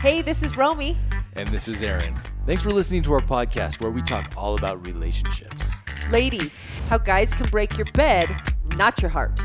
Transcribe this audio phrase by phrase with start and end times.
[0.00, 0.96] Hey, this is Romy.
[1.34, 2.18] And this is Aaron.
[2.46, 5.72] Thanks for listening to our podcast where we talk all about relationships.
[6.10, 8.34] Ladies, how guys can break your bed,
[8.76, 9.38] not your heart.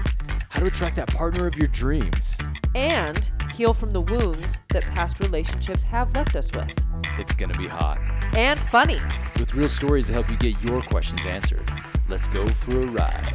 [0.49, 2.37] How to attract that partner of your dreams.
[2.73, 6.73] And heal from the wounds that past relationships have left us with.
[7.19, 7.99] It's going to be hot.
[8.37, 9.01] And funny.
[9.37, 11.69] With real stories to help you get your questions answered.
[12.07, 13.33] Let's go for a ride.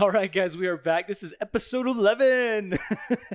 [0.00, 1.06] All right, guys, we are back.
[1.06, 2.78] This is episode 11.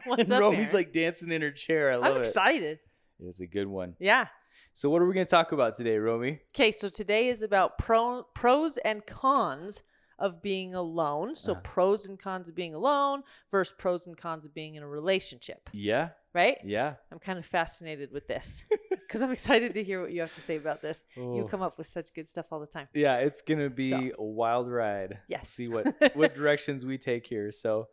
[0.05, 1.91] What's and up, Romy's like dancing in her chair.
[1.91, 2.25] I love I'm it.
[2.25, 2.79] excited.
[3.21, 3.95] It's a good one.
[3.99, 4.27] Yeah.
[4.73, 6.39] So, what are we going to talk about today, Romy?
[6.55, 9.83] Okay, so today is about pro- pros and cons
[10.17, 11.35] of being alone.
[11.35, 11.61] So, Uh-huh.
[11.63, 15.69] pros and cons of being alone versus pros and cons of being in a relationship,
[15.73, 16.57] Yeah, right?
[16.63, 16.95] yeah.
[17.11, 20.41] I'm kind of fascinated with this because I'm excited to hear what you have to
[20.41, 21.03] say about this.
[21.15, 21.47] You Oh.
[21.49, 22.87] come up with such good stuff all the time.
[22.93, 24.11] Yeah, it's gonna be So.
[24.19, 25.19] a wild ride.
[25.27, 25.49] Yes.
[25.49, 27.51] See what what directions we take here.
[27.51, 27.87] So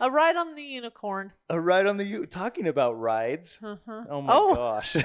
[0.00, 1.32] A ride on the unicorn.
[1.48, 3.58] a ride on the U talking about rides.
[3.62, 4.04] Uh-huh.
[4.10, 4.54] Oh my Oh.
[4.54, 4.96] gosh.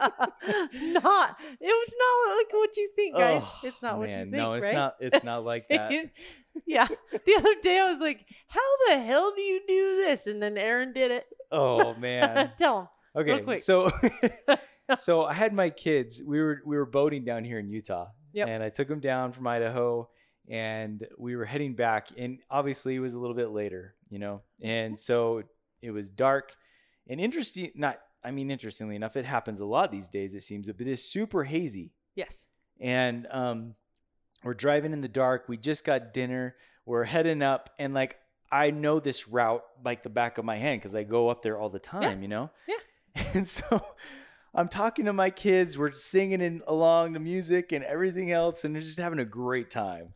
[0.00, 1.36] not.
[1.60, 3.42] It was not like what you think, guys.
[3.44, 4.74] Oh, it's not what you man, think, No, it's right?
[4.74, 5.92] not it's not like that.
[6.66, 6.86] yeah.
[7.12, 10.58] The other day I was like, "How the hell do you do this?" And then
[10.58, 11.24] Aaron did it.
[11.52, 12.52] oh man.
[12.58, 12.80] Tell
[13.14, 13.28] him.
[13.28, 13.56] Okay.
[13.58, 13.90] So
[14.98, 16.22] so I had my kids.
[16.26, 18.08] We were we were boating down here in Utah.
[18.32, 18.48] Yep.
[18.48, 20.08] And I took them down from Idaho
[20.48, 24.42] and we were heading back and obviously it was a little bit later, you know.
[24.62, 25.42] And so
[25.82, 26.54] it was dark
[27.08, 30.70] and interesting not I mean interestingly enough it happens a lot these days it seems
[30.70, 31.92] but it's super hazy.
[32.14, 32.46] Yes.
[32.80, 33.74] And um
[34.42, 35.48] we're driving in the dark.
[35.48, 36.54] We just got dinner.
[36.86, 38.16] We're heading up and like
[38.50, 41.58] I know this route like the back of my hand cuz I go up there
[41.58, 42.50] all the time, you know.
[42.66, 42.74] Yeah.
[43.34, 43.82] And so
[44.54, 45.76] I'm talking to my kids.
[45.76, 49.70] We're singing in, along the music and everything else, and they're just having a great
[49.70, 50.14] time.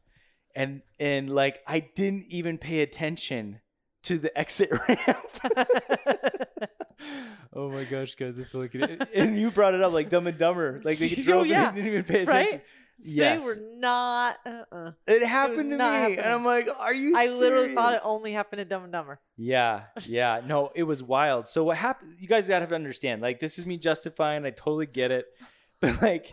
[0.55, 3.61] And and like I didn't even pay attention
[4.05, 5.19] to the exit ramp.
[7.55, 8.39] oh my gosh, guys!
[8.39, 9.09] I feel like it.
[9.14, 10.81] And you brought it up like Dumb and Dumber.
[10.84, 11.69] Like they Oh, drove yeah.
[11.69, 12.53] and didn't even pay attention.
[12.59, 12.64] Right?
[13.05, 14.37] Yes, They were not.
[14.47, 14.93] Uh-uh.
[15.09, 16.21] it happened to me, not and.
[16.21, 19.19] I'm like, "Are you?" I literally thought it only happened to Dumb and Dumber.
[19.37, 20.41] Yeah, yeah.
[20.47, 21.48] No, it was wild.
[21.48, 22.15] So what happened?
[22.21, 23.21] You guys gotta have to understand.
[23.21, 24.44] Like, this is me justifying.
[24.47, 25.27] I totally get it,
[25.81, 26.31] but like,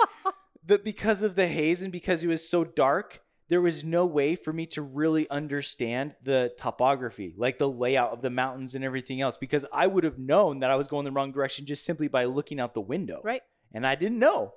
[0.64, 4.36] the because of the haze and because it was so dark, there was no way
[4.36, 9.22] for me to really understand the topography, like the layout of the mountains and everything
[9.22, 9.38] else.
[9.38, 12.26] Because I would have known that I was going the wrong direction just simply by
[12.26, 13.42] looking out the window, Right.
[13.74, 14.54] and I didn't know.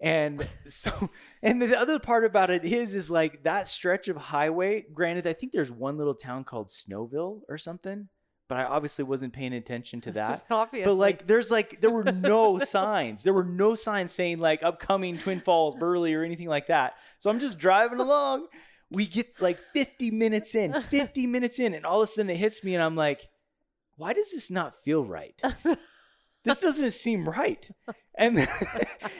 [0.00, 1.10] And so,
[1.42, 4.84] and the other part about it is, is like that stretch of highway.
[4.92, 8.08] Granted, I think there's one little town called Snowville or something,
[8.48, 10.44] but I obviously wasn't paying attention to that.
[10.50, 10.90] Obviously.
[10.90, 13.22] But like, there's like, there were no signs.
[13.22, 16.94] There were no signs saying like upcoming Twin Falls, Burley, or anything like that.
[17.18, 18.46] So I'm just driving along.
[18.90, 22.36] We get like 50 minutes in, 50 minutes in, and all of a sudden it
[22.36, 23.28] hits me, and I'm like,
[23.96, 25.40] why does this not feel right?
[26.44, 27.68] this doesn't seem right.
[28.16, 28.48] And then,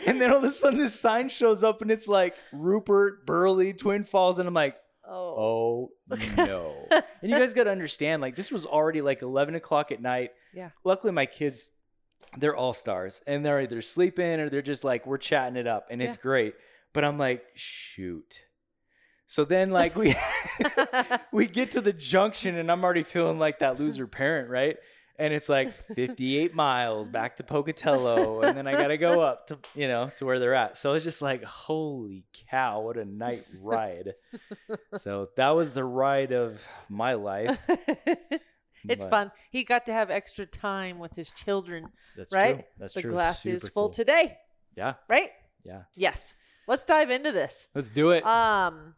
[0.06, 3.72] and then all of a sudden this sign shows up and it's like Rupert, Burley,
[3.72, 4.76] Twin Falls, and I'm like,
[5.08, 5.90] oh.
[6.10, 6.74] oh no.
[6.90, 10.30] and you guys got to understand, like this was already like 11 o'clock at night.
[10.54, 10.70] Yeah.
[10.84, 11.70] Luckily, my kids,
[12.38, 15.86] they're all stars, and they're either sleeping or they're just like we're chatting it up,
[15.90, 16.22] and it's Yeah.
[16.22, 16.54] great.
[16.92, 18.42] But I'm like, shoot.
[19.26, 20.14] So then, like we
[21.32, 24.76] we get to the junction, and I'm already feeling like that loser parent, right?
[25.16, 29.58] And it's like 58 miles back to Pocatello, and then I gotta go up to
[29.74, 30.76] you know to where they're at.
[30.76, 34.14] So it's just like, holy cow, what a night ride!
[34.96, 37.56] so that was the ride of my life.
[38.88, 39.32] it's But fun.
[39.50, 41.86] He got to have extra time with his children,
[42.16, 42.56] That's right?
[42.56, 42.64] true.
[42.78, 43.10] That's the true.
[43.12, 43.94] glass is full cool.
[43.94, 44.36] today,
[44.76, 45.30] Yeah, right?
[45.64, 45.82] yeah.
[45.94, 46.34] Yes.
[46.66, 47.68] Let's dive into this.
[47.74, 48.24] Let's do it.
[48.26, 48.94] Um,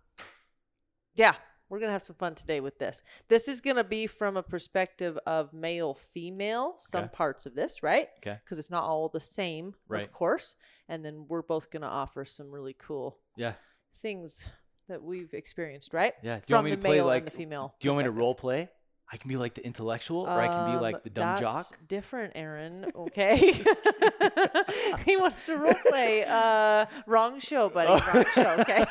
[1.16, 1.34] yeah,
[1.68, 3.02] we're gonna have some fun today with this.
[3.28, 6.74] This is gonna be from a perspective of male, female.
[6.78, 7.12] Some Okay.
[7.14, 8.08] parts of this, right?
[8.18, 8.38] Okay.
[8.44, 10.04] Because it's not all the same, Right.
[10.04, 10.54] of course.
[10.88, 13.54] And then we're both gonna offer some really cool yeah,
[14.00, 14.48] things
[14.88, 16.14] that we've experienced, right?
[16.22, 16.36] yeah.
[16.36, 17.22] Do you From want me the to play male like?
[17.22, 17.74] and the female.
[17.80, 18.68] Do you want me to role play?
[19.12, 21.40] I can be like the intellectual, or I can be Um, like the dumb that's
[21.40, 21.78] jock.
[21.86, 22.86] Different, Aaron.
[22.96, 23.36] Okay.
[25.04, 26.24] he wants to role play.
[26.26, 27.88] Uh, wrong show, buddy.
[27.90, 28.00] Oh.
[28.12, 28.56] Wrong show.
[28.60, 28.84] Okay.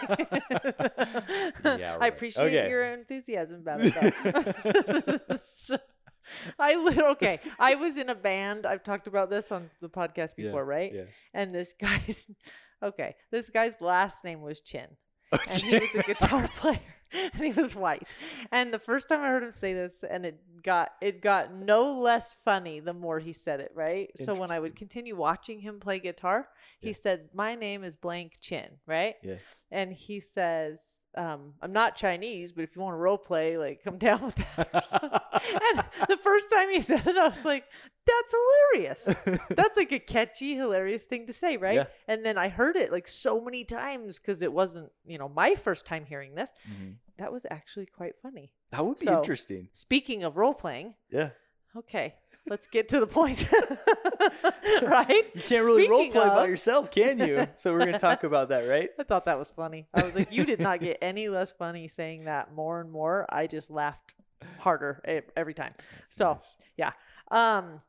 [1.79, 2.69] Yeah, I appreciate Okay.
[2.69, 3.81] your enthusiasm about.
[5.41, 5.77] So,
[6.57, 7.39] I lit- okay.
[7.59, 8.65] I was in a band.
[8.65, 10.91] I've talked about this on the podcast Yeah, before, right?
[10.93, 11.03] Yeah.
[11.33, 12.31] And this guy's
[12.81, 13.15] okay.
[13.31, 14.87] This guy's last name was Chin
[15.31, 16.79] Oh, and he was a guitar player
[17.33, 18.15] and he was white
[18.51, 21.99] and the first time i heard him say this and it got it got no
[21.99, 25.79] less funny the more he said it right so when i would continue watching him
[25.79, 26.47] play guitar
[26.79, 26.93] he Yeah.
[26.93, 29.35] said my name is blank chin right Yeah.
[29.71, 33.83] and he says um, i'm not chinese but if you want to role play like
[33.83, 35.19] come down with that or something.
[35.35, 37.65] And the first time he said it, I was like,
[38.07, 38.35] that's
[38.73, 39.03] hilarious.
[39.49, 41.73] That's like a catchy, hilarious thing to say, right?
[41.75, 41.85] Yeah.
[42.07, 45.55] And then I heard it like so many times because it wasn't, you know, my
[45.55, 46.53] first time hearing this.
[46.69, 46.97] Mhm.
[47.17, 48.51] That was actually quite funny.
[48.69, 49.69] That would be So- interesting.
[49.73, 51.29] Speaking of role playing, Yeah.
[51.75, 52.13] okay,
[52.47, 53.49] let's get to the point.
[54.83, 55.23] right?
[55.33, 57.47] You can't really role play by yourself, can you?
[57.55, 58.89] So we're gonna talk about that, right?
[58.99, 59.87] I thought that was funny.
[59.93, 63.25] I was like, you did not get any less funny saying that more and more.
[63.29, 64.13] I just laughed
[64.59, 65.01] harder
[65.35, 65.73] every time.
[66.05, 66.55] so, nice.
[66.77, 66.91] yeah.
[67.31, 67.81] Um,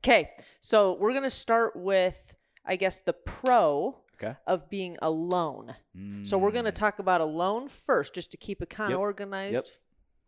[0.00, 0.30] okay.
[0.60, 2.34] So we're going to start with,
[2.64, 4.34] I guess, the pro Okay.
[4.48, 5.76] of being alone.
[6.24, 9.02] So we're going to talk about alone first, just to keep it kind of Mm.
[9.02, 9.06] Yep.
[9.10, 9.78] organized,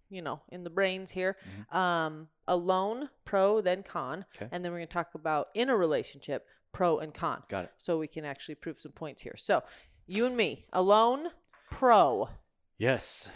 [0.08, 1.36] you know, in the brains here.
[1.72, 4.24] Um, alone, pro, then con.
[4.36, 4.48] Okay.
[4.52, 7.72] And then we're going to talk about in a relationship, pro and con Got it.
[7.78, 9.34] so we can actually prove some points here.
[9.36, 9.62] So,
[10.06, 11.28] you and me, alone,
[11.70, 12.28] pro.
[12.78, 13.28] Yes.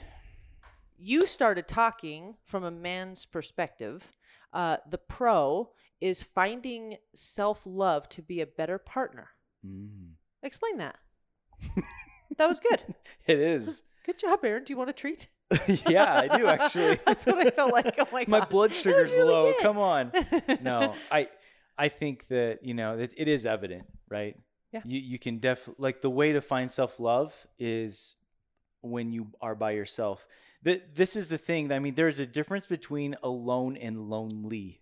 [1.06, 4.16] You started talking from a man's perspective.
[4.54, 5.68] Uh, the pro
[6.00, 9.28] is finding self love to be a better partner.
[9.66, 10.12] Mm.
[10.42, 10.96] Explain that.
[12.38, 12.94] that was good.
[13.26, 13.82] It is.
[14.06, 14.64] Good job, Aaron.
[14.64, 15.28] Do you want a treat?
[15.86, 16.98] yeah, I do actually.
[17.06, 17.96] That's what I felt like.
[17.98, 18.24] Oh my.
[18.26, 19.52] My blood sugar's low.
[19.60, 20.10] Come on.
[20.62, 21.28] No, I
[21.76, 24.38] I think that, you know, it, it is evident, right?
[24.72, 24.80] Yeah.
[24.86, 28.14] You you can def like the way to find self-love is
[28.80, 30.26] when you are by yourself.
[30.64, 31.70] Th- this is the thing.
[31.72, 34.80] I mean, there's a difference between alone and lonely.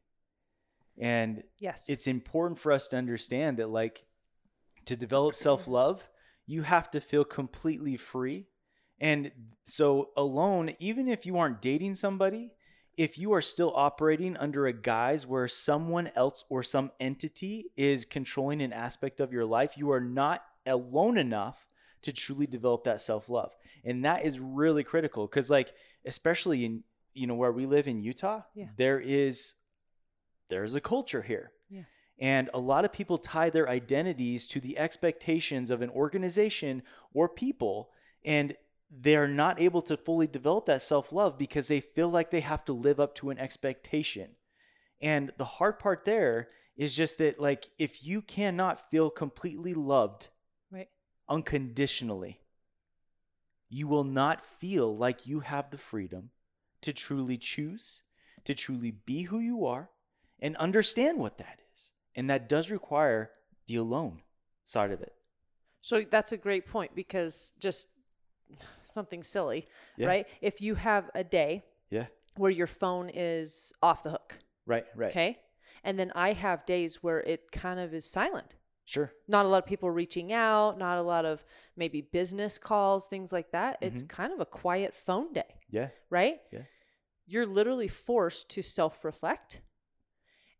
[0.99, 1.89] And Yes.
[1.89, 4.05] it's important for us to understand that like
[4.85, 6.09] to develop self-love
[6.47, 8.47] you have to feel completely free
[9.01, 9.31] and
[9.63, 12.51] so alone even if you aren't dating somebody
[12.97, 18.05] if you are still operating under a guise where someone else or some entity is
[18.05, 21.65] controlling an aspect of your life you are not alone enough
[22.03, 23.55] to truly develop that self-love
[23.85, 25.73] and that is really critical because like
[26.05, 26.83] especially in
[27.15, 28.69] you know where we live in utah Yeah.
[28.77, 29.55] there is
[30.49, 31.83] there's a culture here Yeah.
[32.19, 36.83] and a lot of people tie their identities to the expectations of an organization
[37.15, 37.91] or people
[38.25, 38.57] and
[38.95, 42.73] they're not able to fully develop that self-love because they feel like they have to
[42.73, 44.31] live up to an expectation
[45.01, 50.29] and the hard part there is just that like if you cannot feel completely loved.
[51.29, 52.41] Unconditionally,
[53.69, 56.31] you will not feel like you have the freedom
[56.83, 58.03] to truly choose,
[58.45, 59.91] to truly be who you are,
[60.41, 61.93] and understand what that is.
[62.15, 63.31] And that does require
[63.67, 64.23] the alone
[64.65, 65.15] side of it.
[65.81, 67.89] So that's a great point because just
[68.85, 69.67] something silly,
[69.97, 70.09] Yeah.
[70.09, 70.27] right?
[70.41, 72.07] If you have a day Yeah.
[72.37, 75.11] where your phone is off the hook, Right, right.
[75.11, 75.39] okay?
[75.85, 78.55] And then I have days where it kind of is silent.
[78.85, 79.13] Sure.
[79.29, 81.45] Not a lot of people reaching out, not a lot of
[81.77, 83.79] maybe business calls, things like that.
[83.81, 85.89] It's kind of a quiet phone day, Yeah.
[86.11, 86.41] right?
[86.53, 86.63] Yeah.
[87.27, 89.61] You're literally forced to self reflect.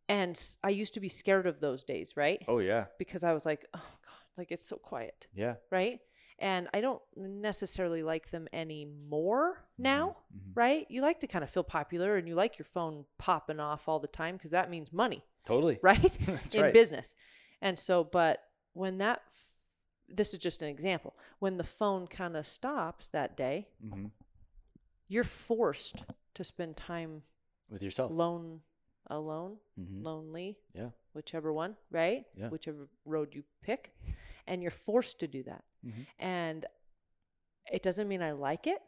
[0.09, 2.43] And I used to be scared of those days, right?
[2.49, 2.87] Oh, yeah.
[2.99, 5.55] Because I was like, oh God, like it's so quiet, Yeah.
[5.71, 6.01] right?
[6.39, 10.51] And I don't necessarily like them anymore now, Mhm.
[10.55, 10.87] right?
[10.91, 14.01] You like to kind of feel popular and you like your phone popping off all
[14.01, 15.79] the time because that means money, Totally.
[15.83, 16.01] right?
[16.27, 16.73] That's in right.
[16.75, 17.15] business.
[17.63, 18.43] And so, but
[18.75, 19.47] when that, f-
[20.09, 24.07] this is just an example, when the phone kind of stops that day, hmm
[25.09, 26.05] you're forced
[26.35, 27.23] to spend time
[27.69, 28.11] With yourself.
[28.11, 28.61] alone,
[29.09, 30.91] alone, hmm lonely, Yeah.
[31.13, 32.25] whichever one, right?
[32.35, 32.49] Yeah.
[32.49, 33.95] Whichever road you pick.
[34.47, 35.65] And you're forced to do that.
[35.87, 36.07] Mhm.
[36.19, 36.67] And
[37.71, 38.81] it doesn't mean I like it,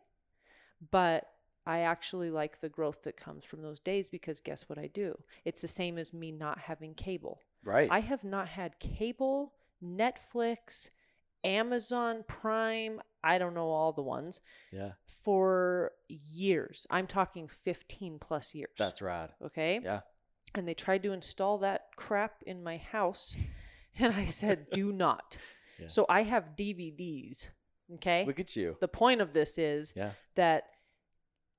[0.91, 1.31] but
[1.67, 5.19] I actually like the growth that comes from those days because guess what I do?
[5.45, 7.41] It's the same as me not having cable.
[7.65, 7.89] Right.
[7.91, 9.53] I have not had cable,
[9.83, 10.91] Netflix,
[11.43, 14.41] Amazon Prime, I don't know all the ones,
[14.73, 14.93] yeah.
[15.07, 16.87] for years.
[16.91, 18.71] I'm talking 15 plus years.
[18.79, 19.31] That's rad.
[19.45, 19.81] okay.
[19.83, 20.01] Yeah.
[20.55, 23.37] And they tried to install that crap in my house.
[23.97, 25.37] And I said, do not.
[25.79, 25.87] Yeah.
[25.87, 27.47] So I have DVDs.
[27.95, 28.25] Okay.
[28.27, 28.77] Look at you.
[28.81, 30.11] the point of this is Yeah.
[30.35, 30.65] that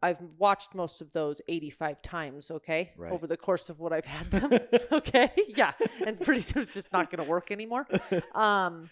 [0.05, 2.91] I've watched most of those 85 times, okay?
[2.97, 3.11] Right.
[3.11, 4.51] Over the course of what I've had them.
[4.91, 5.29] okay?
[5.47, 5.73] Yeah.
[6.05, 7.87] And pretty soon it's just not going to work anymore.
[8.35, 8.89] Um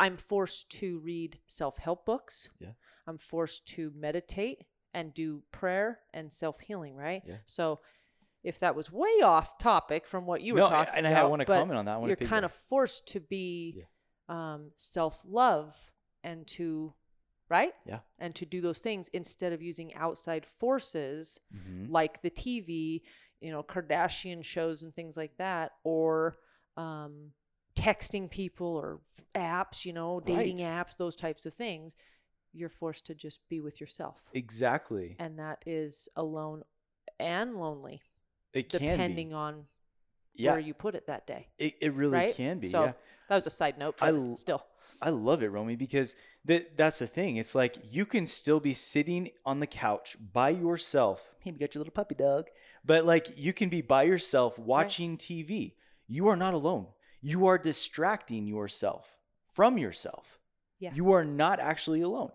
[0.00, 2.48] I'm forced to read self-help books.
[2.60, 2.74] Yeah.
[3.08, 4.58] I'm forced to meditate
[4.94, 7.22] and do prayer and self-healing, right?
[7.26, 7.38] Yeah.
[7.46, 7.80] So
[8.44, 11.10] if that was way off topic from what you were No, I- talking and I
[11.10, 12.06] about, wanna but comment on that.
[12.06, 13.82] You're kind of forced to be
[14.28, 15.74] um, self-love
[16.22, 16.94] and to
[17.48, 18.00] right Yeah.
[18.18, 23.02] and to do those things instead of using outside forces hmm like the TV,
[23.40, 26.36] you know, Kardashian shows and things like that, or
[26.76, 27.32] um,
[27.74, 29.00] texting people or
[29.34, 30.66] apps, you know, dating Right.
[30.66, 31.94] apps, those types of things.
[32.52, 35.16] You're forced to just be with yourself, Exactly.
[35.18, 36.62] and that is alone
[37.20, 38.02] and lonely,
[38.52, 39.34] It can depending be.
[39.34, 39.64] on
[40.34, 41.48] Yeah, where you put it that day.
[41.58, 42.34] it, it really right?
[42.34, 42.68] can be.
[42.68, 42.92] So yeah.
[43.28, 44.62] that was a side note, I still.
[45.00, 46.14] I love it, Romy, because
[46.48, 47.36] that that's the thing.
[47.36, 51.34] It's like you can still be sitting on the couch by yourself.
[51.44, 52.46] Maybe you got your little puppy dog,
[52.84, 55.74] but like you can be by yourself watching TV.
[56.06, 56.86] You are not alone.
[57.20, 59.18] You are distracting yourself
[59.52, 60.38] from yourself.
[60.80, 60.92] Yeah.
[60.94, 62.30] You are not actually alone.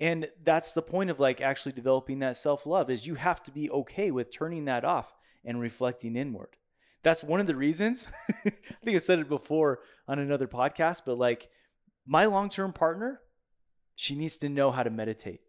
[0.00, 3.70] And that's the point of like actually developing that self-love is you have to be
[3.70, 6.56] okay with turning that off and reflecting inward.
[7.02, 8.06] That's one of the reasons.
[8.44, 8.52] I
[8.84, 11.48] think I said it before on another podcast, but like
[12.06, 13.20] my long-term partner,
[13.98, 15.40] she needs to know how to meditate.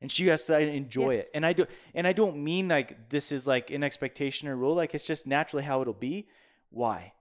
[0.00, 1.24] And she has to enjoy Yes.
[1.24, 1.30] it.
[1.34, 4.76] And I do and I don't mean like this is like an expectation or rule.
[4.76, 6.28] Like it's just naturally how it'll be.
[6.70, 7.12] Why?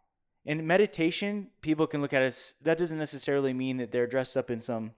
[0.45, 2.53] And meditation, people can look at it.
[2.61, 4.91] That doesn't necessarily mean that they're dressed up in some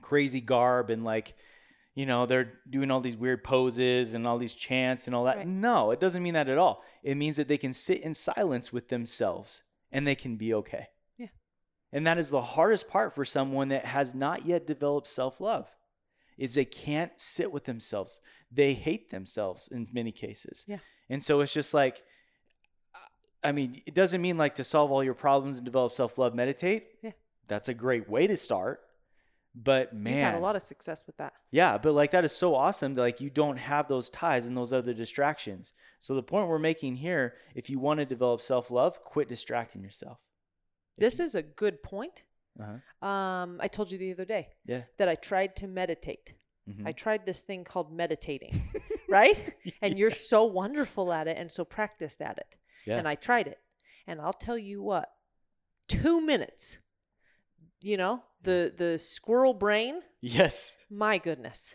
[0.00, 1.34] crazy garb and like,
[1.94, 5.36] you know, they're doing all these weird poses and all these chants and all that.
[5.36, 5.46] Right.
[5.46, 6.82] No, it doesn't mean that at all.
[7.02, 10.88] It means that they can sit in silence with themselves and they can be okay.
[11.94, 15.70] And that is the hardest part for someone that has not yet developed self-love.
[16.36, 18.18] Is they can't sit with themselves.
[18.50, 20.64] They hate themselves in many cases.
[20.68, 20.78] Yeah.
[21.08, 22.02] And so it's just like
[23.44, 26.86] I mean, it doesn't mean like to solve all your problems and develop self-love meditate.
[27.02, 27.12] Yeah.
[27.46, 28.80] That's a great way to start.
[29.54, 31.32] But man, You've had a lot of success with that.
[31.52, 34.56] yeah, but like that is so awesome that like you don't have those ties and
[34.56, 35.72] those other distractions.
[36.00, 40.18] So the point we're making here, if you want to develop self-love, quit distracting yourself.
[40.96, 42.22] This is a good point.
[42.60, 43.06] Uh-huh.
[43.08, 44.82] Um, I told you the other day Yeah.
[44.98, 46.34] that I tried to meditate.
[46.68, 46.86] Mhm.
[46.86, 48.70] I tried this thing called meditating,
[49.08, 49.54] right?
[49.82, 52.56] And you're so wonderful at it and so practiced at it.
[52.86, 52.98] Yeah.
[52.98, 53.58] And I tried it.
[54.06, 55.08] And I'll tell you what,
[55.88, 56.78] two minutes,
[57.82, 60.76] you know, the the squirrel brain, yes.
[60.90, 61.74] my goodness.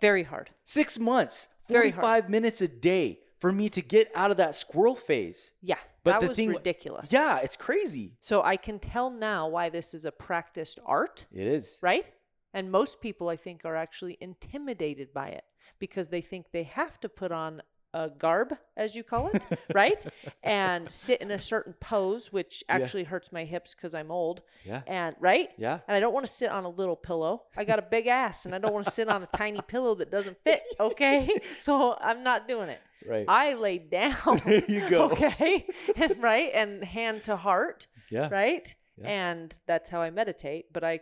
[0.00, 0.50] Very hard.
[0.64, 4.94] 6 months, Very 45 minutes a day for me to get out of that squirrel
[4.96, 5.52] phase.
[5.62, 5.76] Yeah.
[6.04, 7.12] But that the was thing- ridiculous.
[7.12, 8.16] Yeah, it's crazy.
[8.20, 11.26] So I can tell now why this is a practiced art.
[11.32, 11.78] It is.
[11.82, 12.10] right?
[12.54, 15.44] And most people, I think, are actually intimidated by it
[15.78, 17.62] because they think they have to put on
[17.94, 20.04] a garb, as you call it, right?
[20.42, 24.42] And sit in a certain pose, which actually hurts my hips because I'm old.
[24.64, 24.82] Yeah.
[24.86, 25.48] And right?
[25.58, 25.80] Yeah.
[25.88, 27.44] And I don't want to sit on a little pillow.
[27.56, 29.94] I got a big ass and I don't want to sit on a tiny pillow
[29.96, 30.62] that doesn't fit.
[30.80, 31.28] Okay.
[31.58, 32.80] So I'm not doing it.
[33.06, 33.24] Right.
[33.28, 34.40] I lay down.
[34.44, 35.10] There you go.
[35.10, 35.66] Okay.
[35.96, 36.50] And right.
[36.54, 38.28] And hand to heart yeah.
[38.30, 38.74] right?
[38.96, 39.08] Yeah.
[39.08, 40.72] And that's how I meditate.
[40.72, 41.00] But I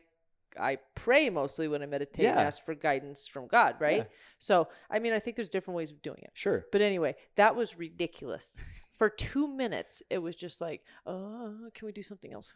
[0.59, 3.99] I pray mostly when I meditate and ask for guidance from God, right?
[3.99, 4.05] Yeah.
[4.39, 6.31] So I mean I think there's different ways of doing it.
[6.35, 6.65] Sure.
[6.73, 8.59] But anyway, that was ridiculous.
[8.93, 12.51] For two minutes, it was just like, oh, can we do something else?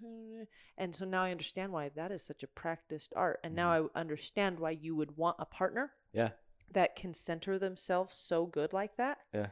[0.78, 3.40] And so now I understand why that is such a practiced art.
[3.44, 3.88] And now mm-hmm.
[3.94, 6.30] I understand why you would want a partner Yeah.
[6.72, 9.48] That can center themselves so good like that Yeah.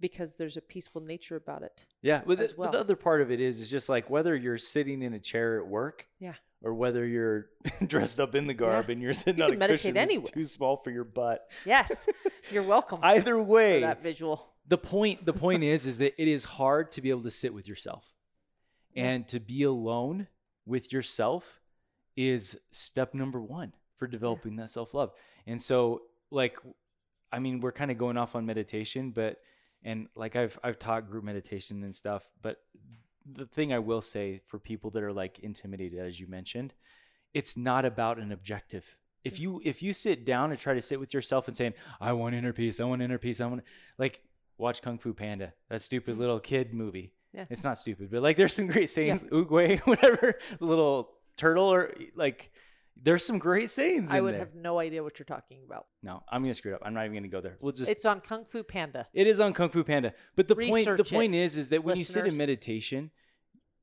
[0.00, 1.84] because there's a peaceful nature about it.
[2.02, 4.34] Yeah, but the, as but the other part of it is is just like whether
[4.34, 6.34] you're sitting in a chair at work, Yeah.
[6.62, 7.46] or whether you're
[7.86, 8.92] dressed up in the garb Yeah.
[8.92, 10.26] and you're sitting You on a meditate cushion anywhere.
[10.26, 11.48] too small for your butt.
[11.64, 12.06] Yes.
[12.50, 14.52] You're welcome Either for way, that visual.
[14.66, 17.54] the point the point is is that it is hard to be able to sit
[17.54, 18.04] with yourself
[18.96, 20.26] and to be alone
[20.66, 21.60] with yourself
[22.16, 25.12] is step number one for developing that self love.
[25.46, 26.58] And so, like,
[27.32, 29.38] I mean, we're kind of going off on meditation, but
[29.84, 32.58] and like I've I've taught group meditation and stuff, but
[33.30, 36.74] the thing I will say for people that are like intimidated, as you mentioned,
[37.34, 38.96] it's not about an objective.
[39.24, 42.12] If you if you sit down and try to sit with yourself and saying, "I
[42.12, 43.62] want inner peace, I want inner peace, I want,"
[43.98, 44.20] like
[44.58, 47.12] watch Kung Fu Panda, that stupid little kid movie.
[47.32, 47.46] Yeah.
[47.48, 52.50] It's not stupid, but like there's some great sayings, Oogway, whatever, little turtle, or like
[53.00, 54.10] there's some great sayings.
[54.10, 54.40] I would there.
[54.40, 55.86] have no idea what you're talking about.
[56.02, 56.82] No, I'm gonna screw it up.
[56.84, 57.56] I'm not even gonna go there.
[57.60, 59.06] We'll just It's on Kung Fu Panda.
[59.12, 60.14] it is on Kung Fu Panda.
[60.36, 63.10] But the point the it, point is is that when you sit in meditation,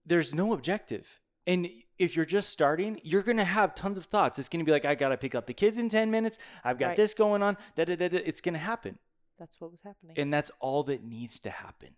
[0.06, 1.20] there's no objective.
[1.48, 4.40] And if you're just starting, you're gonna have tons of thoughts.
[4.40, 6.88] It's gonna be like, I gotta pick up the kids in 10 minutes, I've got
[6.90, 6.98] Right.
[6.98, 8.18] this going on, da da da da.
[8.26, 9.00] It's gonna happen.
[9.38, 10.16] That's what was happening.
[10.18, 11.96] And that's all that needs to happen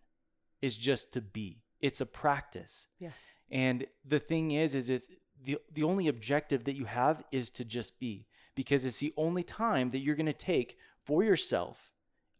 [0.61, 1.63] is just to be.
[1.79, 2.87] It's a practice.
[2.99, 3.11] Yeah.
[3.49, 5.07] And the thing is, is it's
[5.43, 9.43] the the only objective that you have is to just be because it's the only
[9.43, 11.91] time that you're gonna take for yourself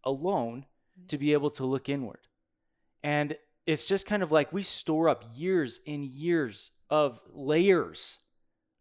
[0.04, 0.66] alone
[1.08, 2.28] to be able to look inward.
[3.04, 8.20] And it's just kind of like we store up years and years of layers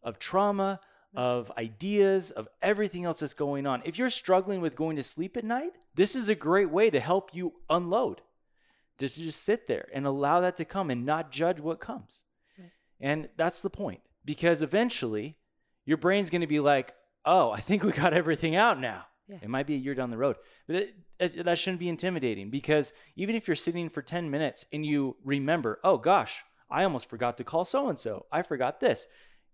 [0.03, 0.81] of trauma,
[1.15, 3.83] of ideas, of everything else that's going on.
[3.85, 7.00] If you're struggling with going to sleep at night, this is a great way to
[7.00, 8.21] help you unload.
[8.99, 12.23] Just to just sit there and allow that to come and not judge what comes.
[12.59, 12.71] Right.
[13.00, 14.00] And that's the point.
[14.25, 15.37] Because eventually
[15.85, 19.39] your brain's going to be like, "Oh, I think we got everything out now." Yeah.
[19.43, 20.37] It might be a year down the road.
[20.67, 24.67] But it, that that shouldn't be intimidating because even if you're sitting for 10 minutes
[24.73, 28.27] and you remember, oh gosh, I almost forgot to call so and so.
[28.33, 29.07] I forgot this.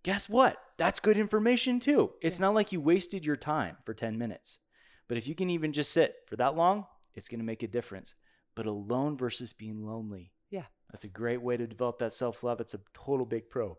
[0.02, 0.56] Guess what?
[0.78, 2.12] That's good information too.
[2.23, 4.61] It's not like you wasted your time for 10 minutes.
[5.08, 7.68] But if you can even just sit for that long, it's going to make a
[7.68, 8.14] difference.
[8.54, 10.32] But alone versus being lonely.
[10.50, 10.64] Yeah.
[10.90, 12.61] That's a great way to develop that self love.
[12.61, 13.76] It's a total big pro.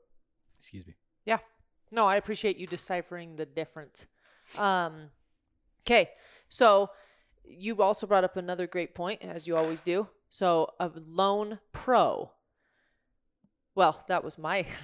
[0.60, 0.96] Excuse me.
[1.26, 1.40] Yeah.
[1.92, 4.06] No, I appreciate you deciphering the difference.
[4.58, 5.12] Um,
[5.86, 6.10] okay.
[6.50, 6.90] So
[7.44, 10.08] you also brought up another great point, as you always do.
[10.30, 12.32] So a lone pro.
[13.76, 14.66] Well, that was my.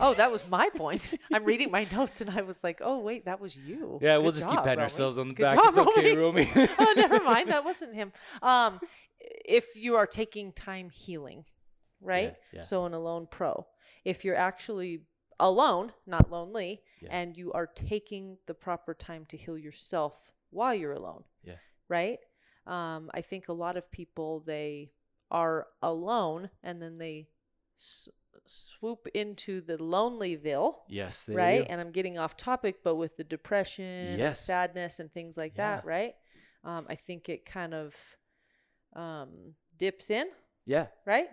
[0.00, 1.14] Oh, that was my point.
[1.32, 4.32] I'm reading my notes and I was like, "Oh, wait, that was you." Yeah, we'll
[4.32, 4.82] just job, keep patting Romy.
[4.82, 5.54] ourselves on the Good back.
[5.54, 6.16] job, it's okay.
[6.16, 6.50] Romy.
[6.56, 7.50] oh, never mind.
[7.50, 8.10] That wasn't him.
[8.40, 8.80] Um,
[9.20, 11.44] if you are taking time healing,
[12.00, 12.34] right?
[12.52, 12.60] Yeah, yeah.
[12.62, 13.66] So an alone pro.
[14.04, 15.02] If you're actually
[15.50, 17.08] alone, not lonely, Yeah.
[17.18, 21.58] and you are taking the proper time to heal yourself while you're alone, Yeah.
[21.88, 22.20] right?
[22.66, 24.92] Um, I think a lot of people they
[25.30, 27.28] are alone and then they
[27.74, 28.08] s-
[28.46, 31.66] swoop into the lonelyville yes, right?
[31.68, 35.84] And I'm getting off topic, but with the depression, and sadness, and things like that,
[35.84, 36.14] right?
[36.64, 37.96] Um, I think it kind of
[38.94, 40.26] um, dips in,
[40.66, 40.86] Yeah.
[41.06, 41.28] right?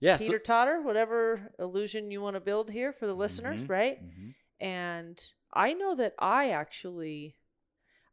[0.00, 0.16] Yeah.
[0.16, 4.02] Teeter totter, whatever illusion you want to build here for the listeners, Mhm, right?
[4.02, 4.34] mhm.
[4.60, 7.36] And I know that I actually,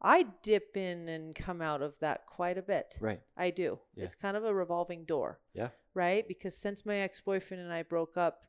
[0.02, 2.98] I dip in and come out of that quite a bit.
[3.00, 3.22] Right.
[3.38, 3.80] I do.
[3.96, 4.04] Yeah.
[4.06, 5.70] It's kind of a revolving door Yeah.
[5.94, 6.28] right?
[6.28, 8.46] Because since my ex boyfriend and I broke up,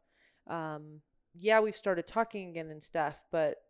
[0.47, 1.03] um,
[1.35, 3.63] yeah, we've started talking again and stuff, but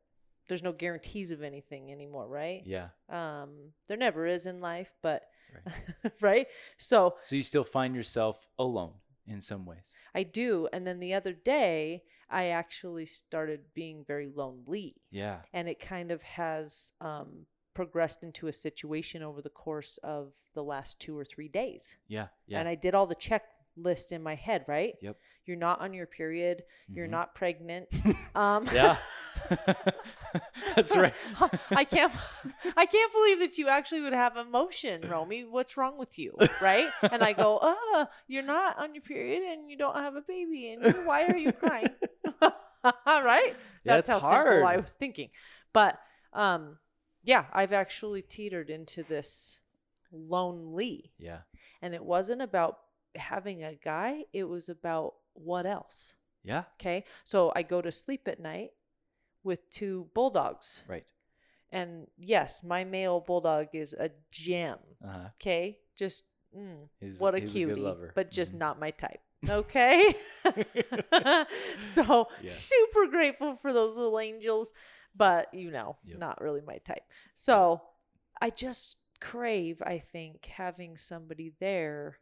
[0.49, 2.62] there's no guarantees of anything anymore, right?
[2.64, 2.90] Yeah.
[3.08, 6.12] Um, there never is in life, but Right.
[6.20, 6.49] right?
[6.76, 8.94] So So you still find yourself alone
[9.26, 9.92] in some ways.
[10.14, 10.68] I do.
[10.73, 14.97] And then the other day, I actually started being very lonely.
[15.11, 15.38] Yeah.
[15.52, 20.64] And it kind of has um, progressed into a situation over the course of the
[20.64, 21.97] last two or three days.
[22.09, 22.28] Yeah.
[22.47, 22.61] Yeah.
[22.61, 23.14] And I did all the
[23.76, 24.95] checklist in my head, right?
[25.00, 25.16] Yep.
[25.45, 26.64] You're not on your period.
[26.92, 27.11] You're Mhm.
[27.11, 27.88] not pregnant.
[28.35, 28.96] um, yeah.
[30.74, 31.14] That's right.
[31.70, 32.12] I can't.
[32.77, 35.44] I can't believe that you actually would have emotion, Romy.
[35.44, 36.88] What's wrong with you, right?
[37.03, 40.70] And I go, "Uh, you're not on your period, and you don't have a baby,
[40.72, 41.88] and why are you crying?"
[43.07, 43.55] right?
[43.85, 45.31] Yeah, That's how simple I was thinking.
[45.72, 45.98] But
[46.33, 46.79] um,
[47.22, 49.61] yeah, I've actually teetered into this
[50.12, 51.40] lonely, Yeah.
[51.83, 52.79] and it wasn't about
[53.16, 54.24] having a guy.
[54.33, 56.14] It was about what else.
[56.44, 56.64] Yeah.
[56.81, 57.05] Okay.
[57.24, 58.70] So I go to sleep at night
[59.42, 60.83] with two bulldogs.
[60.88, 61.05] Right.
[61.70, 64.79] And yes, my male bulldog is a gem.
[65.05, 65.29] Uh huh.
[65.40, 65.79] Okay.
[65.96, 66.24] Just
[66.57, 68.12] mm, He's- what a he's a good lover.
[68.14, 68.59] but just Mhm.
[68.59, 69.20] not my type.
[69.48, 70.14] Okay.
[71.81, 72.48] so Yeah.
[72.48, 74.72] super grateful for those little angels,
[75.14, 76.18] but you know, Yep.
[76.18, 77.02] not really my type.
[77.35, 77.83] So
[78.40, 82.18] I just crave, I think, having somebody there.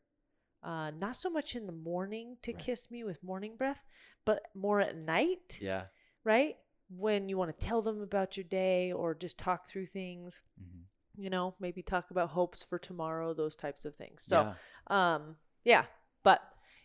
[0.65, 2.59] Uh, not so much in the morning to Right.
[2.65, 3.85] kiss me with morning breath,
[4.25, 5.87] but more at night Yeah.
[6.25, 6.57] right?
[6.89, 10.85] When you want to tell them about your day or just talk through things, Mhm.
[11.17, 14.23] you know, maybe talk about hopes for tomorrow, those types of things.
[14.25, 14.55] So,
[14.89, 15.15] yeah.
[15.15, 15.85] um, yeah,
[16.23, 16.41] but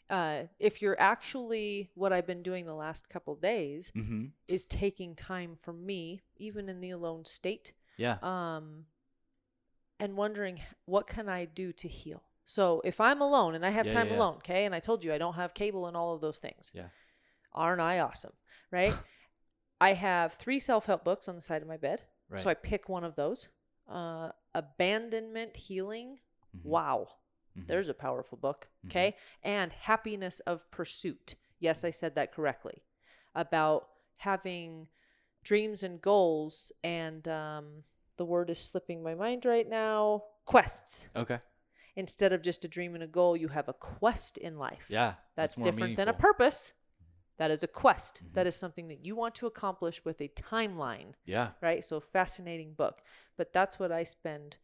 [0.10, 4.26] uh, if you're actually what I've been doing the last couple days Mm-hmm.
[4.48, 8.18] is taking time for me, even in the alone state, Yeah.
[8.22, 8.88] um,
[10.00, 12.24] and wondering what can I do to heal.
[12.50, 15.04] So if I'm alone and I have Yeah, time yeah, alone, okay, and I told
[15.04, 16.88] you I don't have cable and all of those things, Yeah.
[17.54, 18.34] aren't I awesome?
[18.72, 18.96] Right?
[19.80, 22.06] I have three self help books on the side of my bed.
[22.28, 22.42] Right.
[22.42, 23.50] So I pick one of those.
[23.88, 26.18] Uh, abandonment healing.
[26.58, 26.66] Mhm.
[26.66, 27.10] Wow.
[27.56, 27.68] Mhm.
[27.68, 28.68] There's a powerful book.
[28.84, 28.90] Mhm.
[28.90, 29.16] Okay.
[29.44, 31.36] And happiness of pursuit.
[31.60, 32.82] Yes, I said that correctly.
[33.36, 34.88] About having
[35.44, 36.72] dreams and goals.
[36.84, 37.84] And um,
[38.18, 41.06] the word is slipping my mind right now quests.
[41.16, 41.40] Okay.
[42.00, 44.86] Instead of just a dream and a goal, you have a quest in life.
[44.90, 45.16] Yeah.
[45.36, 46.72] That's different than a purpose.
[47.38, 48.22] That is a quest.
[48.24, 48.34] Mhm.
[48.36, 51.52] That is something that you want to accomplish with a timeline, Yeah.
[51.62, 51.84] right?
[51.84, 53.02] So, fascinating book.
[53.36, 54.58] But that's what I spend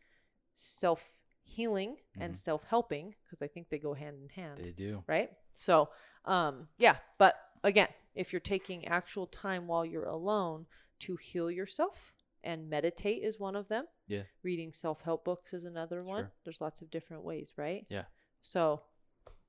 [0.54, 2.38] self healing and Mhm.
[2.38, 5.04] self helping because I think they go hand in hand, They do.
[5.06, 5.30] right?
[5.52, 5.92] So,
[6.24, 6.98] um, yeah.
[7.18, 10.68] But again, if you're taking actual time while you're alone
[11.00, 12.15] to heal yourself,
[12.46, 13.86] and meditate is one of them.
[14.08, 14.24] Yeah.
[14.44, 16.24] Reading self help books is another one.
[16.24, 16.32] Sure.
[16.44, 17.86] There's lots of different ways, right?
[17.90, 18.04] Yeah.
[18.42, 18.82] So,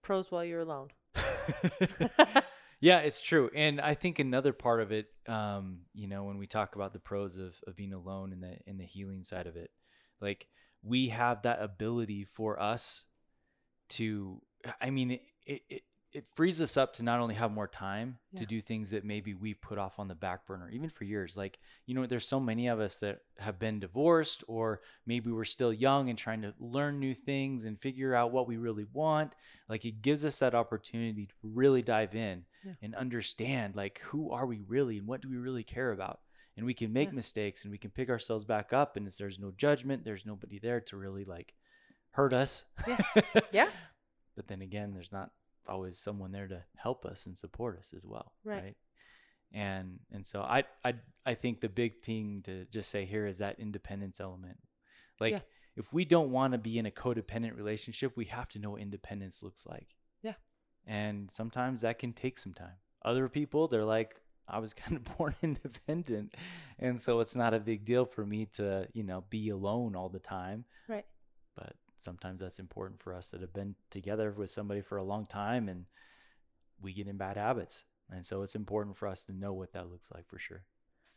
[0.03, 0.89] pros while you're alone.
[2.81, 3.51] yeah, it's true.
[3.55, 6.99] And I think another part of it, um, you know, when we talk about the
[6.99, 9.71] pros of, of being alone and the in the healing side of it,
[10.21, 10.49] like
[10.83, 13.05] we have that ability for us
[13.89, 14.41] to
[14.81, 15.83] I mean it, it, it
[16.17, 18.41] it frees us up to not only have more time Yeah.
[18.41, 21.37] to do things that maybe we've put off on the back burner, even for years.
[21.37, 25.45] Like, you know, there's so many of us that have been divorced, or maybe we're
[25.45, 29.35] still young and trying to learn new things and figure out what we really want.
[29.69, 32.73] Like, it gives us that opportunity to really dive in Yeah.
[32.83, 36.21] and understand, like, who are we really and what do we really care about?
[36.57, 37.17] And we can make Yeah.
[37.17, 40.81] mistakes and we can pick ourselves back up, and there's no judgment, there's nobody there
[40.81, 41.55] to really like
[42.13, 42.65] hurt us.
[42.87, 43.01] Yeah.
[43.53, 43.71] Yeah.
[44.35, 45.31] But then again, there's not
[45.69, 48.33] always someone there to help us and support us as well.
[48.45, 48.77] Right.
[49.53, 53.39] And and so I I I think the big thing to just say here is
[53.39, 54.59] that independence element.
[55.21, 55.41] Like Yeah.
[55.77, 58.81] if we don't want to be in a codependent relationship, we have to know what
[58.83, 59.95] independence looks like.
[60.23, 60.35] Yeah.
[60.87, 62.77] And sometimes that can take some time.
[63.03, 66.35] Other people, they're like, I was kind of born independent.
[66.79, 70.09] And so it's not a big deal for me to, you know, be alone all
[70.09, 71.07] the time Right.
[71.57, 71.75] but
[72.07, 75.69] sometimes that's important for us that have been together with somebody for a long time
[75.69, 75.85] and
[76.81, 79.91] we get in bad habits and so it's important for us to know what that
[79.91, 80.63] looks like for sure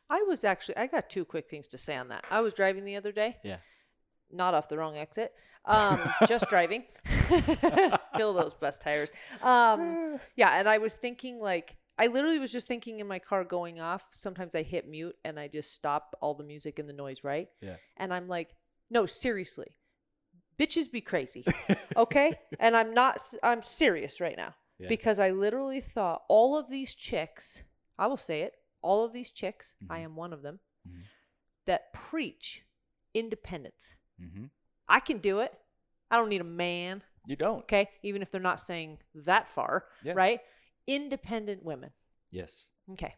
[0.09, 2.25] I was actually I got two quick things to say on that.
[2.31, 3.37] I was driving the other day.
[3.43, 3.57] Yeah.
[4.31, 5.33] Not off the wrong exit.
[5.65, 6.85] Um, just driving.
[8.17, 9.11] Fill those bus tires.
[9.43, 13.43] Um, yeah, and I was thinking like I literally was just thinking in my car
[13.43, 14.07] going off.
[14.11, 17.49] Sometimes I hit mute and I just stop all the music and the noise, right?
[17.61, 17.75] Yeah.
[17.97, 18.55] And I'm like,
[18.89, 19.75] no, seriously.
[20.59, 21.45] Bitches be crazy.
[21.97, 22.33] Okay?
[22.59, 24.53] and I'm not I'm serious right now.
[24.79, 24.87] Yeah.
[24.89, 27.61] Because I literally thought all of these chicks,
[27.97, 30.03] I will say it, all of these chicks, I Mhm.
[30.05, 31.03] am one of them, Mhm.
[31.65, 32.65] that preach
[33.13, 33.95] independence.
[34.21, 34.45] mm-hmm.
[34.87, 35.53] I can do it.
[36.11, 37.03] I don't need a man.
[37.25, 37.89] you don't Okay?
[38.03, 40.13] Even if they're not saying that far, Yeah.
[40.15, 40.41] right?
[40.87, 41.91] Independent women.
[42.31, 43.15] yes Okay.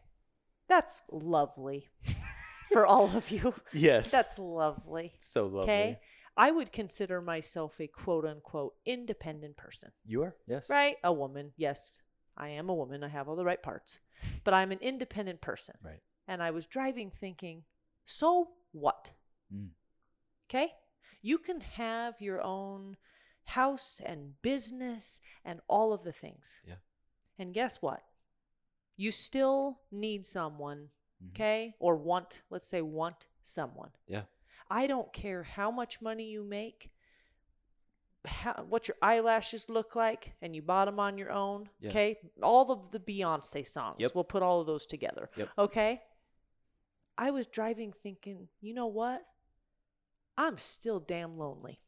[0.68, 1.88] That's lovely
[2.72, 3.54] for all of you.
[3.72, 5.14] yes That's lovely.
[5.18, 6.00] so lovely Okay.
[6.36, 10.96] I would consider myself a quote unquote independent person, you are yes right?
[11.04, 11.52] A woman.
[11.56, 12.00] Yes,
[12.36, 13.04] I am a woman.
[13.04, 13.98] I have all the right parts,
[14.44, 15.74] but I'm an independent person.
[15.82, 17.64] right And I was driving thinking,
[18.04, 19.12] so what?
[19.52, 19.70] Mm.
[20.48, 20.72] Okay.
[21.20, 22.96] You can have your own
[23.44, 26.60] house and business and all of the things.
[26.66, 26.76] Yeah.
[27.38, 28.02] And guess what?
[28.96, 30.90] You still need someone,
[31.22, 31.30] Mhm.
[31.30, 31.74] okay?
[31.78, 33.90] Or want, let's say, want someone.
[34.06, 34.22] yeah
[34.72, 36.90] I don't care how much money you make,
[38.24, 41.68] how, what your eyelashes look like, and you bought them on your own.
[41.80, 41.90] Yeah.
[41.90, 42.16] Okay.
[42.42, 43.96] All of the Beyonce songs.
[43.98, 44.12] Yep.
[44.14, 45.28] We'll put all of those together.
[45.36, 45.48] Yep.
[45.58, 46.00] Okay.
[47.18, 49.22] I was driving thinking, you know what?
[50.38, 51.80] I'm still damn lonely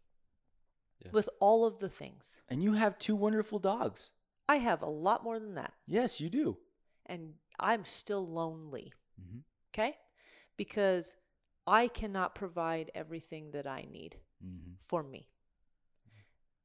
[1.02, 1.10] Yeah.
[1.12, 2.42] with all of the things.
[2.50, 4.10] and you have two wonderful dogs
[4.46, 5.72] I have a lot more than that.
[5.86, 6.58] yes you do
[7.06, 8.92] And I'm still lonely.
[9.18, 9.38] mm-hmm.
[9.72, 9.96] Okay.
[10.58, 11.16] Because
[11.66, 14.16] I cannot provide everything that I need.
[14.44, 14.72] Mm-hmm.
[14.78, 15.28] for me.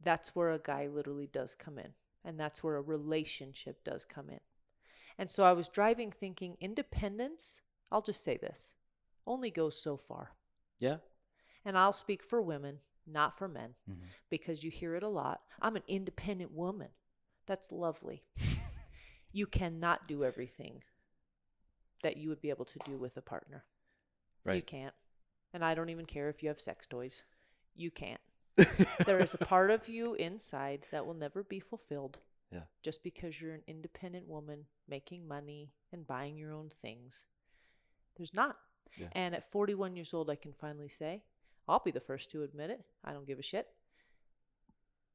[0.04, 1.94] That's where a guy literally does come in.
[2.26, 4.40] And that's where a relationship does come in.
[5.18, 8.74] And so I was driving thinking independence, I'll just say this,
[9.26, 10.32] only goes so far.
[10.80, 10.98] yeah
[11.64, 14.08] And I'll speak for women, not for men, mm-hmm.
[14.30, 15.42] because you hear it a lot.
[15.62, 16.90] I'm an independent woman.
[17.46, 18.24] That's lovely.
[19.32, 20.84] you cannot do everything
[22.04, 23.64] that you would be able to do with a partner.
[24.46, 24.94] You can't.
[25.54, 27.24] And I don't even care if you have sex toys.
[27.76, 28.22] You can't.
[29.06, 32.20] there is a part of you inside that will never be fulfilled.
[32.52, 32.62] Yeah.
[32.84, 37.26] Just because you're an independent woman making money and buying your own things.
[38.18, 38.58] There's not.
[38.98, 39.08] Yeah.
[39.14, 41.24] And at 41 years old, I can finally say,
[41.68, 42.82] I'll be the first to admit it.
[43.04, 43.68] I don't give a shit.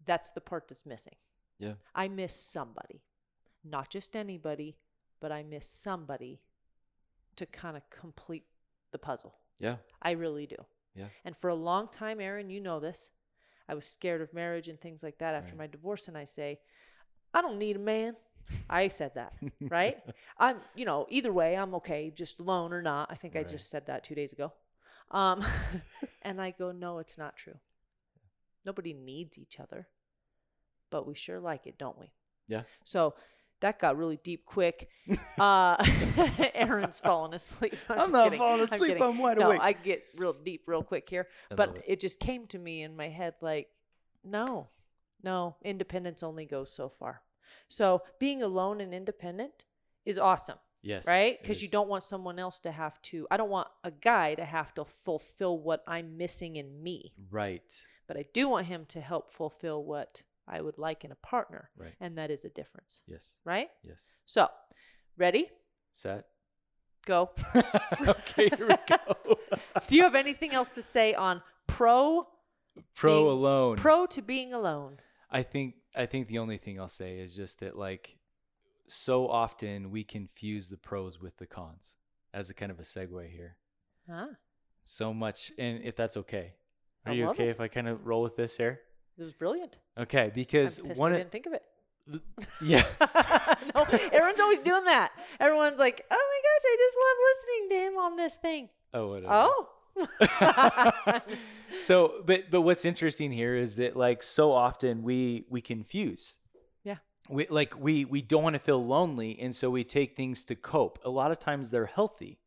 [0.07, 1.15] That's the part that's missing.
[1.59, 3.03] yeah I miss somebody.
[3.65, 4.77] Not just anybody,
[5.21, 6.41] but I miss somebody
[7.37, 8.45] to kind of complete
[8.95, 9.35] the puzzle.
[9.59, 10.57] yeah I really do.
[10.95, 11.09] Yeah.
[11.25, 13.11] And for a long time, Aaron, you know this.
[13.69, 15.59] I was scared of marriage and things like that after Right.
[15.59, 16.61] my divorce, and I say,
[17.33, 18.15] I don't need a man.
[18.71, 19.99] I said that, right?
[20.39, 23.11] I'm, you know, either way, I'm okay, just alone or not.
[23.11, 24.53] I think I just said that two days ago.
[25.11, 25.45] Um,
[26.23, 27.59] and I go, no, it's not true.
[28.65, 29.89] Nobody needs each other,
[30.91, 32.13] but we sure like it, don't we?
[32.47, 32.63] Yeah.
[32.85, 33.15] So
[33.61, 34.89] that got really deep quick.
[35.39, 35.77] Uh,
[36.55, 37.75] Aaron's falling asleep.
[37.91, 38.39] I'm, I'm just not kidding.
[38.39, 39.01] falling I'm asleep.
[39.01, 39.61] I'm wide no, awake.
[39.61, 41.27] I get real deep real quick here.
[41.51, 41.85] I but it.
[41.87, 42.01] it.
[42.01, 43.69] just came to me in my head like,
[44.25, 44.69] no,
[45.23, 47.21] no, independence only goes so far.
[47.69, 49.65] So being alone and independent
[50.07, 51.39] is awesome, yes right?
[51.43, 54.45] Because you don't want someone else to have to, I don't want a guy to
[54.45, 59.01] have to fulfill what I'm missing in me, right but I do want him to
[59.01, 61.71] help fulfill what I would like in a partner.
[61.77, 63.69] right And that is a difference, yes right?
[63.83, 64.49] yes So,
[65.17, 65.49] ready?
[65.91, 66.27] set
[67.07, 67.31] Go.
[68.09, 69.39] okay here we go
[69.87, 72.27] Do you have anything else to say on pro
[72.95, 74.99] pro Being alone pro to being alone?
[75.31, 78.17] I think I think the only thing I'll say is just that like
[78.87, 81.95] so often we confuse the pros with the cons
[82.33, 83.57] as a kind of a segue here.
[84.11, 84.27] Huh?
[84.83, 86.55] So much and if that's okay.
[87.07, 87.51] Are I you okay it.
[87.51, 88.81] if I kind of roll with this here?
[89.17, 89.79] It was brilliant.
[89.99, 91.63] Okay, because I'm one I didn't think of it.
[92.63, 92.83] yeah.
[93.75, 95.13] no, everyone's always doing that.
[95.41, 99.09] Everyone's like, "Oh my gosh, I just love listening to him on this thing." Oh,
[99.09, 99.33] whatever.
[99.33, 99.69] Oh.
[101.81, 106.35] so but but what's interesting here is that like so often we we confuse
[106.83, 106.97] Yeah.
[107.31, 110.57] we like we we don't want to feel lonely and so we take things to
[110.57, 112.41] cope a lot of times they're healthy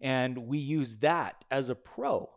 [0.00, 2.30] and we use that as a pro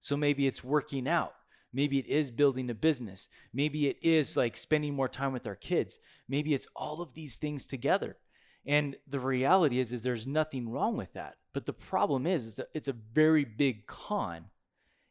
[0.00, 1.35] so maybe it's working out
[1.76, 3.28] maybe it is building a business.
[3.52, 5.98] Maybe it is like spending more time with our kids.
[6.26, 8.16] Maybe it's all of these things together.
[8.64, 11.36] And the reality is is there's nothing wrong with that.
[11.52, 14.46] But the problem is, is that it's a very big con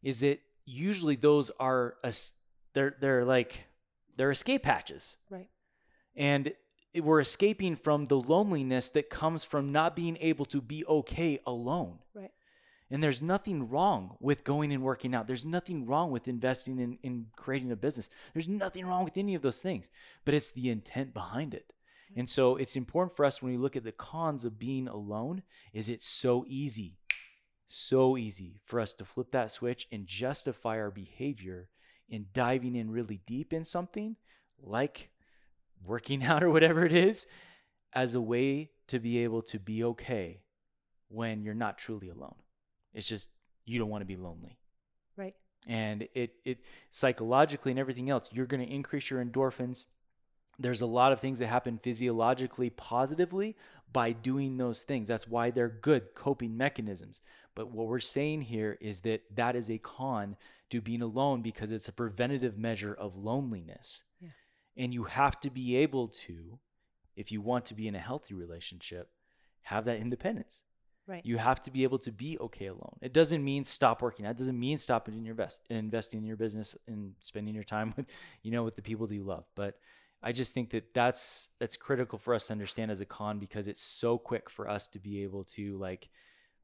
[0.04, 2.34] is that usually those are es-
[2.74, 3.66] they're they're like
[4.18, 5.18] they're escape hatches.
[5.30, 5.50] Right.
[6.16, 6.52] and
[7.08, 12.00] we're escaping from the loneliness that comes from not being able to be okay alone.
[12.14, 12.32] Right.
[12.92, 15.28] And there's nothing wrong with going and working out.
[15.28, 18.10] There's nothing wrong with investing in, in creating a business.
[18.34, 19.90] There's nothing wrong with any of those things
[20.24, 21.74] but it's the intent behind it.
[22.12, 22.20] Mm-hmm.
[22.20, 25.44] And so it's important for us when we look at the cons of being alone
[25.74, 26.98] is it's so easy
[27.68, 31.70] so easy for us to flip that switch and justify our behavior
[32.08, 34.16] in diving in really deep in something
[34.62, 35.10] like
[35.84, 37.26] working out or whatever it is
[37.94, 40.42] as a way to be able to be okay
[41.08, 42.36] when you're not truly alone.
[42.96, 43.30] It's just
[43.66, 44.58] you don't want to be lonely.
[45.16, 45.36] Right.
[45.68, 49.86] And it it psychologically and everything else, you're going to increase your endorphins.
[50.58, 53.58] There's a lot of things that happen physiologically positively
[53.92, 55.10] by doing those things.
[55.10, 57.22] That's why they're good coping mechanisms.
[57.56, 60.38] But what we're saying here is that that is a con
[60.70, 64.04] to being alone because it's a preventative measure of loneliness.
[64.22, 64.30] Yeah.
[64.78, 66.60] And you have to be able to,
[67.16, 69.10] if you want to be in a healthy relationship,
[69.64, 70.64] have that independence.
[71.08, 71.24] Right.
[71.24, 72.98] You have to be able to be okay alone.
[73.02, 74.26] It doesn't mean stop working.
[74.26, 77.94] That doesn't mean stop in your best investing in your business and spending your time
[77.98, 78.08] with,
[78.42, 79.46] you know, with the people that you love.
[79.56, 79.78] But
[80.24, 83.68] I just think that that's that's critical for us to understand as a con because
[83.68, 86.10] it's so quick for us to be able to like,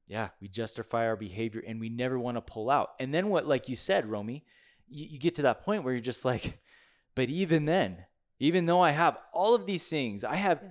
[0.08, 2.94] yeah, we justify our behavior and we never want to pull out.
[3.00, 4.44] And then what, like you said, Romy,
[4.90, 6.60] you, you get to that point where you're just like,
[7.16, 8.06] but even then,
[8.40, 10.70] even though I have all of these things, I have, Yeah.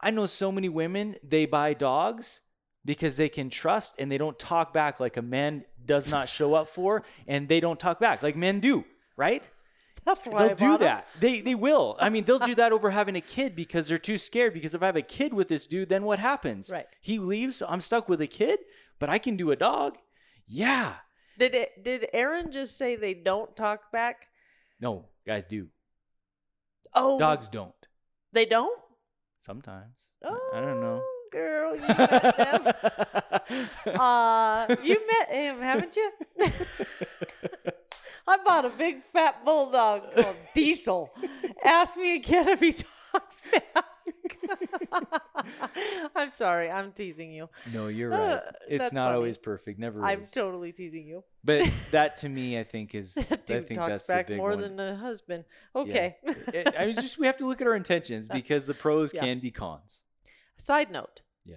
[0.00, 2.40] I know so many women they buy dogs
[2.88, 6.54] because they can trust and they don't talk back like a man does not show
[6.54, 8.82] up for and they don't talk back like men do
[9.14, 9.46] right?
[10.06, 11.06] That's why they'll I do that.
[11.20, 11.98] They they will.
[12.00, 14.82] I mean they'll do that over having a kid because they're too scared because if
[14.82, 16.70] i have a kid with this dude then what happens?
[16.72, 16.86] Right.
[17.02, 18.60] he leaves i'm stuck with a kid
[18.98, 19.98] but i can do a dog?
[20.46, 20.94] Yeah.
[21.38, 21.84] Did it?
[21.84, 24.28] Did Aaron just say they don't talk back?
[24.80, 25.68] no guys do.
[26.94, 27.74] Oh, dogs don't.
[28.32, 28.80] They don't.
[29.36, 29.94] sometimes.
[30.24, 31.17] Oh, i don't know oh.
[31.30, 31.74] Girl.
[31.76, 33.96] You met them.
[34.00, 36.10] uh, you met him, haven't you?
[38.26, 41.10] I bought a big fat bulldog called Diesel.
[41.64, 43.84] Ask me again if he talks back.
[46.16, 46.70] I'm sorry.
[46.70, 47.48] I'm teasing you.
[47.72, 49.16] no you're Uh, right it's not funny.
[49.16, 51.24] always perfect never I'm is totally teasing you.
[51.44, 54.50] but that to me i think is i think talks that's back the big more
[54.50, 54.60] one.
[54.60, 55.44] than a husband.
[55.74, 55.80] Yeah.
[55.82, 56.16] Okay.
[56.22, 59.22] It- I mean, just we have to look at our intentions because the pros Yeah.
[59.24, 60.02] can be cons.
[60.58, 61.22] Side note.
[61.44, 61.56] Yeah.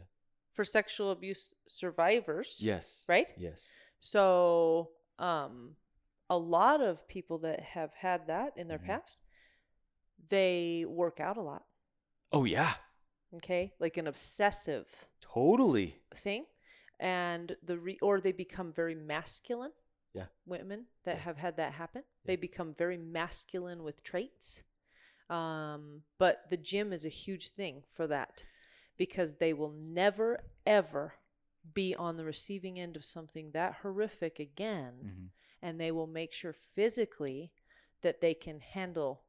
[0.54, 2.58] For sexual abuse survivors.
[2.60, 3.04] Yes.
[3.08, 3.34] Right?
[3.38, 3.74] Yes.
[4.00, 5.76] So, um,
[6.30, 8.86] a lot of people that have had that in their Mhm.
[8.86, 9.18] past,
[10.30, 11.66] they work out a lot.
[12.32, 12.74] Oh yeah.
[13.34, 14.88] Okay, like an obsessive
[15.22, 16.02] Totally.
[16.14, 16.46] thing,
[17.00, 19.74] and the re- or they become very masculine.
[20.14, 20.28] Yeah.
[20.46, 21.22] Women that Yeah.
[21.24, 24.64] have had that happen, they become very masculine with traits.
[25.30, 28.44] Um, but the gym is a huge thing for that
[29.02, 30.44] because they will never
[30.80, 31.14] ever
[31.74, 35.26] be on the receiving end of something that horrific again hmm
[35.64, 37.52] and they will make sure physically
[38.02, 39.24] that they can handle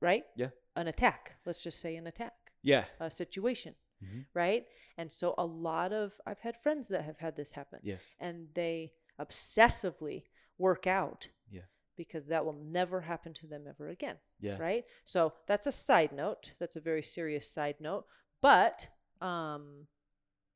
[0.00, 0.50] right Yeah.
[0.76, 2.84] an attack let's just say an attack Yeah.
[2.98, 4.26] a situation Mhm.
[4.34, 8.14] right and so a lot of i've had friends that have had this happen Yes.
[8.18, 10.24] and they obsessively
[10.58, 11.66] work out Yeah.
[11.96, 14.56] because that will never happen to them ever again Yeah.
[14.58, 18.06] right so that's a side note that's a very serious side note
[18.40, 18.88] but
[19.20, 19.86] um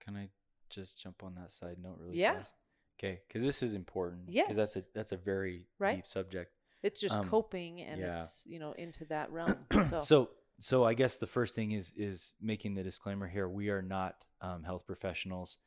[0.00, 0.28] Can I
[0.70, 2.34] just jump on that side note really Yeah.
[2.38, 2.56] fast?
[2.98, 4.26] Okay, because this is important.
[4.26, 5.96] Because that's a that's a very Right.
[5.96, 6.52] deep subject.
[6.82, 8.14] it's just Um, coping and yeah.
[8.14, 11.92] it's you know into that realm so, So so I guess the first thing is
[11.96, 13.48] is making the disclaimer here.
[13.48, 15.58] We are not um, health professionals,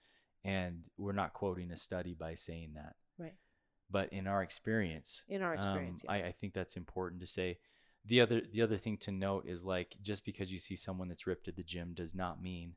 [0.43, 2.95] and we're not quoting a study by saying that.
[3.17, 3.36] right
[3.89, 6.25] but in our experience, In our experience, um, yes.
[6.25, 7.58] I, I think that's important to say.
[8.08, 11.28] The other the other thing to note is like just because you see someone that's
[11.28, 12.74] ripped at the gym does not mean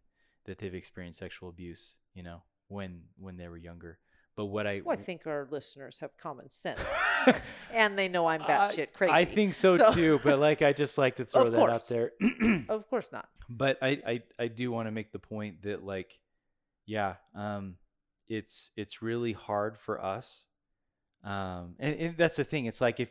[0.47, 1.95] that they've experienced sexual abuse.
[2.15, 3.99] You know, when when they were younger.
[4.37, 6.81] But what I Well, I think our listeners have common sense,
[7.73, 9.13] and they know I'm batshit crazy.
[9.13, 10.21] I think so, So- too.
[10.25, 12.13] But like I just like to throw that out there.
[12.69, 13.29] Of course not.
[13.49, 16.19] but I, I I do want to make the point that like
[16.87, 17.75] yeah um
[18.29, 20.45] it's it's really hard for us
[21.25, 23.11] um and, and that's the thing it's like if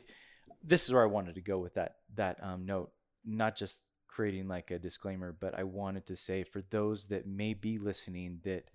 [0.64, 2.92] this is where I wanted to go with that that um note
[3.26, 7.54] not just creating like a disclaimer but I wanted to say for those that may
[7.54, 8.66] be listening that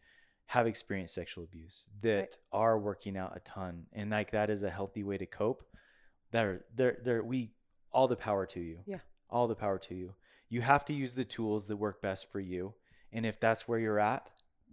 [0.46, 2.36] have experienced sexual abuse that Right.
[2.52, 5.64] are working out a ton and like that is a healthy way to cope
[6.30, 7.52] there there there we
[7.92, 8.98] all the power to you Yeah.
[9.30, 10.14] all the power to you
[10.48, 12.74] you have to use the tools that work best for you
[13.12, 14.30] and if that's where you're at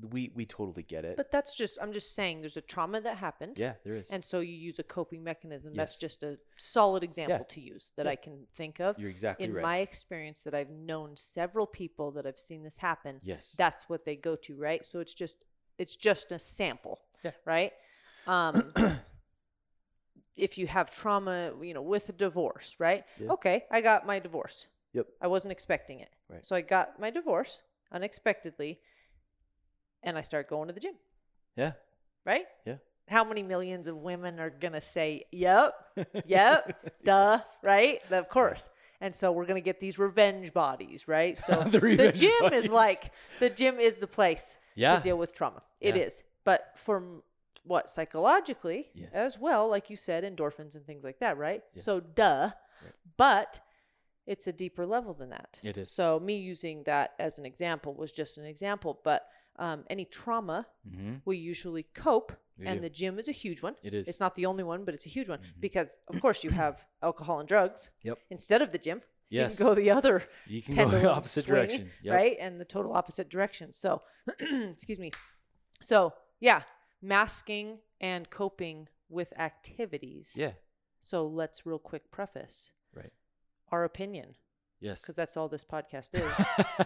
[0.10, 3.18] we we totally get it But that's just I'm just saying there's a trauma that
[3.18, 3.60] happened.
[3.60, 5.72] yeah there is And so you use a coping mechanism.
[5.72, 5.78] Yes.
[5.78, 7.54] That's just a solid example Yeah.
[7.56, 8.12] to use that Yeah.
[8.12, 8.98] I can think of.
[9.00, 12.78] you're exactly In right my experience, that I've known several people that have seen this
[12.78, 13.20] happen.
[13.24, 14.86] yes That's what they go to, right?
[14.86, 15.46] So it's just
[15.78, 17.32] it's just a sample, Yeah.
[17.46, 17.74] right?
[18.28, 18.74] Um,
[20.36, 23.04] if you have trauma, you know, with a divorce, right?
[23.20, 23.32] Yeah.
[23.34, 24.68] Okay, I got my divorce.
[24.94, 25.08] Yep.
[25.22, 26.10] I wasn't expecting it.
[26.30, 26.46] Right.
[26.46, 27.62] So I got my divorce
[27.92, 28.80] unexpectedly,
[30.04, 30.96] and I start going to the gym,
[31.56, 31.74] yeah
[32.26, 32.46] right?
[32.66, 32.76] Yeah.
[33.08, 35.74] How many millions of women are gonna say, "Yep,
[36.26, 38.00] yep, duh," right?
[38.12, 38.70] Of course.
[39.02, 41.36] And so we're gonna get these revenge bodies, right?
[41.38, 42.66] So The the, gym bodies.
[42.66, 44.96] is like the gym is the place Yeah.
[44.96, 45.64] to deal with trauma.
[45.80, 46.04] It Yeah.
[46.04, 47.22] is, but for
[47.64, 49.10] what psychologically Yes.
[49.14, 51.64] as well, like you said, endorphins and things like that, right?
[51.74, 51.82] Yeah.
[51.82, 52.52] So duh,
[53.18, 53.60] but
[54.28, 55.60] it's a deeper level than that.
[55.64, 55.92] It is.
[55.92, 59.28] So me using that as an example was just an example, but
[59.60, 61.16] um, any trauma mm-hmm.
[61.26, 62.32] we usually cope,
[62.64, 62.84] and do.
[62.84, 63.76] the gym is a huge one.
[63.84, 64.08] It is.
[64.08, 66.84] It's not the only one, but it's a huge one because, of course, you have
[67.04, 68.20] alcohol and drugs Yep.
[68.30, 69.02] instead of the gym.
[69.30, 69.60] Yes.
[69.60, 72.14] You can go the other you can go the opposite swing, direction Yep.
[72.16, 72.38] right?
[72.40, 73.74] And the total opposite direction.
[73.74, 74.02] So,
[74.40, 75.12] excuse me.
[75.82, 76.64] So, yeah,
[77.02, 80.36] masking and coping with activities.
[80.38, 80.52] yeah
[81.00, 83.12] So, let's real quick preface right
[83.72, 84.36] our opinion
[84.82, 86.86] yes because that's all this podcast is.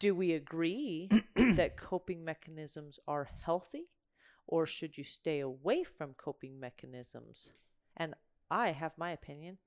[0.00, 3.84] Do we agree that coping mechanisms are healthy
[4.46, 7.52] or should you stay away from coping mechanisms?
[7.96, 8.14] And
[8.50, 9.58] I have my opinion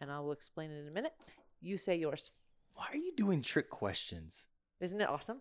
[0.00, 1.14] and I will explain it in a minute.
[1.60, 2.30] You say yours.
[2.74, 4.44] why are you doing trick questions
[4.80, 5.40] Isn't it awesome?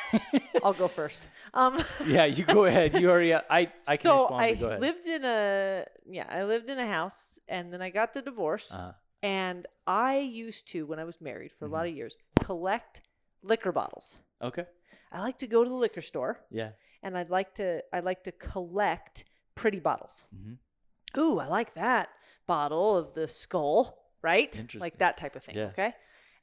[0.62, 1.26] I'll go first.
[1.54, 3.40] Um, yeah you go ahead you already i
[3.86, 6.86] i can so respond I go ahead lived in a yeah, I lived in a
[6.86, 11.20] house and then I got the divorce uh, and I used to when I was
[11.20, 11.74] married for a Mm-hmm.
[11.78, 13.00] lot of years collect
[13.42, 14.18] liquor bottles.
[14.40, 14.66] okay
[15.10, 16.70] I like to go to the liquor store yeah
[17.02, 19.24] and I'd like to I like to collect
[19.54, 20.24] pretty bottles.
[20.34, 21.20] Mm-hmm.
[21.20, 22.08] Ooh, I like that
[22.46, 24.48] bottle of the skull, right?
[24.58, 24.80] Interesting.
[24.80, 25.56] Like that type of thing.
[25.56, 25.64] Yeah.
[25.66, 25.92] Okay.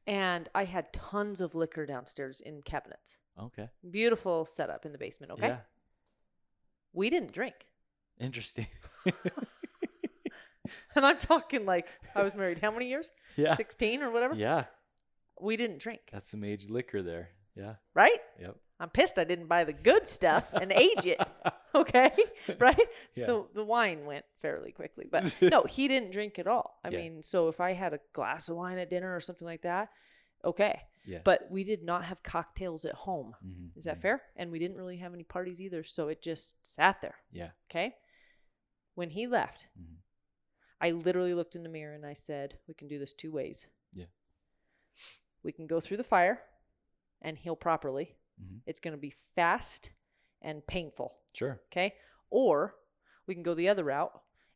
[0.06, 3.18] And I had tons of liquor downstairs in cabinets.
[3.42, 5.32] okay Beautiful setup in the basement.
[5.34, 5.48] Okay.
[5.48, 5.58] yeah
[6.94, 7.56] We didn't drink.
[8.20, 8.68] interesting
[10.96, 13.12] And I'm talking like I was married how many years?
[13.36, 14.36] yeah 16 or whatever?
[14.36, 14.66] yeah
[15.42, 16.02] We didn't drink.
[16.12, 18.20] that's some aged liquor there yeah Right?
[18.40, 21.20] yep I'm pissed I didn't buy the good stuff and age it.
[21.76, 22.10] Okay?
[22.60, 22.80] Right?
[23.14, 23.28] Yeah.
[23.28, 25.06] So the wine went fairly quickly.
[25.12, 26.80] But no, he didn't drink at all.
[26.84, 26.98] I Yeah.
[26.98, 29.90] mean, so if I had a glass of wine at dinner or something like that,
[30.44, 30.82] okay.
[31.06, 33.36] yeah But we did not have cocktails at home.
[33.46, 34.02] Mhm, Is that mhm.
[34.02, 34.22] fair?
[34.36, 35.84] And we didn't really have any parties either.
[35.84, 37.18] So it just sat there.
[37.32, 37.96] yeah Okay?
[38.96, 39.98] When he left, Mhm.
[40.82, 43.68] I literally looked in the mirror and I said, we can do this two ways.
[43.94, 44.06] Yeah.
[45.44, 46.42] We can go through the fire
[47.22, 48.18] and heal properly.
[48.42, 48.62] Mhm.
[48.66, 49.92] It's going to be fast
[50.42, 51.18] and painful.
[51.34, 51.96] sure Okay.
[52.30, 52.76] Or
[53.28, 54.12] we can go the other route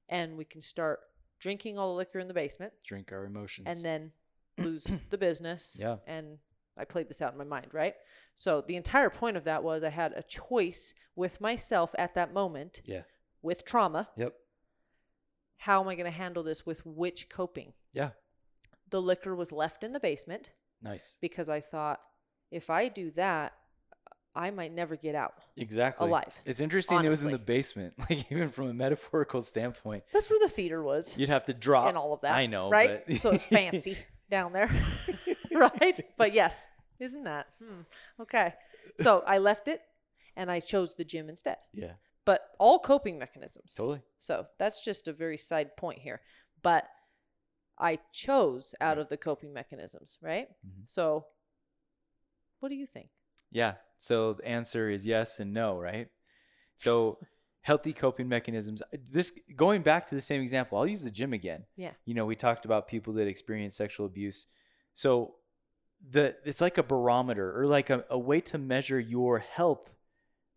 [0.10, 1.00] and we can start
[1.40, 4.12] drinking all the liquor in the basement drink our emotions and then
[4.58, 5.76] lose the business.
[5.80, 5.98] Yeah.
[6.08, 6.40] And
[6.78, 7.96] I played this out in my mind, right?
[8.36, 12.34] So the entire point of that was I had a choice with myself at that
[12.34, 13.04] moment yeah
[13.42, 14.10] with trauma.
[14.16, 14.34] yep
[15.58, 17.74] How am I going to handle this with which coping?
[17.92, 18.12] yeah
[18.90, 20.50] The liquor was left in the basement
[20.84, 22.00] nice because I thought
[22.52, 23.54] if I do that,
[24.36, 25.34] I might never get out.
[25.58, 26.08] Exactly.
[26.08, 27.04] alive, It's interesting.
[27.04, 27.94] It was in the basement.
[28.10, 31.16] Like even from a metaphorical standpoint, That's where the theater was.
[31.18, 32.32] you'd have to drop and all of that.
[32.34, 33.06] I know, right?
[33.08, 33.98] but- so it's fancy
[34.32, 34.70] down there,
[35.52, 36.00] right?
[36.18, 36.66] But yes,
[37.00, 37.48] isn't that?
[37.64, 37.82] Hmm.
[38.22, 38.54] Okay.
[39.00, 39.82] So I left it,
[40.36, 41.58] and I chose the gym instead.
[41.74, 41.94] Yeah,
[42.26, 43.74] But all coping mechanisms.
[43.76, 44.02] totally.
[44.20, 46.22] So that's just a very side point here.
[46.64, 46.86] But
[47.78, 50.50] I chose out of the coping mechanisms, right?
[50.66, 50.88] Mhm.
[50.88, 51.26] So
[52.60, 53.10] what do you think?
[53.52, 53.76] Yeah.
[53.98, 56.10] So the answer is yes and no, right?
[56.76, 57.20] So
[57.62, 58.82] healthy coping mechanisms.
[58.92, 61.66] This going back to the same example, I'll use the gym again.
[61.76, 61.92] Yeah.
[62.06, 64.48] You know, we talked about people that experience sexual abuse.
[64.94, 65.36] So
[66.06, 69.94] the it's like a barometer or like a, a way to measure your health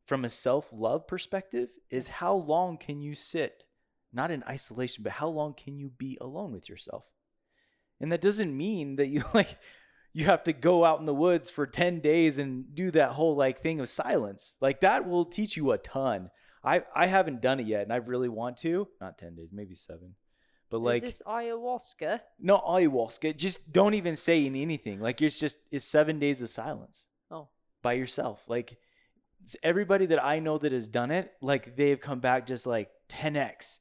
[0.04, 3.66] from a self-love perspective is how long can you sit
[4.12, 7.04] not in isolation, but how long can you be alone with yourself?
[8.00, 9.58] And that doesn't mean that you like
[10.12, 13.36] you have to go out in the woods for 10 days and do that whole
[13.36, 14.54] like thing of silence.
[14.60, 16.30] Like that will teach you a ton.
[16.64, 18.88] I I haven't done it yet and I really want to.
[19.00, 20.14] Not 10 days, maybe 7.
[20.70, 22.20] But like Is this ayahuasca?
[22.40, 25.00] no ayahuasca, just don't even say anything.
[25.00, 27.48] Like it's just it's 7 days of silence Oh,
[27.82, 28.42] by yourself.
[28.48, 28.78] Like
[29.62, 33.78] everybody that I know that has done it, like they've come back just like 10x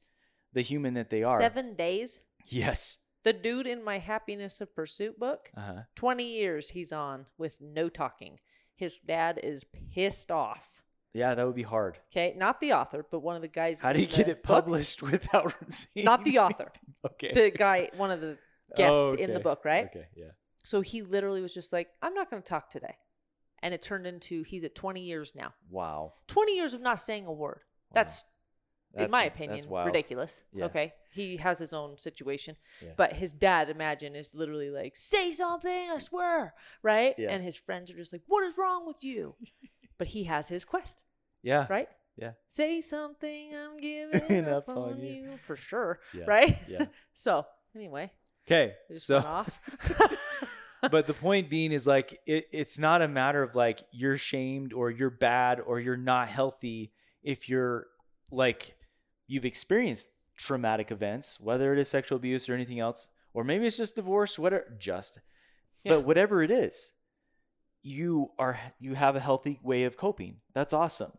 [0.52, 1.40] the human that they are.
[1.40, 2.20] seven days.
[2.46, 2.98] Yes.
[3.24, 5.82] The dude in my Happiness of Pursuit book, Uh-huh.
[5.96, 8.38] 20 years he's on with no talking.
[8.74, 10.80] His dad is pissed off.
[11.12, 11.98] Yeah, that would be hard.
[12.12, 13.80] Okay, not the author, but one of the guys.
[13.80, 14.64] How do you get it book.
[14.64, 16.70] published without seeing Not the author.
[17.04, 17.32] Okay.
[17.32, 18.36] The guy, one of the
[18.76, 19.86] guests Oh, in the book, right?
[19.86, 20.32] Okay, yeah.
[20.62, 22.96] So he literally was just like, "I'm not going to talk today,"
[23.62, 25.54] and it turned into he's at 20 years now.
[25.70, 26.12] Wow.
[26.26, 27.60] 20 years of not saying a word.
[27.94, 28.24] That's,
[29.04, 30.42] in my opinion, ridiculous.
[30.52, 30.66] Yeah.
[30.66, 30.92] Okay.
[31.12, 32.56] He has his own situation.
[32.82, 32.90] Yeah.
[32.96, 36.54] But his dad, imagine, is literally like, say something, I swear.
[36.82, 37.14] Right?
[37.18, 37.30] Yeah.
[37.30, 39.34] And his friends are just like, what is wrong with you?
[39.98, 41.02] but he has his quest,
[41.42, 41.66] Yeah.
[41.70, 41.88] right?
[42.16, 42.32] Yeah.
[42.46, 45.08] Say something, I'm giving up, Up on, you.
[45.14, 45.38] you.
[45.42, 46.00] For sure.
[46.14, 46.24] Yeah.
[46.26, 46.58] Right?
[46.68, 46.86] Yeah.
[47.12, 48.10] so, anyway,
[48.48, 48.74] Okay.
[48.94, 49.60] So off.
[50.90, 54.72] but the point being is like it, it's not a matter of like you're shamed
[54.72, 56.92] or you're bad or you're not healthy
[57.22, 57.86] if you're
[58.30, 58.76] like
[59.26, 63.76] you've experienced traumatic events whether it is sexual abuse or anything else or maybe it's
[63.78, 65.18] just divorce whatever just
[65.84, 65.94] Yeah.
[65.94, 66.92] but whatever it is
[67.82, 71.12] you are you have a healthy way of coping that's awesome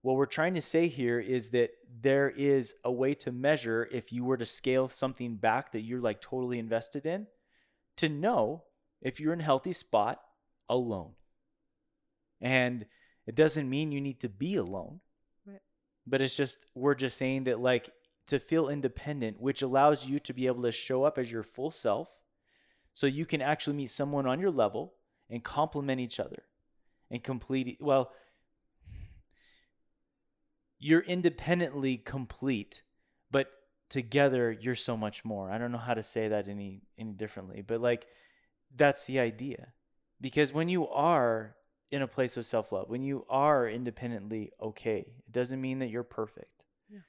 [0.00, 4.12] what we're trying to say here is that there is a way to measure if
[4.12, 7.26] you were to scale something back that you're like totally invested in
[7.96, 8.64] to know
[9.00, 10.20] if you're in a healthy spot
[10.68, 11.12] alone.
[12.40, 12.86] And
[13.28, 15.00] it doesn't mean you need to be alone.
[16.06, 17.90] But it's just we're just saying that like
[18.26, 21.70] to feel independent, which allows you to be able to show up as your full
[21.70, 22.08] self
[22.92, 24.94] so you can actually meet someone on your level
[25.30, 26.44] and complement each other
[27.10, 28.12] and complete well
[30.78, 32.82] you're independently complete
[33.30, 33.48] but
[33.88, 35.50] together you're so much more.
[35.50, 38.06] I don't know how to say that any any differently but like
[38.74, 39.68] that's the idea.
[40.20, 41.56] Because when you are
[41.92, 46.02] in a place of self-love when you are independently okay it doesn't mean that you're
[46.02, 47.00] perfect Yeah.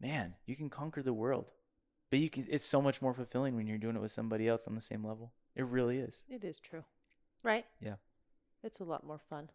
[0.00, 1.52] man you can conquer the world
[2.10, 4.66] but you can it's so much more fulfilling when you're doing it with somebody else
[4.66, 6.84] on the same level it really is it is true.
[7.44, 7.64] Right?
[7.80, 7.94] Yeah.
[8.62, 9.48] It's a lot more fun.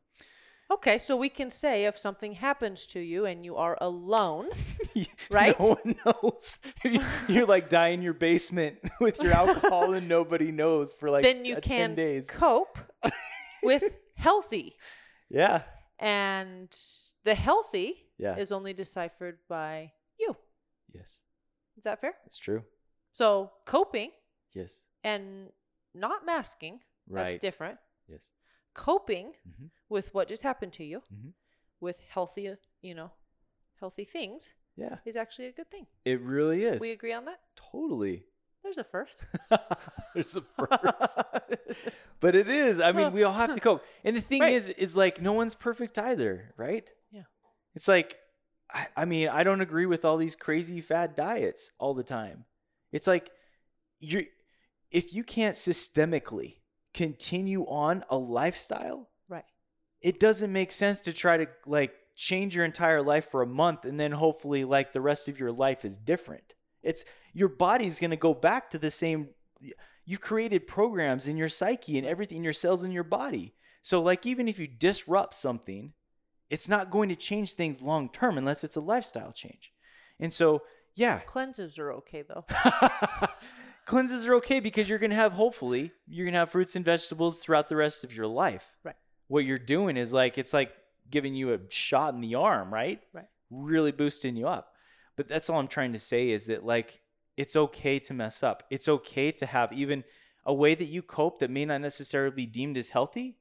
[0.71, 4.47] Okay, so we can say if something happens to you and you are alone,
[5.29, 5.55] Right?
[5.59, 6.57] no one knows
[7.27, 11.45] you're like dying in your basement with your alcohol and nobody knows for like then
[11.45, 12.79] you can 10 days cope
[13.61, 13.83] with
[14.15, 14.75] healthy.
[15.29, 15.63] yeah
[15.99, 16.69] And
[17.23, 18.37] the healthy Yeah.
[18.37, 20.35] is only deciphered by you.
[20.93, 21.21] yes
[21.77, 22.15] Is that fair?
[22.25, 22.63] it's true
[23.11, 24.11] So coping
[24.53, 25.51] yes and
[25.93, 27.29] not masking, Right.
[27.29, 27.79] that's different.
[28.07, 28.29] yes
[28.73, 29.69] Coping Mhm.
[29.89, 31.33] with what just happened to you Mhm.
[31.79, 33.11] with healthy, you know,
[33.79, 35.87] healthy things yeah is actually a good thing.
[36.03, 37.39] it really is We agree on that?
[37.55, 38.27] totally
[38.65, 39.21] There's a first.
[40.13, 41.21] there's a first
[42.19, 44.53] but it is i mean we all have to cope and the thing Right.
[44.53, 47.23] is is like no one's perfect either right Yeah.
[47.75, 48.17] it's like
[48.73, 52.45] I, I mean i don't agree with all these crazy fad diets all the time
[52.91, 53.29] it's like
[53.99, 54.23] you're
[54.91, 56.55] if you can't systemically
[56.93, 59.45] continue on a lifestyle right.
[60.01, 63.83] it doesn't make sense to try to like change your entire life for a month
[63.85, 66.55] and then hopefully like the rest of your life is different.
[66.81, 67.03] It's
[67.35, 69.27] your body's going to go back to the same
[70.05, 73.53] you created programs in your psyche and everything in your cells in your body.
[73.83, 75.93] So like even if you disrupt something,
[76.49, 79.71] it's not going to change things long term unless it's a lifestyle change.
[80.19, 80.61] And so,
[80.95, 82.45] yeah, Cleanses are okay though.
[83.85, 86.83] cleanses are okay because you're going to have hopefully you're going to have fruits and
[86.85, 88.95] vegetables throughout the rest of your life Right.
[89.27, 90.71] what you're doing is like it's like
[91.09, 93.27] giving you a shot in the arm right Right.
[93.51, 94.71] really boosting you up
[95.15, 96.99] but that's all i'm trying to say is that like
[97.37, 100.03] it's okay to mess up it's okay to have even
[100.45, 103.37] a way that you cope that may not necessarily be deemed as healthy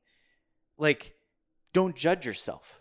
[0.78, 1.14] like
[1.72, 2.80] don't judge yourself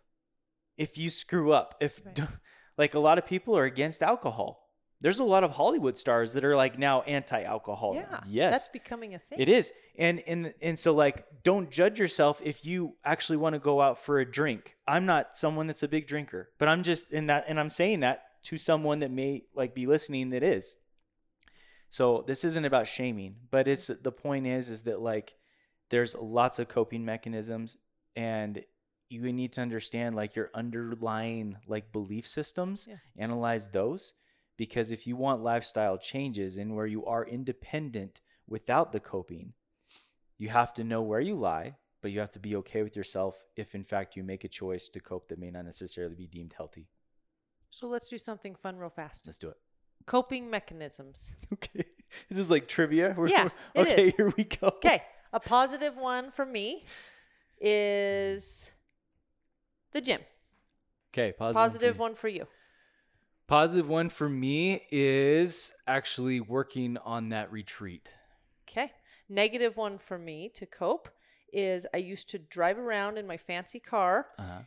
[0.78, 2.28] if you screw up if Right.
[2.78, 4.64] like a lot of people are against alcohol
[5.04, 7.96] there's a lot of Hollywood stars that are like now anti-alcohol.
[7.96, 8.22] Yeah.
[8.26, 8.54] Yes.
[8.54, 9.38] That's becoming a thing.
[9.38, 9.74] It is.
[9.98, 14.00] And and and so like don't judge yourself if you actually want to go out
[14.00, 14.78] for a drink.
[14.88, 18.00] I'm not someone that's a big drinker, but I'm just in that and I'm saying
[18.00, 20.78] that to someone that may like be listening that is.
[21.94, 25.36] So this isn't about shaming, but it's the point is is that like
[25.92, 27.78] there's lots of coping mechanisms
[28.16, 28.66] and
[29.10, 32.96] you need to understand like your underlying like belief systems, Yeah.
[33.16, 34.14] analyze those
[34.58, 39.54] because if you want lifestyle changes and where you are independent without the coping,
[40.40, 43.36] you have to know where you lie, but you have to be okay with yourself
[43.56, 46.54] if in fact you make a choice to cope that may not necessarily be deemed
[46.58, 46.88] healthy.
[47.70, 49.28] So let's do something fun real fast.
[49.28, 49.58] Let's do it.
[50.06, 51.36] Coping mechanisms.
[51.54, 51.86] Okay.
[52.30, 53.16] This is like trivia.
[53.18, 54.14] We're- Yeah, it okay, is.
[54.16, 54.68] here we go.
[54.68, 55.02] Okay,
[55.32, 56.86] a positive one for me
[57.60, 58.72] is
[59.94, 60.22] the gym.
[61.12, 61.56] Okay, positive.
[61.62, 62.48] Positive for one for you.
[63.48, 68.10] Positive one for me is actually working on that retreat.
[68.70, 68.92] Okay.
[69.30, 71.10] Negative one for me to cope
[71.52, 74.62] is I used to drive around in my fancy car Uh-huh.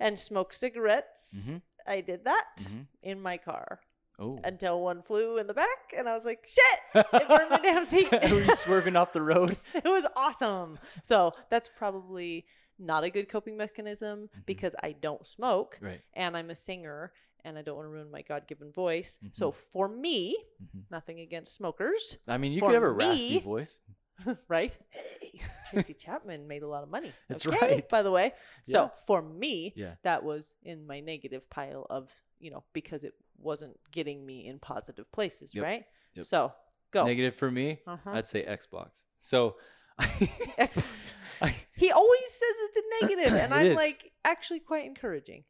[0.00, 1.52] and smoke cigarettes.
[1.54, 1.62] Mhm.
[1.86, 2.86] I did that Mhm.
[3.02, 3.80] in my car
[4.18, 4.40] Oh.
[4.42, 7.04] until one flew in the back, and I was like, "Shit!
[7.12, 9.56] It burned my damn seat." Were you swerving off the road?
[9.74, 10.78] it was awesome.
[11.02, 12.44] So that's probably
[12.78, 14.40] not a good coping mechanism Mm-hmm.
[14.46, 16.00] because I don't smoke Right.
[16.14, 17.12] and I'm a singer
[17.44, 19.18] and I don't want to ruin my God given voice.
[19.18, 19.28] Mm-hmm.
[19.32, 20.82] So for me, Mhm.
[20.90, 23.78] nothing against smokers, I mean, you could have a raspy me- voice.
[24.48, 24.76] right?
[24.90, 25.40] Hey,
[25.70, 27.12] Tracy Chapman made a lot of money.
[27.28, 27.88] That's okay, right.
[27.88, 28.32] By the way.
[28.62, 28.88] So Yeah.
[29.06, 29.94] for me, Yeah.
[30.02, 34.58] that was in my negative pile of, you know, because it wasn't getting me in
[34.58, 35.64] positive places, Yep.
[35.64, 35.84] right?
[36.14, 36.24] Yep.
[36.24, 36.52] So
[36.90, 37.04] go.
[37.06, 38.10] Negative for me, Uh-huh.
[38.12, 39.04] I'd say Xbox.
[39.20, 39.56] So,
[40.00, 41.12] Xbox.
[41.42, 43.76] I, He always says it's a negative, and I'm is.
[43.76, 45.44] like actually quite encouraging.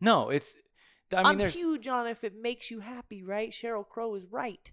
[0.00, 0.54] no, it's.
[1.12, 3.50] I mean, there's huge on if it makes you happy, right?
[3.50, 4.70] Sheryl Crow is right.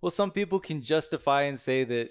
[0.00, 2.10] well, some people can justify and say that,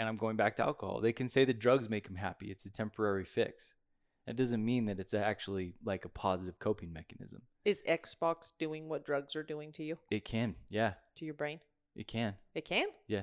[0.00, 1.02] and I'm going back to alcohol.
[1.02, 2.50] They can say the drugs make them happy.
[2.50, 3.74] It's a temporary fix.
[4.26, 7.42] That doesn't mean that it's actually like a positive coping mechanism.
[7.66, 11.60] Is Xbox doing what drugs are doing to you, It can, yeah, to your brain?
[11.94, 12.86] it can, It can.
[13.08, 13.22] yeah.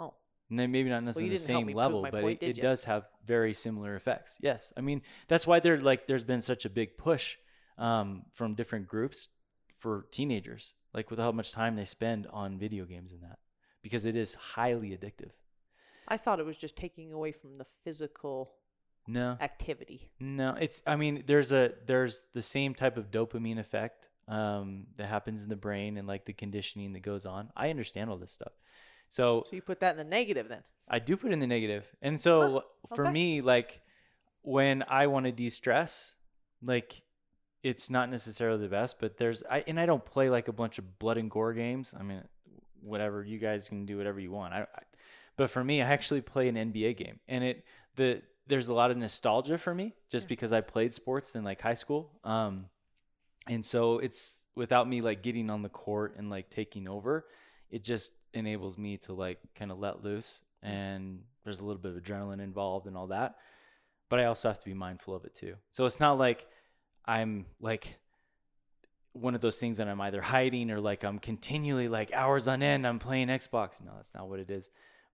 [0.00, 0.14] Oh,
[0.48, 3.54] And then maybe not necessarily the same level, but point, it, it does have very
[3.54, 4.36] similar effects.
[4.40, 7.36] Yes, I mean that's why there like there's been such a big push
[7.78, 9.28] um, from different groups
[9.76, 13.38] for teenagers, like with how much time they spend on video games and that,
[13.80, 15.30] because it is highly addictive.
[16.10, 18.52] I thought it was just taking away from the physical
[19.06, 20.10] No, activity.
[20.18, 25.06] no, it's I mean there's a there's the same type of dopamine effect um, that
[25.06, 27.50] happens in the brain and like the conditioning that goes on.
[27.56, 28.52] I understand all this stuff,
[29.08, 30.62] so So you put that in the negative then.
[30.88, 31.86] I do put in the negative.
[32.02, 32.64] And so
[32.96, 33.12] for okay.
[33.12, 33.80] me, like
[34.42, 36.14] when I want to de-stress,
[36.62, 37.02] like
[37.62, 40.78] it's not necessarily the best, but there's I and I don't play like a bunch
[40.78, 41.94] of blood and gore games.
[41.98, 42.22] I mean,
[42.80, 44.54] whatever you guys can do whatever you want.
[44.54, 44.82] I, I
[45.36, 47.64] but for me, I actually play an NBA game, and it
[47.96, 51.62] the there's a lot of nostalgia for me just because I played sports in like
[51.62, 52.10] high school.
[52.24, 52.66] Um,
[53.46, 57.26] and so it's without me like getting on the court and like taking over,
[57.70, 61.96] it just enables me to like kind of let loose and there's a little bit
[61.96, 63.36] of adrenaline involved and all that.
[64.08, 65.54] But I also have to be mindful of it too.
[65.70, 66.46] So it's not like
[67.06, 67.98] I'm like
[69.12, 72.62] one of those things that I'm either hiding or like I'm continually like hours on
[72.62, 73.82] end I'm playing Xbox.
[73.82, 74.70] No, that's not what it is.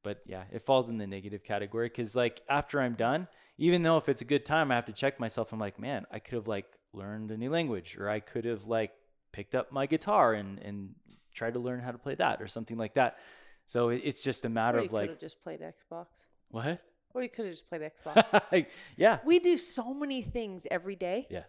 [0.06, 3.26] But yeah, it falls in the negative category cuz like after I'm done,
[3.58, 5.52] even though if it's a good time, I have to check myself.
[5.52, 8.64] I'm like, man, I could have like learned a new language or I could have
[8.66, 8.92] like
[9.32, 10.94] picked up my guitar and and
[11.34, 13.18] tried to learn how to play that or something like that.
[13.64, 16.06] So it's just a matter Or you of like just played Xbox.
[16.50, 16.80] what?
[17.14, 18.42] Or you could have just played Xbox.
[18.52, 19.18] Like, yeah.
[19.24, 21.44] we do so many things every day Yeah,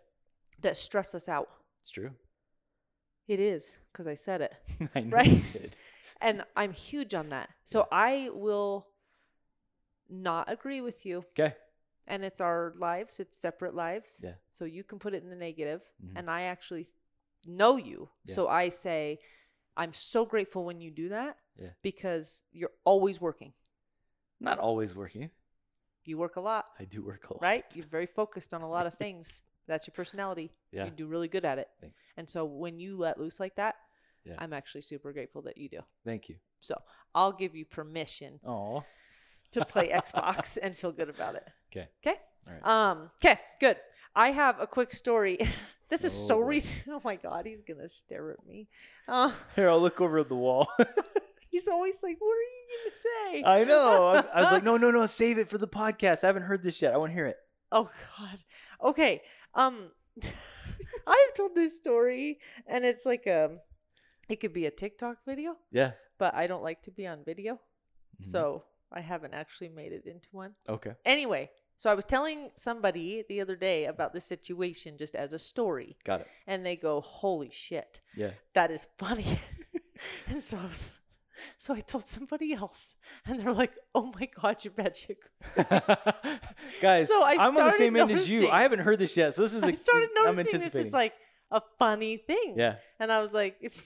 [0.62, 1.50] that stress us out.
[1.82, 2.12] it's true.
[3.28, 4.54] It is because I said it.
[4.96, 5.80] I know Right?
[6.22, 7.50] And I'm huge on that.
[7.64, 8.88] So I will
[10.10, 11.26] not agree with you.
[11.38, 11.56] Okay.
[12.08, 14.22] And it's our lives, it's separate lives.
[14.24, 14.36] Yeah.
[14.54, 16.14] So you can put it in the negative, Mhm.
[16.16, 16.88] And I actually
[17.46, 18.10] know you.
[18.24, 18.36] Yeah.
[18.36, 19.20] So I say,
[19.76, 21.72] I'm so grateful when you do that Yeah.
[21.82, 23.54] because you're always working.
[24.40, 25.32] Not always working.
[26.06, 27.42] You work a lot, I do work a lot.
[27.42, 27.76] right?
[27.76, 29.44] You're very focused on a lot of things.
[29.68, 30.54] That's your personality.
[30.72, 30.86] Yeah.
[30.86, 31.70] You do really good at it.
[31.82, 32.10] Thanks.
[32.16, 33.76] And so when you let loose like that,
[34.28, 34.36] Yeah.
[34.40, 35.80] I'm actually super grateful that you do.
[36.06, 36.36] Thank you.
[36.60, 36.76] So
[37.16, 38.84] I'll give you permission Oh.
[39.52, 41.48] to play Xbox and feel good about it.
[41.72, 41.88] Okay.
[42.06, 42.18] Okay.
[42.48, 42.66] All right.
[42.92, 43.10] Um.
[43.24, 43.40] Okay.
[43.60, 43.78] Good.
[44.16, 45.38] I have a quick story.
[45.90, 46.84] this is Oh, so recent.
[46.96, 48.68] Oh my God, he's gonna stare at me.
[49.08, 50.68] Uh, Here, I'll look over at the wall.
[51.52, 54.08] he's always like, "What are you gonna say?" I know.
[54.08, 56.24] I, I was like, no, no, no, save it for the podcast.
[56.24, 56.94] I haven't heard this yet.
[56.94, 57.38] I want to hear it.
[57.72, 58.40] Oh God.
[58.90, 59.22] Okay.
[59.54, 59.92] Um,
[61.08, 63.58] I've told this story, and it's like a
[64.30, 65.92] It could be a TikTok video, Yeah.
[66.18, 67.54] but I don't like to be on video.
[68.22, 68.26] Mhm.
[68.26, 70.56] So I haven't actually made it into one.
[70.68, 70.94] Okay.
[71.06, 75.40] Anyway, so I was telling somebody the other day about this situation just as a
[75.40, 76.28] story, Got it.
[76.46, 78.32] and they go, "Holy shit, Yeah.
[78.54, 79.26] that is funny."
[80.28, 81.00] and so I was,
[81.58, 85.16] so I told somebody else, and they're like, "Oh my god, you bet you."
[86.82, 88.40] Guys, So I I'm on the started same end as you.
[88.42, 89.64] noticing- I haven't heard this yet, so this is.
[89.64, 90.88] I started I'm noticing this anticipating.
[90.88, 91.14] is like
[91.52, 92.56] a funny thing.
[92.58, 92.76] Yeah.
[93.00, 93.82] And I was like, it's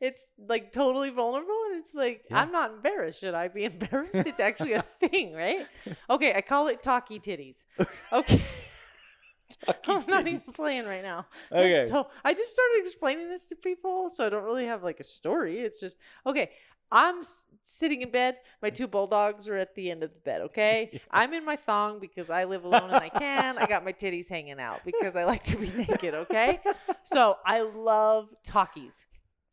[0.00, 2.40] it's like totally vulnerable and it's like Yeah.
[2.40, 3.20] I'm not embarrassed.
[3.20, 4.26] Should I be embarrassed?
[4.26, 5.66] It's actually a thing, right?
[6.10, 7.64] Okay, I call it Taki titties.
[8.12, 8.42] Okay.
[9.86, 11.26] I'm not even playing right now.
[11.50, 11.86] And Okay.
[11.88, 15.04] So I just started explaining this to people, so I don't really have like a
[15.04, 15.60] story.
[15.60, 15.96] It's just
[16.26, 16.50] okay.
[16.90, 18.36] I'm s- sitting in bed.
[18.62, 20.40] My two bulldogs are at the end of the bed.
[20.42, 23.58] Okay, I'm in my thong because I live alone and I can.
[23.58, 26.14] I got my titties hanging out because I like to be naked.
[26.14, 26.60] Okay,
[27.02, 29.06] so I love Takis.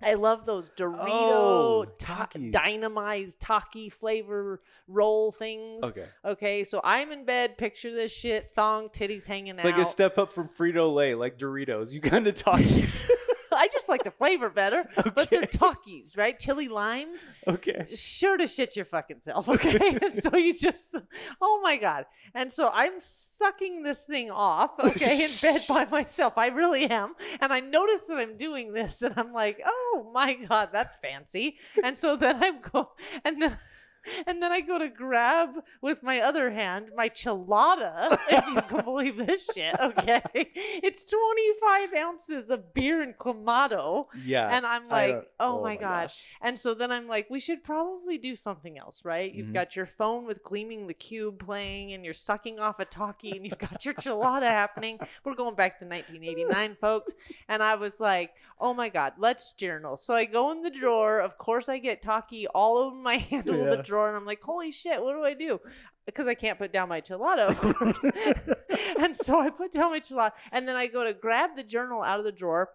[0.05, 5.83] I love those Dorito Oh, ta- dynamized Taki flavor roll things.
[5.83, 6.05] Okay.
[6.25, 7.57] Okay, so I'm in bed.
[7.57, 9.71] Picture this shit: thong, titties hanging It's out.
[9.71, 11.93] like a step up from Frito Lay, like Doritos.
[11.93, 13.07] You kind of Takis.
[13.55, 14.85] I just like the flavor better,
[15.15, 15.57] but they're Okay.
[15.57, 16.39] Takis, right?
[16.39, 17.09] Chili lime,
[17.47, 17.85] okay.
[17.93, 19.97] sure to shit your fucking self, okay?
[20.01, 20.95] and so you just,
[21.41, 22.05] oh my god!
[22.33, 26.37] And so I'm sucking this thing off, okay, in bed by myself.
[26.37, 30.35] I really am, and I notice that I'm doing this, and I'm like, oh my
[30.35, 31.57] god, that's fancy.
[31.83, 32.91] And so then I'm go,
[33.23, 33.57] and then.
[34.27, 35.49] And then I go to grab
[35.81, 40.21] with my other hand my chilada, if you can believe this shit, okay?
[40.35, 44.07] It's 25 ounces of beer and clamato.
[44.25, 44.49] Yeah.
[44.55, 46.03] And I'm like, don't- oh, my, God.
[46.07, 46.21] gosh.
[46.41, 49.33] And so then I'm like, we should probably do something else, right?
[49.33, 49.53] You've Mhm.
[49.53, 53.45] got your phone with Gleaming the Cube playing, and you're sucking off a Taki, and
[53.45, 54.99] you've got your chilada happening.
[55.23, 57.13] We're going back to 1989, folks.
[57.47, 58.33] And I was like,
[58.64, 59.97] oh my God, let's journal.
[59.97, 61.20] So I go in the drawer.
[61.20, 64.41] Of course, I get Taki all over my handle of the drawer, and I'm like,
[64.41, 65.59] holy shit, what do I do?
[66.05, 68.03] Because I can't put down my chilada, of course.
[68.99, 72.01] and so I put down my chilada, and then I go to grab the journal
[72.01, 72.70] out of the drawer.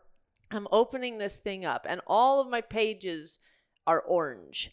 [0.51, 3.39] I'm opening this thing up, and all of my pages
[3.86, 4.72] are orange.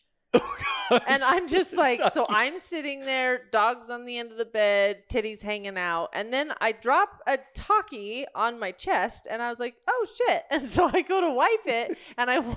[0.91, 4.45] Oh, and I'm just like, so I'm sitting there, dogs on the end of the
[4.45, 6.09] bed, titties hanging out.
[6.13, 10.43] And then I drop a Taki on my chest, and I was like, oh shit.
[10.51, 12.55] And so I go to wipe it, and I, and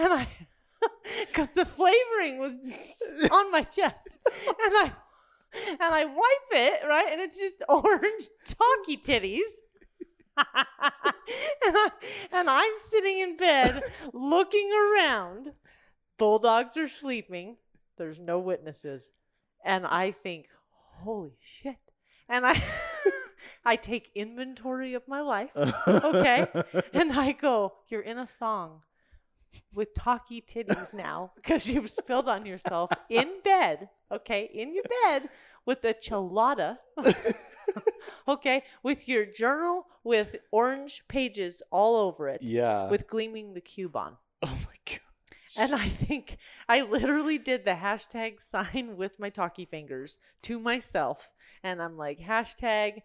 [0.00, 0.26] I,
[1.28, 2.58] because the flavoring was
[3.30, 4.18] on my chest.
[4.46, 4.92] And I,
[5.68, 7.08] and I wipe it, right?
[7.10, 9.60] And it's just orange Taki titties.
[11.66, 11.90] and I
[12.32, 13.82] and I'm sitting in bed
[14.12, 15.52] looking around.
[16.18, 17.56] Bulldogs are sleeping.
[17.96, 19.10] There's no witnesses.
[19.64, 20.48] And I think,
[21.02, 21.76] holy shit.
[22.28, 22.60] And I
[23.64, 25.50] I take inventory of my life.
[25.56, 26.46] Okay.
[26.92, 28.82] And I go, You're in a thong
[29.74, 33.88] with Taki titties now because you've spilled on yourself in bed.
[34.10, 34.50] Okay.
[34.52, 35.28] In your bed
[35.66, 36.78] with a chilada.
[38.30, 38.62] Okay.
[38.82, 42.42] With your journal with orange pages all over it.
[42.42, 42.88] yeah.
[42.88, 44.16] With gleaming the cube on.
[44.42, 45.00] oh my god.
[45.58, 46.36] And I think
[46.68, 51.30] I literally did the hashtag sign with my Taki fingers to myself.
[51.64, 53.02] And I'm like, hashtag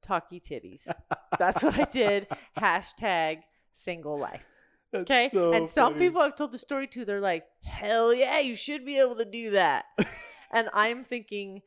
[0.00, 0.90] Taki titties.
[1.38, 2.26] That's what I did.
[2.58, 3.42] Hashtag
[3.72, 4.44] single life.
[4.90, 5.28] That's Okay.
[5.32, 6.06] so and some funny.
[6.06, 9.24] people I've told the story to, they're like, hell yeah, you should be able to
[9.24, 9.84] do that.
[10.50, 11.62] and I'm thinking,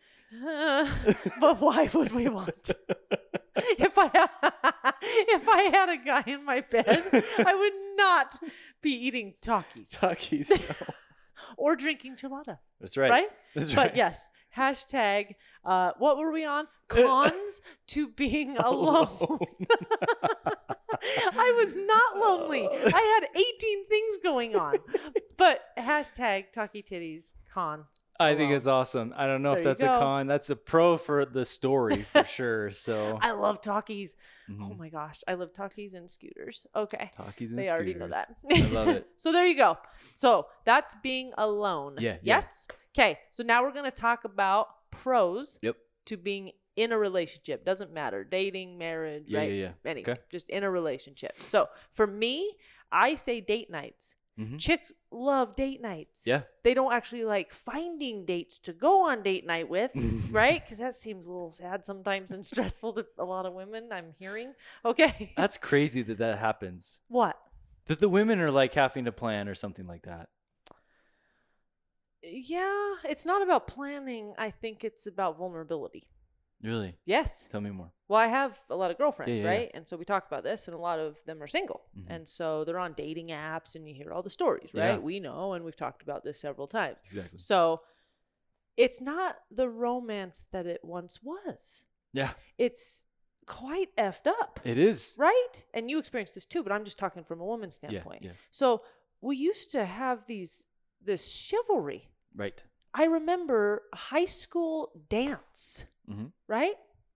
[0.48, 0.88] uh,
[1.40, 2.72] but why would we want
[3.56, 4.30] if I had,
[5.02, 7.04] if I had a guy in my bed,
[7.38, 8.40] I would not
[8.82, 10.90] be eating Takis Takis.
[11.58, 13.10] or drinking chilada, That's right.
[13.10, 13.30] right?
[13.54, 13.90] That's right.
[13.90, 15.36] But yes, hashtag.
[15.64, 16.68] Uh, what were we on?
[16.88, 19.40] Cons to being alone.
[21.34, 22.68] I was not lonely.
[22.70, 24.76] I had 18 things going on.
[25.38, 27.86] But hashtag Taki titties con.
[28.20, 29.14] I think it's awesome.
[29.16, 30.28] I don't know There if that's a con.
[30.28, 32.72] That's a pro for the story for sure.
[32.72, 34.16] So I love Takis.
[34.50, 34.78] Oh mhm.
[34.78, 36.66] my gosh, I love Takis and scooters.
[36.76, 37.12] Okay.
[37.18, 38.26] Takis and They already know scooters.
[38.50, 38.62] that.
[38.64, 39.08] I love it.
[39.18, 39.78] so there you go.
[40.14, 41.96] So that's being alone.
[42.00, 42.38] Yeah, yeah.
[42.38, 42.68] Yes.
[42.98, 43.20] Okay.
[43.32, 45.76] So now we're gonna talk about pros Yep.
[46.06, 47.66] to being in a relationship.
[47.66, 49.50] Doesn't matter, dating, marriage, Yeah, right?
[49.52, 49.92] yeah, yeah.
[49.92, 50.14] Anything.
[50.14, 50.22] Okay.
[50.30, 51.38] Just in a relationship.
[51.38, 52.56] So for me,
[52.92, 54.16] I say date nights.
[54.40, 54.60] Mhm.
[54.60, 56.24] Chicks love date nights.
[56.26, 56.42] Yeah.
[56.64, 59.92] They don't actually like finding dates to go on date night with,
[60.32, 60.62] right?
[60.64, 63.90] Because that seems a little sad sometimes and stressful to a lot of women.
[63.92, 64.54] I'm hearing.
[64.84, 65.32] Okay.
[65.38, 67.00] That's crazy that that happens.
[67.08, 67.40] what?
[67.88, 70.30] That the women are like having to plan or something like that.
[72.24, 74.34] Yeah, it's not about planning.
[74.38, 76.08] I think it's about vulnerability.
[76.62, 76.98] Really?
[77.06, 77.48] Yes.
[77.52, 77.92] Tell me more.
[78.08, 79.58] Well, I have a lot of girlfriends, Yeah, yeah, yeah.
[79.58, 79.72] right?
[79.74, 81.82] And so we talk about this, and a lot of them are single.
[81.98, 82.06] Mhm.
[82.08, 84.94] And so they're on dating apps, and you hear all the stories, right?
[84.94, 84.98] Yeah.
[84.98, 86.98] We know, and we've talked about this several times.
[87.06, 87.40] Exactly.
[87.40, 87.82] So
[88.78, 91.86] it's not the romance that it once was.
[92.14, 93.06] Yeah, It's
[93.46, 95.16] quite effed up, it is.
[95.18, 95.64] right?
[95.74, 98.24] And you experienced this too, but I'm just talking from a woman's Yeah, standpoint.
[98.24, 98.32] yeah.
[98.52, 98.84] So
[99.22, 100.68] we used to have these
[101.02, 102.10] this chivalry.
[102.34, 102.64] Right.
[102.94, 106.32] I remember high school dance, Mhm.
[106.48, 106.76] right?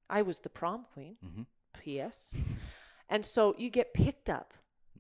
[0.10, 1.18] I was the prom queen.
[1.24, 1.44] mm-hmm.
[1.80, 2.34] P.S.
[3.08, 4.54] And so you get picked up,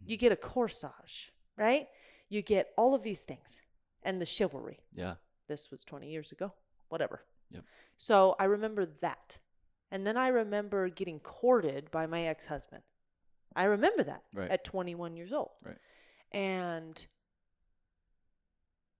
[0.05, 1.87] you get a corsage, right?
[2.29, 3.61] You get all of these things
[4.03, 4.79] and the chivalry.
[4.93, 5.15] Yeah.
[5.47, 6.53] This was 20 years ago,
[6.89, 7.25] whatever.
[7.51, 7.63] Yep.
[7.97, 9.39] So I remember that.
[9.91, 12.83] And then I remember getting courted by my ex husband.
[13.55, 14.51] I remember that Right.
[14.51, 15.51] at 21 years old.
[15.63, 15.77] Right.
[16.31, 17.05] And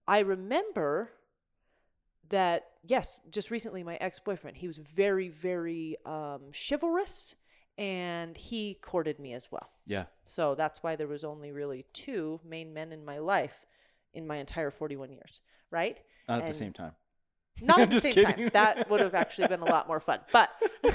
[0.08, 1.12] I remember
[2.30, 7.36] that, yes, just recently, my ex boyfriend, he was very, very um, chivalrous
[7.78, 9.70] and he courted me as well.
[9.86, 10.06] Yeah.
[10.26, 13.66] So that's why there was only really two main men in my life
[14.14, 16.02] in my entire 41 years, right?
[16.28, 16.92] Not at And- the same time.
[17.62, 18.36] Not at the same kidding.
[18.36, 18.50] time.
[18.54, 20.20] That would have actually been a lot more fun.
[20.32, 20.50] But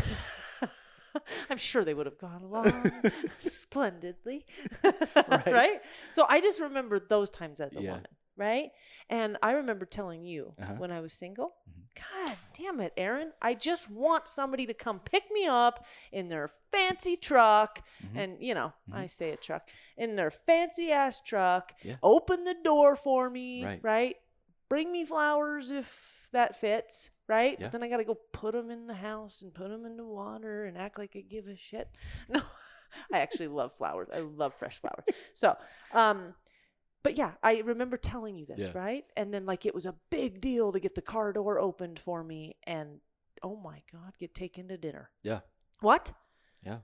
[1.51, 2.91] I'm sure they would have gone along
[3.39, 4.45] splendidly.
[4.83, 5.47] right.
[5.47, 5.79] Right.
[6.09, 7.91] So I just remember those times as a Yeah.
[7.91, 8.07] woman.
[8.37, 8.71] Right.
[9.09, 10.75] And I remember telling you Uh-huh.
[10.75, 12.03] when I was single, Mhm.
[12.27, 13.33] God damn it, Aaron.
[13.41, 17.87] I just want somebody to come pick me up in their fancy truck.
[18.03, 18.17] Mhm.
[18.19, 18.95] And, you know, Mhm.
[18.97, 21.97] I say a truck, in their fancy ass truck, Yeah.
[22.03, 23.65] open the door for me.
[23.65, 23.81] Right.
[23.85, 24.17] right?
[24.69, 27.57] Bring me flowers if that fits, right?
[27.61, 27.67] Yeah.
[27.67, 29.97] But then I got to go put them in the house and put them in
[29.97, 31.89] the water and act like I give a shit.
[32.29, 32.43] No,
[33.13, 34.09] I actually love flowers.
[34.13, 35.05] I love fresh flowers.
[35.35, 35.57] So,
[35.93, 36.35] um,
[37.05, 38.73] but yeah, I remember telling you this, Yeah.
[38.79, 39.05] right?
[39.17, 42.25] And then like it was a big deal to get the car door opened for
[42.25, 42.99] me, and
[43.43, 45.11] oh my god, get taken to dinner.
[45.23, 45.41] Yeah.
[45.81, 46.11] What?
[46.65, 46.79] Yeah.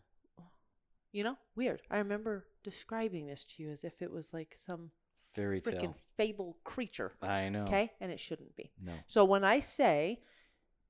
[1.12, 1.82] You know, weird.
[1.90, 4.92] I remember describing this to you as if it was like some
[5.34, 5.96] Fairy freaking tale.
[6.16, 7.12] fable creature.
[7.22, 7.62] I know.
[7.64, 8.70] Okay, and it shouldn't be.
[8.80, 8.92] No.
[9.06, 10.20] So when I say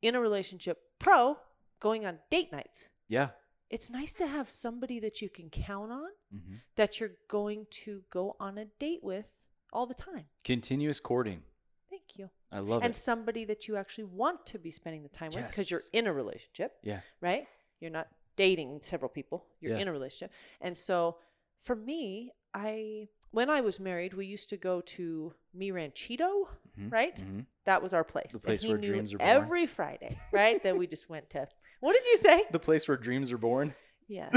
[0.03, 1.37] in a relationship pro,
[1.79, 3.31] going on date nights, Yeah.
[3.71, 8.03] It's nice to have somebody that you can count on hmm that you're going to
[8.11, 9.31] go on a date with
[9.73, 10.25] all the time.
[10.45, 11.43] Continuous courting.
[11.91, 12.31] Thank you.
[12.51, 12.97] I love and it.
[12.97, 16.13] somebody that you actually want to be spending the time with because you're in a
[16.13, 17.01] relationship, Yeah.
[17.21, 17.47] right?
[17.81, 19.83] You're not dating several people, you're Yeah.
[19.83, 20.33] in a relationship.
[20.61, 21.19] And so
[21.59, 26.91] for me, I when I was married, we used to go to Mi Ranchito, Mhm.
[26.91, 27.15] right?
[27.15, 27.47] Mhm.
[27.65, 28.33] That was our place.
[28.33, 29.31] The And place he where knew dreams are born.
[29.31, 30.61] Every Friday, right?
[30.65, 31.47] that we just went to.
[31.81, 32.45] What did you say?
[32.51, 33.75] The place where dreams are born.
[34.09, 34.33] Yes.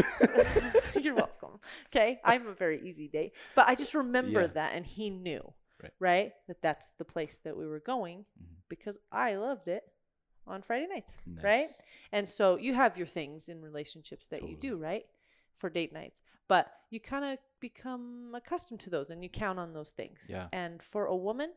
[1.02, 1.60] You're welcome.
[1.88, 2.20] Okay.
[2.24, 3.34] I'm a very easy date.
[3.56, 4.48] But I just remember Yeah.
[4.48, 5.92] that and he knew, Right.
[6.00, 6.34] right?
[6.48, 8.56] That that's the place that we were going Mhm.
[8.70, 9.84] because I loved it
[10.46, 11.68] on Friday nights, right?
[12.12, 15.06] And so you have your things in relationships that you do, right?
[15.54, 16.22] For date nights.
[16.48, 20.28] But you kind of become accustomed to those and you count on those things.
[20.30, 20.50] Yeah.
[20.52, 21.54] And for a woman,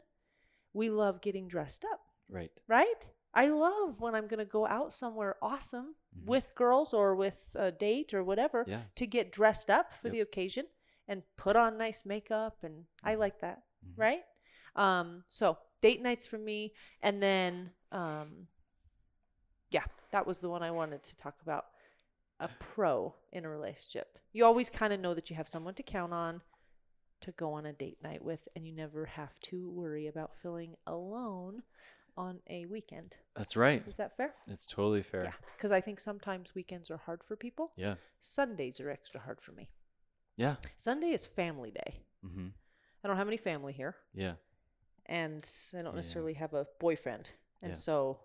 [0.73, 2.53] we love getting dressed up Right.
[2.67, 3.11] right?
[3.37, 6.27] I love when I'm going to go out somewhere awesome Mhm.
[6.27, 8.85] with girls or with a date or whatever Yeah.
[8.95, 10.13] to get dressed up for Yep.
[10.15, 10.67] the occasion
[11.07, 13.19] and put on nice makeup and I Mhm.
[13.19, 13.93] like that, Mhm.
[13.99, 14.25] right?
[14.75, 18.49] Um so date nights for me and then um
[19.71, 21.67] yeah, that was the one I wanted to talk about.
[22.39, 24.19] A pro in a relationship.
[24.33, 26.43] You always kind of know that you have someone to count on
[27.21, 30.77] to go on a date night with and you never have to worry about feeling
[30.87, 31.63] alone
[32.17, 33.17] on a weekend.
[33.35, 33.83] That's right.
[33.87, 34.35] Is that fair?
[34.47, 35.25] It's totally fair.
[35.25, 35.33] Yeah.
[35.57, 37.73] Because I think sometimes weekends are hard for people.
[37.77, 37.97] Yeah.
[38.21, 39.69] Sundays are extra hard for me.
[40.37, 40.57] Yeah.
[40.77, 42.01] Sunday is family day.
[42.25, 42.49] Mm-hmm.
[43.05, 44.35] I don't have any family here, Yeah.
[45.07, 45.97] and I don't Yeah.
[45.97, 47.31] necessarily have a boyfriend.
[47.63, 47.75] And Yeah.
[47.77, 48.21] so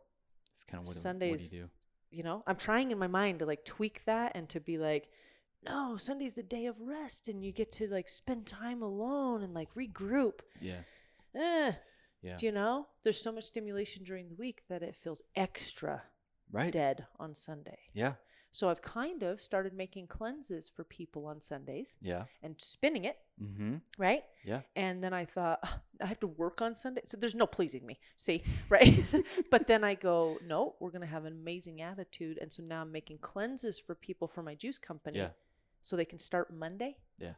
[0.53, 1.69] It's kind of what, Sundays, what do you do?
[2.17, 5.09] you know, I'm trying in my mind to like tweak that and to be like,
[5.63, 9.53] no, Sunday's the day of rest, and you get to like spend time alone and
[9.53, 10.39] like regroup.
[10.59, 10.81] Yeah.
[11.35, 11.73] Eh,
[12.22, 12.38] Yeah.
[12.38, 12.88] do you know?
[13.03, 16.03] There's so much stimulation during the week that it feels extra
[16.51, 16.72] right.
[16.72, 17.80] dead on Sunday.
[17.93, 18.13] Yeah.
[18.53, 22.26] So I've kind of started making cleanses for people on Sundays Yeah.
[22.43, 23.76] and spinning it, Mm-hmm.
[23.97, 24.24] right?
[24.43, 24.61] Yeah.
[24.76, 27.01] And then I thought, "Ugh, I have to work on Sunday.
[27.05, 27.97] So there's no pleasing me.
[28.17, 29.01] See, right?
[29.49, 32.38] but then I go, no, we're going to have an amazing attitude.
[32.41, 35.30] And so now I'm making cleanses for people for my juice company Yeah.
[35.80, 36.97] so they can start Monday.
[37.19, 37.34] Yeah.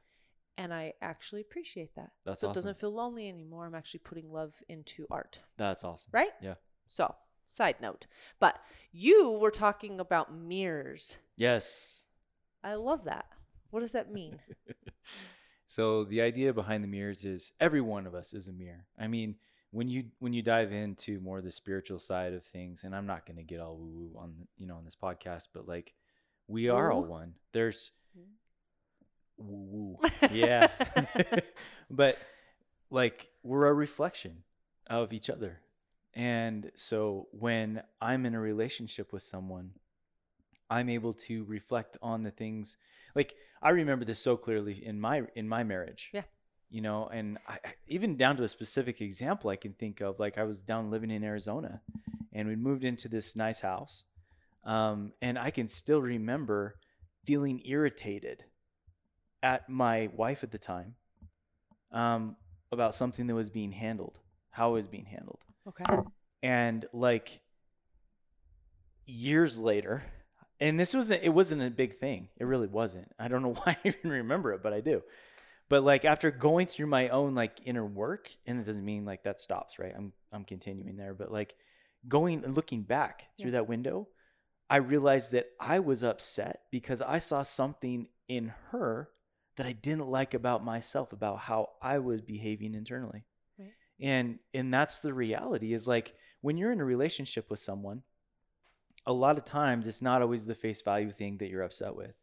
[0.57, 2.11] And I actually appreciate that.
[2.25, 3.65] That's so it doesn't feel lonely anymore.
[3.65, 6.11] I'm actually putting love into art, That's awesome.
[6.13, 6.31] right?
[6.41, 6.55] Yeah.
[6.85, 7.15] So,
[7.49, 8.05] side note.
[8.39, 8.59] But
[8.91, 11.17] you were talking about mirrors.
[11.35, 12.03] Yes.
[12.63, 13.25] I love that.
[13.71, 14.39] What does that mean?
[15.73, 18.85] So the idea behind the mirrors is every one of us is a mirror.
[18.99, 19.37] I mean,
[19.71, 23.25] when you when you dive into more the spiritual side of things, and I'm not
[23.25, 25.95] going to get all woo woo on you know on this podcast, but like
[26.47, 27.33] we are all one.
[27.53, 28.25] There's mm.
[29.37, 30.67] Woo woo, yeah,
[31.89, 32.17] but
[32.89, 34.43] like we're a reflection
[34.87, 35.59] of each other,
[36.13, 39.71] and so when I'm in a relationship with someone,
[40.69, 42.77] I'm able to reflect on the things.
[43.15, 46.09] Like I remember this so clearly in my in my marriage.
[46.13, 46.23] Yeah.
[46.69, 50.19] You know, and I, even down to a specific example I can think of.
[50.19, 51.81] Like I was down living in Arizona,
[52.31, 54.05] and we moved into this nice house,
[54.65, 56.79] um, and I can still remember
[57.25, 58.45] feeling irritated
[59.43, 60.95] at my wife at the time
[61.91, 62.35] um,
[62.71, 64.19] about something that was being handled,
[64.49, 65.43] how it was being handled.
[65.67, 65.83] Okay.
[66.41, 67.39] and like
[69.05, 70.03] years later
[70.59, 72.29] and this wasn't it wasn't a big thing.
[72.37, 73.11] It really wasn't.
[73.19, 75.03] I don't know why i even remember it but i do.
[75.69, 79.23] But like after going through my own like inner work and it doesn't mean like
[79.23, 79.93] that stops right?
[79.95, 81.55] I'm i'm continuing there but like
[82.07, 83.59] going and looking back through Yeah.
[83.59, 84.07] that window
[84.69, 89.09] i realized that i was upset because i saw something in her
[89.55, 93.25] that i didn't like about myself about how i was behaving internally
[93.59, 93.71] Right.
[93.99, 98.03] and and that's the reality is like when you're in a relationship with someone
[99.05, 102.15] a lot of times it's not always the face value thing that you're upset with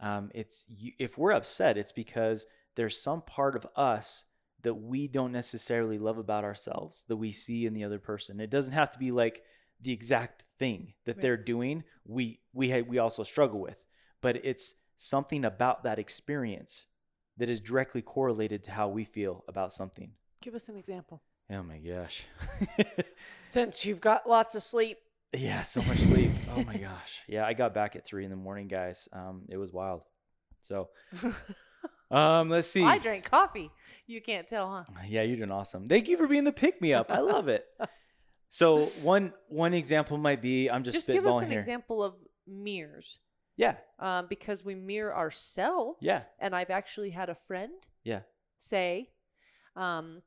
[0.00, 2.46] um, it's you, if we're upset it's because
[2.76, 4.24] there's some part of us
[4.62, 8.50] that we don't necessarily love about ourselves that we see in the other person it
[8.50, 9.42] doesn't have to be like
[9.80, 11.22] the exact thing that Right.
[11.22, 13.84] they're doing we we ha- we also struggle with
[14.20, 16.86] but it's something about that experience
[17.36, 21.22] that is directly correlated to how we feel about something Give us an example.
[21.50, 22.24] oh my gosh
[23.44, 24.98] Since you've got lots of sleep.
[25.32, 26.30] Yeah, so much sleep.
[26.56, 27.18] oh my gosh.
[27.28, 29.08] Yeah, I got back at three in the morning, guys.
[29.12, 30.00] Um, it was wild.
[30.62, 30.88] So,
[32.10, 32.82] um, let's see.
[32.82, 33.70] I drank coffee.
[34.06, 34.84] You can't tell, huh?
[35.06, 35.86] Yeah, you're doing awesome.
[35.86, 37.10] Thank you for being the pick me up.
[37.10, 37.66] I love it.
[38.48, 41.58] So one one example might be I'm just, Just give us an here.
[41.58, 42.14] example of
[42.46, 43.18] mirrors.
[43.58, 45.98] Yeah, Um, because we mirror ourselves.
[46.00, 46.22] Yeah.
[46.38, 47.72] And I've actually had a friend
[48.04, 48.22] yeah,
[48.56, 49.10] say,
[49.76, 50.22] um,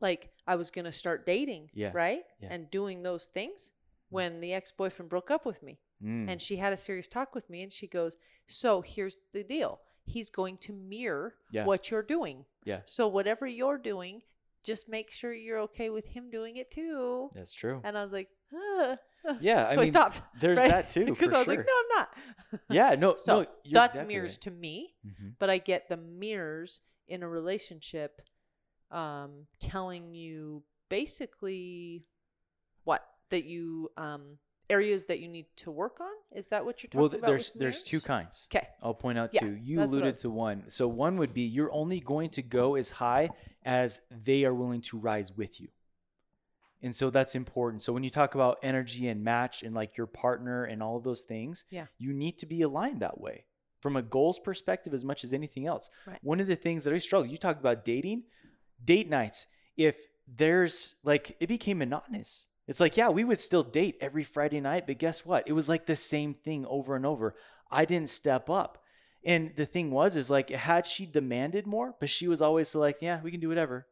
[0.00, 1.90] like I was gonna start dating, Yeah.
[1.94, 2.48] right, Yeah.
[2.52, 3.70] and doing those things
[4.08, 6.28] when the ex boyfriend broke up with me, Mm.
[6.30, 9.80] and she had a serious talk with me, and she goes, "So here's the deal:
[10.06, 11.64] he's going to mirror Yeah.
[11.66, 12.46] what you're doing.
[12.64, 12.82] yeah.
[12.86, 14.22] So whatever you're doing,
[14.62, 17.80] just make sure you're okay with him doing it too." That's true.
[17.84, 18.96] And I was like, uh.
[19.40, 20.22] Yeah, I so I, mean, stopped.
[20.40, 20.70] there's right?
[20.70, 21.56] that too, Because I was sure.
[21.56, 22.60] like, no, I'm not.
[22.70, 24.40] Yeah, no, So no, that's exactly mirrors right.
[24.42, 25.34] to me, Mhm.
[25.38, 28.22] but I get the mirrors in a relationship
[28.90, 32.04] um, telling you basically
[32.84, 34.38] what that you um,
[34.70, 36.08] areas that you need to work on.
[36.32, 37.10] Is that what you're talking about?
[37.12, 37.26] Well, about?
[37.28, 38.48] there's there's two kinds.
[38.50, 38.66] Okay.
[38.82, 39.58] I'll point out Yeah, two.
[39.62, 40.64] You I alluded was- to one.
[40.68, 43.28] So one would be you're only going to go as high
[43.64, 45.68] as they are willing to rise with you.
[46.82, 47.82] And so that's important.
[47.82, 51.04] So when you talk about energy and match and like your partner and all of
[51.04, 51.86] those things, Yeah.
[51.98, 53.44] you need to be aligned that way
[53.80, 55.90] from a goals perspective as much as anything else.
[56.06, 56.18] Right.
[56.22, 58.24] One of the things that I struggle, you talk about dating,
[58.84, 59.46] date nights.
[59.76, 62.44] If there's like it became monotonous.
[62.66, 65.48] It's like, yeah, we would still date every Friday night, but guess what?
[65.48, 67.34] It was like the same thing over and over.
[67.70, 68.82] I didn't step up.
[69.24, 73.00] And the thing was, is like, had she demanded more, but she was always like,
[73.00, 73.86] yeah, we can do whatever.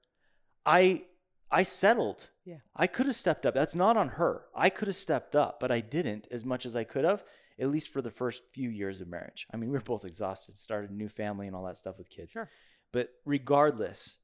[0.66, 1.04] I,
[1.50, 2.28] I settled.
[2.46, 2.58] Yeah.
[2.76, 3.54] I could have stepped up.
[3.54, 4.44] That's not on her.
[4.54, 7.24] I could have stepped up, but I didn't as much as I could have,
[7.58, 9.48] at least for the first few years of marriage.
[9.52, 12.08] I mean, we were both exhausted, started a new family and all that stuff with
[12.08, 12.32] kids.
[12.32, 12.48] Sure.
[12.92, 14.18] But regardless,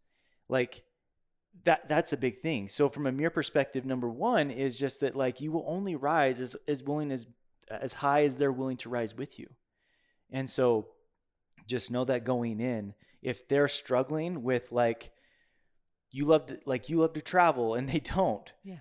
[0.49, 0.85] like
[1.65, 2.69] that that's a big thing.
[2.69, 6.41] So from a mere perspective, number one is just that like you will only rise
[6.41, 7.27] as as willing as
[7.69, 9.49] as high as they're willing to rise with you.
[10.31, 10.89] And so
[11.67, 15.11] just know that going in, if they're struggling with like
[16.13, 18.51] you love to like you love to travel and they don't.
[18.63, 18.79] Yeah.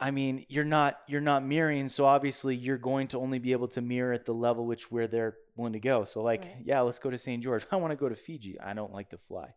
[0.00, 3.68] I mean, you're not you're not mirroring, so obviously you're going to only be able
[3.68, 6.04] to mirror at the level which where they're willing to go.
[6.04, 6.56] So like, Right.
[6.64, 7.42] yeah, let's go to St.
[7.42, 7.66] George.
[7.72, 8.60] I want to go to Fiji.
[8.60, 9.54] I don't like to fly.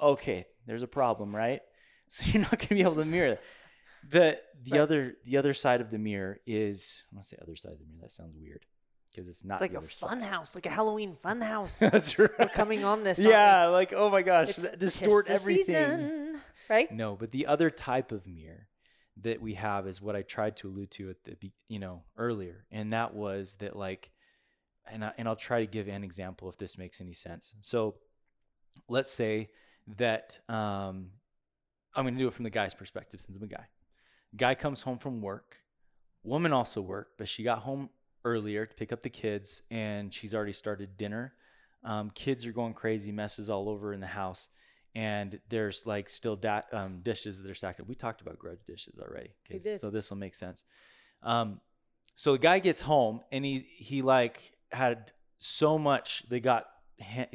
[0.00, 1.60] Okay, there's a problem, right?
[2.12, 3.38] So you're not going to be able to mirror.
[4.10, 4.42] that.
[4.64, 4.80] The the Right.
[4.82, 7.78] other the other side of the mirror is I want to say other side of
[7.78, 8.00] the mirror.
[8.02, 8.66] That sounds weird
[9.10, 10.28] because it's not like a fun side.
[10.28, 11.78] house, like a Halloween fun house.
[11.78, 12.30] That's right.
[12.38, 13.18] We're coming on this.
[13.20, 15.64] Yeah, like oh my gosh, It's that distort everything.
[15.64, 16.40] season,
[16.70, 16.90] right?
[16.90, 18.68] No, but the other type of mirror
[19.20, 22.64] that we have is what I tried to allude to at the you know earlier,
[22.70, 24.10] and that was that like,
[24.90, 27.52] and I, and I'll try to give an example if this makes any sense.
[27.60, 27.96] So,
[28.88, 29.50] let's say
[29.98, 31.10] that um,
[31.94, 33.66] I'm going to do it from the guy's perspective since I'm a guy.
[34.36, 35.56] Guy comes home from work.
[36.22, 37.90] Woman also worked, but she got home
[38.24, 41.34] earlier to pick up the kids, and she's already started dinner.
[41.82, 44.48] Um, kids are going crazy, messes all over in the house,
[44.94, 47.88] and there's like still da- um, dishes that are stacked up.
[47.88, 49.30] We talked about grudge dishes already.
[49.48, 49.80] Did.
[49.80, 50.64] So this will make sense.
[51.22, 51.60] Um,
[52.16, 56.66] so the guy gets home and he he like had so much they got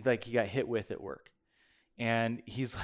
[0.05, 1.31] like he got hit with at work,
[1.97, 2.77] and he's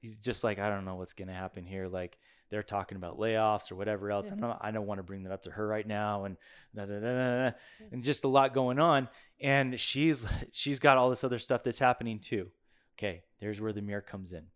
[0.00, 1.88] he's just like I don't know what's gonna happen here.
[1.88, 2.18] Like
[2.50, 4.30] they're talking about layoffs or whatever else.
[4.32, 6.36] I don't I don't want to bring that up to her right now, and
[6.74, 7.50] da, da, da, da,
[7.92, 9.08] and just a lot going on.
[9.40, 12.50] And she's she's got all this other stuff that's happening too.
[12.96, 14.46] Okay, there's where the mirror comes in.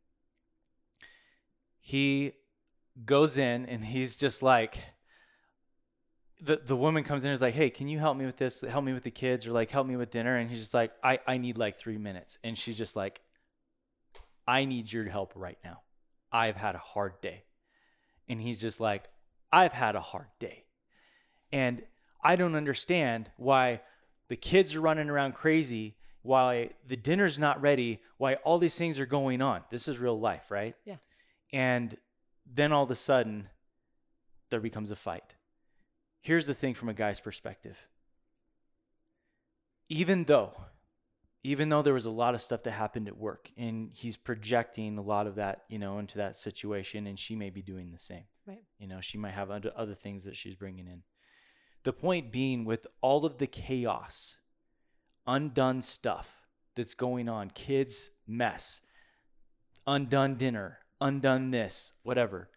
[1.80, 2.33] He
[3.05, 4.78] goes in and he's just like
[6.41, 8.62] the the woman comes in and is like, "Hey, can you help me with this?
[8.62, 10.93] Help me with the kids or like help me with dinner?" And he's just like,
[11.03, 13.20] "I I need like 3 minutes." And she's just like,
[14.47, 15.83] "I need your help right now.
[16.33, 17.45] I've had a hard day."
[18.28, 19.09] And he's just like,
[19.53, 20.64] "I've had a hard day."
[21.53, 21.85] And
[22.24, 23.83] I don't understand why
[24.28, 28.98] the kids are running around crazy, why the dinner's not ready, why all these things
[28.98, 29.62] are going on.
[29.70, 30.74] This is real life, right?
[30.84, 30.96] Yeah.
[31.52, 31.96] And
[32.46, 33.48] then all of a sudden,
[34.50, 35.34] there becomes a fight.
[36.20, 37.86] Here's the thing from a guy's perspective.
[39.88, 40.52] Even though,
[41.42, 44.96] even though there was a lot of stuff that happened at work, and he's projecting
[44.96, 47.98] a lot of that, you know, into that situation, and she may be doing the
[47.98, 48.24] same.
[48.46, 48.62] Right.
[48.78, 51.02] You know, she might have other other things that she's bringing in.
[51.82, 54.36] The point being, with all of the chaos,
[55.26, 58.80] undone stuff that's going on, kids' mess,
[59.86, 62.48] undone dinner, undone this, whatever.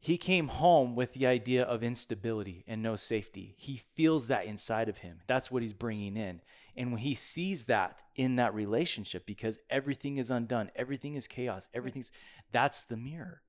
[0.00, 3.54] He came home with the idea of instability and no safety.
[3.58, 5.20] He feels that inside of him.
[5.26, 6.40] That's what he's bringing in.
[6.76, 11.68] And when he sees that in that relationship, because everything is undone, everything is chaos,
[11.74, 12.12] everything's
[12.52, 13.42] that's the mirror.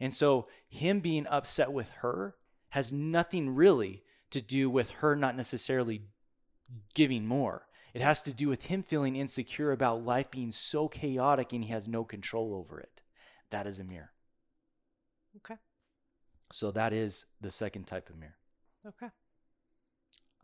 [0.00, 2.34] And so, him being upset with her
[2.70, 6.02] has nothing really to do with her not necessarily
[6.94, 7.66] giving more.
[7.94, 11.70] It has to do with him feeling insecure about life being so chaotic and he
[11.70, 13.02] has no control over it.
[13.50, 14.12] That is a mirror.
[15.36, 15.56] Okay.
[16.52, 18.36] So that is the second type of mirror.
[18.86, 19.08] Okay.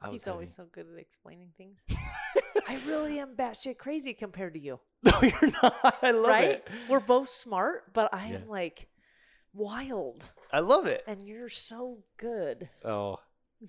[0.01, 1.81] I was He's always so good at explaining things.
[2.69, 4.81] I really am batshit crazy compared to you.
[5.05, 5.97] No, you're not.
[6.03, 6.51] I love right?
[6.51, 6.69] it.
[6.89, 8.35] We're both smart, but I Yeah.
[8.37, 8.89] am like
[9.55, 11.03] wild, I love it.
[11.07, 12.69] and you're so good.
[12.85, 13.21] Oh,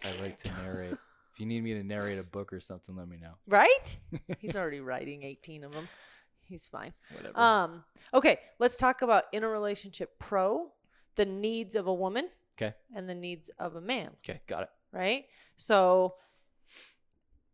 [0.03, 0.97] I like to narrate.
[1.33, 3.33] If you need me to narrate a book or something, let me know.
[3.47, 3.97] Right?
[4.39, 5.87] He's already writing 18 of them.
[6.41, 6.93] He's fine.
[7.15, 7.39] Whatever.
[7.39, 10.71] Um, okay, let's talk about in a relationship pro,
[11.15, 12.73] the needs of a woman okay.
[12.95, 14.41] and the needs of a man, Okay.
[14.47, 14.69] Got it.
[14.91, 15.25] right?
[15.57, 16.15] So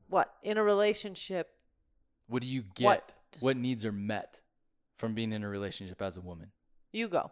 [0.07, 0.34] what?
[0.43, 1.49] In a relationship,
[2.28, 2.86] What do you get?
[2.86, 3.11] What-
[3.41, 4.39] what needs are met
[4.97, 6.51] from being in a relationship as a woman?
[6.93, 7.30] you go.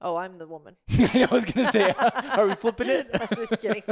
[0.00, 0.76] Oh, I'm the woman.
[0.90, 1.90] I was gonna say,
[2.36, 3.08] are we flipping it?
[3.14, 3.82] I'm just kidding.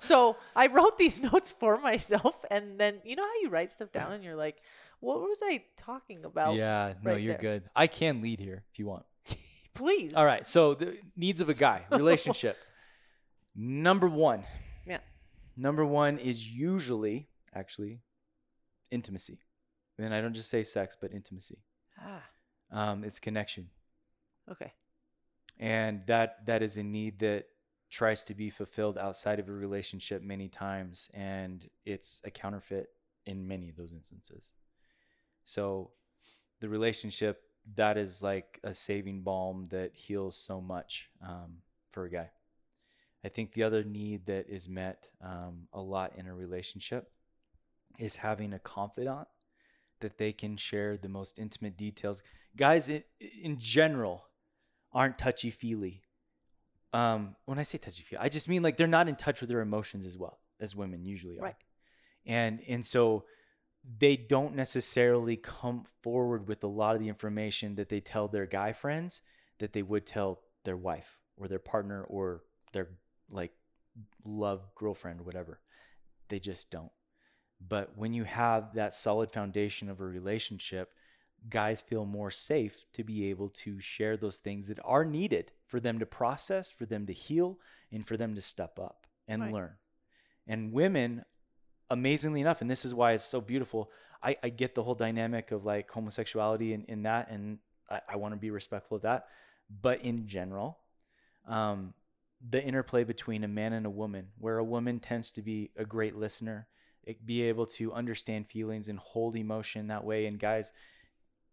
[0.00, 3.92] so I wrote these notes for myself, and then you know how you write stuff
[3.92, 4.56] down, and you're like,
[5.00, 7.60] "What was I talking about?" yeah, no, right you're there.
[7.60, 7.70] good.
[7.76, 9.04] I can lead here if you want.
[9.74, 10.14] Please.
[10.14, 10.46] All right.
[10.46, 12.56] So the needs of a guy, relationship.
[13.54, 14.44] Number one.
[14.86, 14.98] Yeah.
[15.56, 18.00] Number one is usually actually
[18.90, 19.40] intimacy.
[19.98, 21.58] And I don't just say sex, but intimacy.
[22.00, 22.22] Ah.
[22.72, 23.68] Um, it's connection.
[24.50, 24.72] Okay.
[25.60, 27.44] And that that is a need that
[27.90, 32.88] tries to be fulfilled outside of a relationship many times and it's a counterfeit
[33.26, 34.52] in many of those instances.
[35.44, 35.90] So
[36.60, 37.42] the relationship
[37.74, 41.58] that is like a saving balm that heals so much um,
[41.90, 42.30] for a guy.
[43.22, 47.10] I think the other need that is met um, a lot in a relationship
[47.98, 49.28] is having a confidant
[50.00, 52.22] that they can share the most intimate details.
[52.56, 53.02] Guys in,
[53.42, 54.24] in general
[54.92, 56.02] aren't touchy feely.
[56.92, 59.48] Um, when I say touchy feely, I just mean like they're not in touch with
[59.48, 61.42] their emotions as well as women usually are.
[61.42, 61.56] Right.
[62.26, 63.24] And and so
[63.98, 68.46] they don't necessarily come forward with a lot of the information that they tell their
[68.46, 69.22] guy friends
[69.58, 72.88] that they would tell their wife or their partner or their
[73.30, 73.52] like
[74.24, 75.60] love girlfriend whatever.
[76.28, 76.92] They just don't.
[77.60, 80.92] But when you have that solid foundation of a relationship,
[81.48, 85.80] guys feel more safe to be able to share those things that are needed for
[85.80, 87.58] them to process, for them to heal,
[87.90, 89.52] and for them to step up and Right.
[89.52, 89.72] learn.
[90.46, 91.24] And women,
[91.88, 93.90] amazingly enough, and this is why it's so beautiful,
[94.22, 98.16] I, I get the whole dynamic of like homosexuality in, in that, and I, I
[98.16, 99.26] want to be respectful of that.
[99.80, 100.78] But in general,
[101.46, 101.94] um,
[102.46, 105.84] the interplay between a man and a woman, where a woman tends to be a
[105.84, 106.66] great listener,
[107.24, 110.72] be able to understand feelings and hold emotion that way, and guys,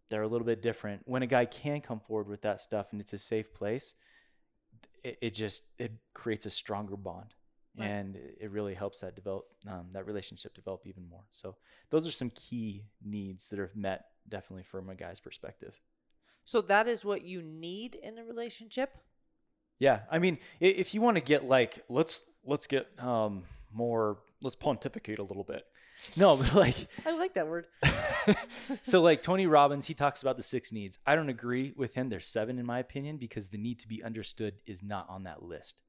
[0.08, 1.02] they're a little bit different.
[1.06, 3.94] When a guy can come forward with that stuff and it's a safe place,
[5.04, 7.34] it, it just it creates a stronger bond,
[7.78, 7.86] Right.
[7.88, 11.24] and it it really helps that develop um, that relationship develop even more.
[11.30, 11.56] So
[11.90, 15.80] those are some key needs that are met definitely from a guy's perspective.
[16.44, 18.96] So that is what you need in a relationship.
[19.78, 24.56] Yeah, I mean, if you want to get like, let's let's get um more, let's
[24.56, 25.64] pontificate a little bit.
[26.16, 27.66] No, but like, I like that word.
[28.82, 30.98] so like Tony Robbins, he talks about the six needs.
[31.06, 32.08] I don't agree with him.
[32.08, 35.42] There's seven in my opinion because the need to be understood is not on that
[35.42, 35.82] list.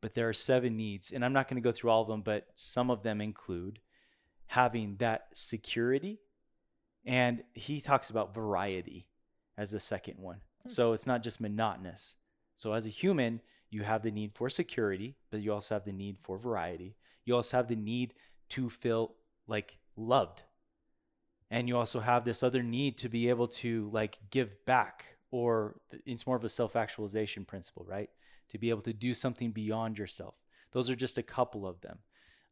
[0.00, 2.22] But there are seven needs, and I'm not going to go through all of them,
[2.22, 3.80] but some of them include
[4.46, 6.20] having that security.
[7.04, 9.08] And he talks about variety
[9.56, 10.40] as the second one.
[10.62, 10.68] Hmm.
[10.68, 12.14] So it's not just monotonous.
[12.54, 13.40] So as a human,
[13.70, 16.96] you have the need for security, but you also have the need for variety.
[17.24, 18.14] You also have the need
[18.50, 19.14] to feel
[19.48, 20.44] like loved
[21.50, 25.80] and you also have this other need to be able to like give back or
[26.06, 28.10] it's more of a self-actualization principle right
[28.48, 30.34] to be able to do something beyond yourself
[30.72, 31.98] those are just a couple of them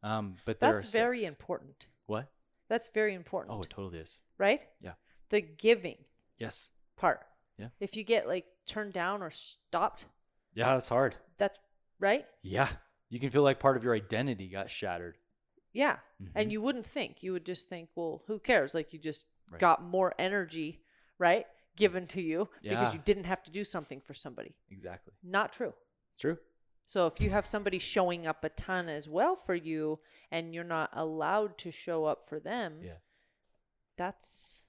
[0.03, 1.27] um, but That's very six.
[1.27, 1.87] important.
[2.05, 2.29] what
[2.69, 3.55] That's very important.
[3.57, 4.63] oh it totally is right?
[4.81, 4.93] Yeah.
[5.29, 5.97] The giving
[6.37, 7.21] yes part.
[7.57, 7.69] Yeah.
[7.79, 10.05] If you get like turned down or stopped,
[10.53, 11.59] yeah that's hard that's
[11.99, 12.25] right.
[12.43, 12.67] yeah
[13.09, 15.17] you can feel like part of your identity got shattered
[15.77, 15.99] Yeah.
[16.21, 16.31] Mhm.
[16.35, 17.21] And you wouldn't think.
[17.23, 18.73] You would just think, well, who cares?
[18.73, 19.59] Like you just Right.
[19.61, 20.81] got more energy,
[21.19, 21.45] right?
[21.75, 24.55] Given to you because you didn't have to do something for somebody.
[24.71, 25.73] exactly Not true.
[26.19, 26.37] true
[26.85, 29.99] So if you have somebody showing up a ton as well for you
[30.31, 32.97] and you're not allowed to show up for them, yeah
[33.97, 34.63] that's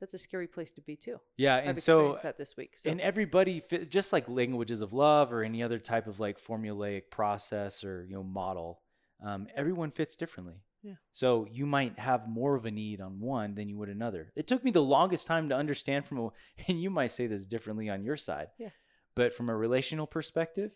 [0.00, 1.18] that's a scary place to be too.
[1.36, 2.76] yeah I've and so that this week.
[2.76, 7.10] So and everybody just like languages of love or any other type of like formulaic
[7.10, 8.80] process or you know model
[9.24, 10.94] um, everyone fits differently Yeah.
[11.10, 14.46] so you might have more of a need on one than you would another it
[14.46, 16.28] took me the longest time to understand from a
[16.68, 18.70] and you might say this differently on your side Yeah.
[19.14, 20.72] but from a relational perspective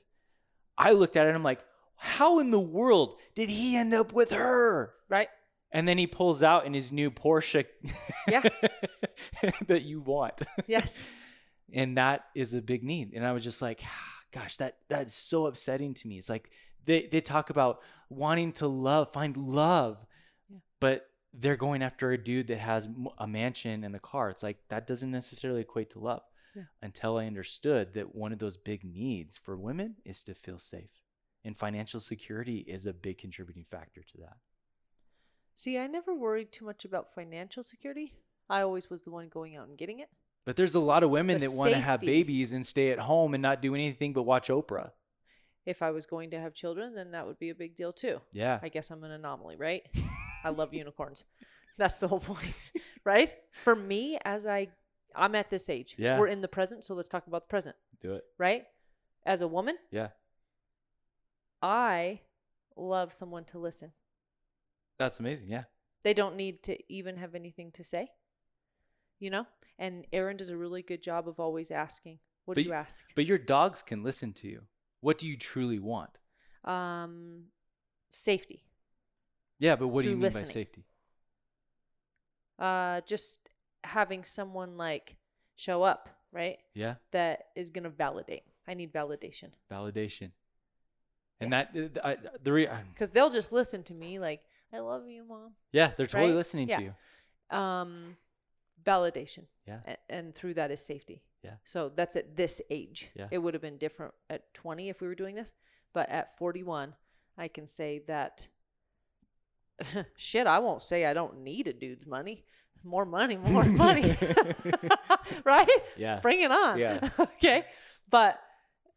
[0.78, 1.61] i looked at it and i'm like
[1.96, 5.28] how in the world did he end up with her right?
[5.72, 7.66] and then he pulls out in his new porsche
[8.28, 8.49] Yeah.
[9.66, 11.05] that you want Yes.
[11.72, 15.07] and that is a big need and i was just like "Ah, gosh that that
[15.09, 16.51] is so upsetting to me it's like
[16.89, 17.80] they they talk about
[18.11, 20.05] wanting to love find love
[20.51, 20.59] Yeah.
[20.80, 24.59] but they're going after a dude that has a mansion and a car it's like
[24.68, 26.22] that doesn't necessarily equate to love
[26.57, 26.64] Yeah.
[26.82, 30.95] until i understood that one of those big needs for women is to feel safe
[31.45, 34.39] and financial security is a big contributing factor to that
[35.55, 38.12] See, I never worried too much about financial security.
[38.49, 40.09] I always was the one going out and getting it.
[40.47, 43.01] but there's a lot of women The that want to have babies and stay at
[43.01, 44.93] home and not do anything but watch oprah
[45.72, 48.16] If I was going to have children, then that would be a big deal too.
[48.32, 49.82] yeah I guess I'm an anomaly, right?
[50.44, 51.24] I love unicorns.
[51.76, 52.72] That's the whole point,
[53.04, 53.30] right?
[53.52, 54.68] For me, as I,
[55.14, 55.94] I'm at this age.
[55.98, 56.18] Yeah.
[56.18, 58.64] We're in the present, so let's talk about the present, do it right?
[59.26, 60.08] As a woman, yeah
[61.62, 62.20] I
[62.76, 63.92] love someone to listen.
[64.98, 65.48] That's amazing.
[65.50, 65.64] Yeah.
[66.02, 68.08] They don't need to even have anything to say,
[69.18, 69.46] you know?
[69.78, 72.76] And Aaron does a really good job of always asking, What But do you y-
[72.78, 73.04] ask?
[73.16, 74.62] But your dogs can listen to you.
[75.01, 76.11] What do you truly want?
[76.64, 77.44] Um,
[78.11, 78.64] safety.
[79.59, 80.84] Yeah, but what do you mean by safety?
[82.59, 83.49] Uh, just
[83.84, 85.16] having someone like
[85.57, 86.59] show up, right?
[86.74, 88.42] Yeah, That is going to validate.
[88.66, 90.32] I need validation validation.
[91.40, 94.40] And that uh, I, the re- because they'll just listen to me like,
[94.72, 95.53] I love you, mom.
[95.72, 96.36] yeah, they're totally Right?
[96.36, 96.76] listening Yeah.
[96.78, 96.82] to
[97.51, 97.57] you.
[97.59, 98.16] Um,
[98.84, 99.44] validation.
[99.66, 99.78] Yeah.
[99.86, 101.22] And, and through that is safety.
[101.43, 101.55] Yeah.
[101.64, 103.11] So that's at this age.
[103.14, 103.28] Yeah.
[103.30, 105.53] It would have been different at 20 if we were doing this,
[105.95, 106.95] but at 41,
[107.36, 108.49] I can say that
[110.16, 112.45] shit, I won't say I don't need a dude's money.
[112.84, 114.16] More money, more money.
[115.45, 115.68] right?
[115.97, 116.20] Yeah.
[116.20, 116.78] Bring it on.
[116.78, 117.09] Yeah.
[117.18, 117.64] okay.
[118.11, 118.39] But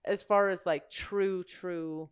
[0.06, 2.10] as far as like true, true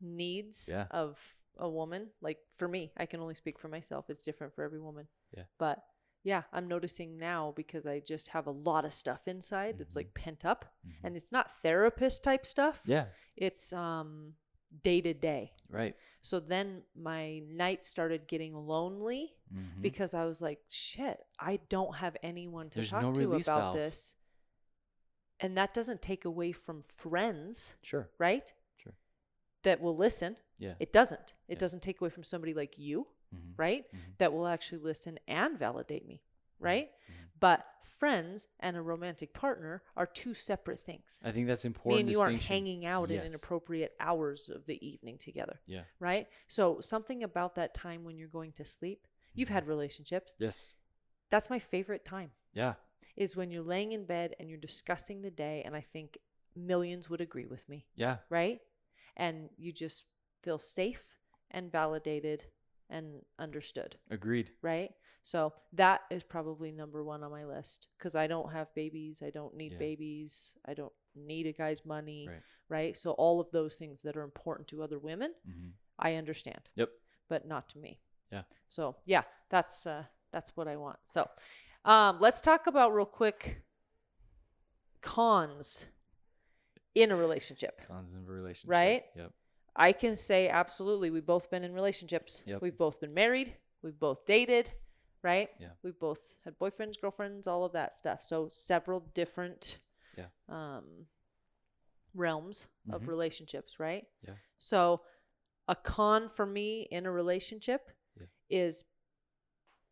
[0.00, 0.86] needs Yeah.
[0.90, 1.18] of
[1.58, 4.06] a woman, like for me, I can only speak for myself.
[4.08, 5.06] It's different for every woman.
[5.36, 5.44] Yeah.
[5.58, 5.78] But
[6.22, 10.12] yeah, I'm noticing now because I just have a lot of stuff inside that's like
[10.14, 10.64] pent up.
[10.86, 10.92] Mhm.
[11.04, 12.82] And it's not therapist type stuff.
[12.86, 13.06] Yeah.
[13.36, 14.34] It's um
[14.82, 15.52] day to day.
[15.68, 15.96] Right.
[16.20, 19.80] So then my night started getting lonely Mhm.
[19.82, 23.44] because I was like, shit, I don't have anyone to There's talk no to about
[23.44, 23.74] valve.
[23.76, 24.14] this.
[25.40, 28.10] And that doesn't take away from friends, Sure.
[28.18, 28.52] right?
[28.76, 28.94] Sure.
[29.62, 30.36] That will listen.
[30.58, 30.74] Yeah.
[30.78, 31.32] It doesn't.
[31.48, 31.58] It Yeah.
[31.58, 33.54] doesn't take away from somebody like you, Mhm.
[33.56, 33.84] right?
[33.92, 34.18] Mhm.
[34.18, 36.22] That will actually listen and validate me,
[36.58, 36.90] right?
[37.08, 37.14] Mhm.
[37.38, 41.20] But friends and a romantic partner are two separate things.
[41.24, 41.96] I think that's important.
[41.96, 43.30] Me and you aren't hanging out in Yes.
[43.30, 45.84] inappropriate hours of the evening together, Yeah.
[45.98, 46.28] right?
[46.48, 49.54] So something about that time when you're going to sleep, you've Mm-hmm.
[49.54, 50.34] had relationships.
[50.38, 50.74] Yes.
[51.30, 52.32] That's my favorite time.
[52.52, 52.74] Yeah.
[53.16, 56.16] is when you're laying in bed and you're discussing the day and i think
[56.54, 58.18] millions would agree with me Yeah.
[58.30, 58.60] right
[59.16, 60.04] and you just
[60.42, 61.18] feel safe
[61.50, 62.46] and validated
[62.90, 64.50] and understood, Agreed.
[64.62, 64.90] right?
[65.22, 69.22] So that is probably number one on my list because I don't have babies.
[69.24, 69.78] I don't need Yeah.
[69.78, 70.54] babies.
[70.66, 72.42] I don't need a guy's money, Right.
[72.68, 72.96] right?
[72.96, 76.88] So all of those things that are important to other women, hmm I understand, Yep.
[77.28, 78.00] but not to me.
[78.32, 78.42] Yeah.
[78.70, 80.98] So yeah, that's uh, that's what I want.
[81.04, 81.28] So
[81.84, 83.62] um, let's talk about real quick
[85.02, 85.86] cons
[86.94, 87.80] in a relationship.
[87.86, 88.70] Cons of a relationship.
[88.70, 89.02] Right?
[89.16, 89.32] Yep.
[89.80, 91.10] I can say absolutely.
[91.10, 92.42] We've both been in relationships.
[92.44, 92.60] Yep.
[92.60, 93.56] We've both been married.
[93.82, 94.70] We've both dated,
[95.22, 95.48] right?
[95.58, 95.68] Yeah.
[95.82, 98.22] We've both had boyfriends, girlfriends, all of that stuff.
[98.22, 99.78] So several different
[100.18, 100.26] Yeah.
[100.48, 101.06] um,
[102.14, 103.06] realms of Mhm.
[103.08, 104.06] relationships, right?
[104.20, 104.34] Yeah.
[104.58, 105.00] So
[105.66, 108.26] a con for me in a relationship Yeah.
[108.50, 108.84] is,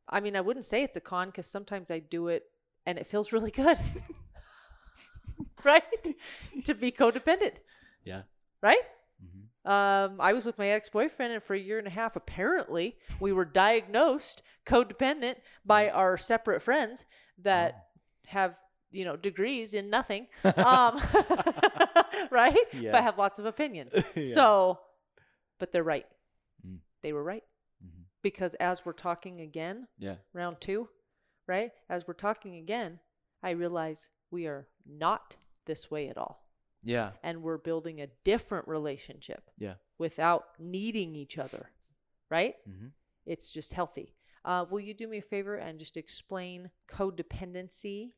[0.09, 2.53] I mean, I wouldn't say it's a con because sometimes I do it
[2.85, 3.79] and it feels really good,
[5.65, 5.83] right?
[6.65, 7.61] to be codependent,
[8.05, 8.23] Yeah.
[8.61, 8.83] right?
[9.65, 12.97] Um, I was with my ex boyfriend, and for a year and a half, apparently,
[13.21, 17.05] we were diagnosed codependent by our separate friends
[17.43, 18.01] that Oh.
[18.29, 18.57] have,
[18.93, 20.99] you know, degrees in nothing, um,
[22.31, 22.57] right?
[22.73, 22.93] Yeah.
[22.93, 23.95] But have lots of opinions.
[24.15, 24.25] Yeah.
[24.27, 24.81] So,
[25.59, 26.07] but they're right.
[26.67, 26.79] Mm.
[27.03, 27.45] They were right.
[27.85, 28.05] Mhm.
[28.23, 30.17] Because as we're talking again, Yeah.
[30.33, 30.89] round two,
[31.47, 31.73] right?
[31.89, 33.01] As we're talking again,
[33.43, 35.37] I realize we are not
[35.67, 36.48] this way at all
[36.83, 37.11] Yeah.
[37.23, 39.75] and we're building a different relationship Yeah.
[39.99, 41.71] without needing each other,
[42.31, 42.55] right?
[42.67, 42.89] hmm
[43.27, 44.15] It's just healthy.
[44.45, 48.13] Uh, will you do me a favor and just explain codependency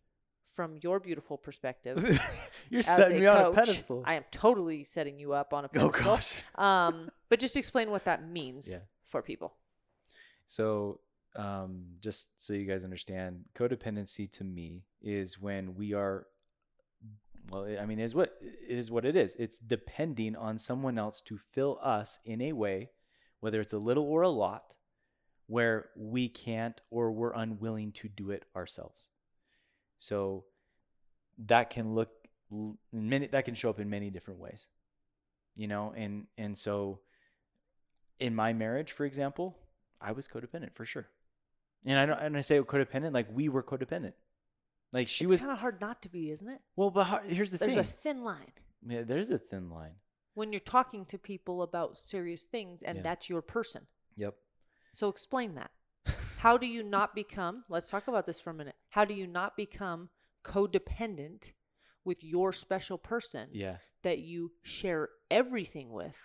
[0.45, 1.97] from your beautiful perspective?
[2.71, 4.03] You're setting me on a pedestal.
[4.07, 6.43] I am totally setting you up on a oh gosh.
[6.55, 8.81] Um, but just explain what that means Yeah.
[9.07, 9.55] for people.
[10.47, 11.01] So,
[11.37, 16.27] um, just so you guys understand, codependency to me is when we are,
[17.49, 19.37] well, I mean, is what it is what it is.
[19.37, 22.91] It's depending on someone else to fill us in a way,
[23.41, 24.77] whether it's a little or a lot,
[25.47, 29.09] where we can't or we're unwilling to do it ourselves.
[29.99, 30.45] So,
[31.47, 32.11] that can look
[32.93, 34.67] many that can show up in many different ways,
[35.57, 37.01] you know, and and so
[38.19, 39.57] in my marriage, for example,
[40.01, 41.09] I was codependent for sure.
[41.87, 44.13] And I don't and I say codependent like we were codependent.
[44.93, 46.61] Like she it's was kind of hard not to be, isn't it?
[46.77, 47.77] well, but how, here's the There's thing.
[47.77, 48.53] There's a thin line
[48.87, 49.93] yeah, there's a thin line.
[50.35, 53.03] when you're talking to people about serious things, and Yeah.
[53.03, 53.87] that's your person.
[54.17, 54.35] Yep.
[54.93, 55.71] So explain that.
[56.39, 58.77] How do you not become, let's talk about this for a minute.
[58.89, 60.09] How do you not become
[60.43, 61.53] codependent
[62.05, 63.77] with your special person Yeah.
[64.03, 66.21] that you share everything with?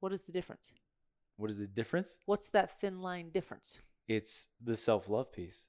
[0.00, 0.72] What is the difference?
[1.36, 2.18] What is the difference?
[2.24, 3.80] What's that thin line difference?
[4.08, 5.66] It's the self-love piece.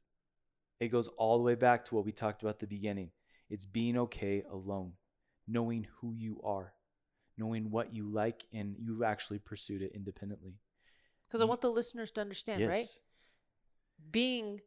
[0.80, 3.12] It goes all the way back to what we talked about at the beginning.
[3.50, 4.94] It's being okay alone,
[5.48, 6.74] knowing who you are,
[7.38, 10.60] knowing what you like and you've actually pursued it independently.
[11.28, 12.88] Because I want the listeners to understand, right?
[14.12, 14.62] Being,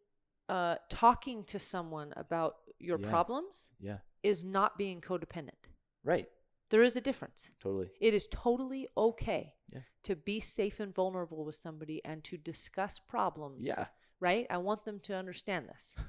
[0.48, 3.08] uh, talking to someone about your Yeah.
[3.08, 3.98] problems Yeah.
[4.22, 5.68] is not being codependent.
[6.02, 6.28] Right.
[6.70, 7.50] There is a difference.
[7.60, 7.90] Totally.
[8.00, 9.82] It is totally okay Yeah.
[10.04, 13.66] to be safe and vulnerable with somebody and to discuss problems.
[13.66, 13.88] Yeah.
[14.20, 14.46] Right?
[14.50, 15.96] I want them to understand this.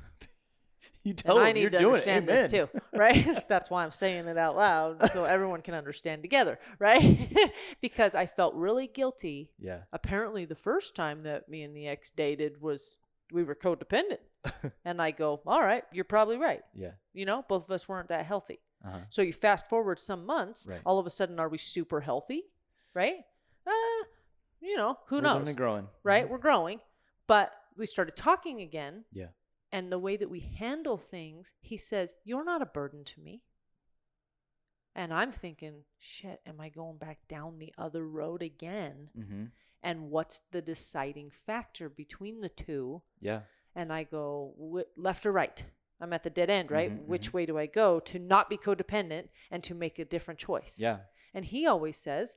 [1.03, 2.31] You tell And tell I them need you're to doing understand it.
[2.31, 3.27] this too, right?
[3.49, 7.01] That's why I'm saying it out loud so everyone can understand together, right?
[7.81, 9.51] because I felt really guilty.
[9.59, 9.79] Yeah.
[9.91, 12.97] Apparently, the first time that me and the ex dated was
[13.31, 14.19] we were codependent.
[14.85, 16.61] and I go, all right, you're probably right.
[16.75, 16.91] Yeah.
[17.13, 18.59] You know, both of us weren't that healthy.
[18.85, 18.99] Uh-huh.
[19.09, 20.81] So you fast forward some months, Right.
[20.85, 22.43] all of a sudden, are we super healthy?
[22.93, 23.17] Right?
[23.65, 23.71] Uh,
[24.61, 25.55] you know, who We're knows?
[25.55, 25.87] growing.
[26.03, 26.29] Right?
[26.29, 26.79] We're growing.
[27.27, 29.05] But we started talking again.
[29.11, 29.27] Yeah.
[29.71, 33.41] And the way that we handle things, he says, You're not a burden to me.
[34.95, 39.09] And I'm thinking, shit, am I going back down the other road again?
[39.17, 39.45] Mm-hmm.
[39.83, 43.01] And what's the deciding factor between the two?
[43.19, 43.41] Yeah.
[43.73, 45.63] and I go "Wh- left or right.
[46.01, 46.91] I'm at the dead end, right?
[46.91, 47.33] Mhm, Which mhm.
[47.33, 50.77] way do I go to not be codependent and to make a different choice?
[50.77, 50.97] Yeah.
[51.33, 52.35] And he always says,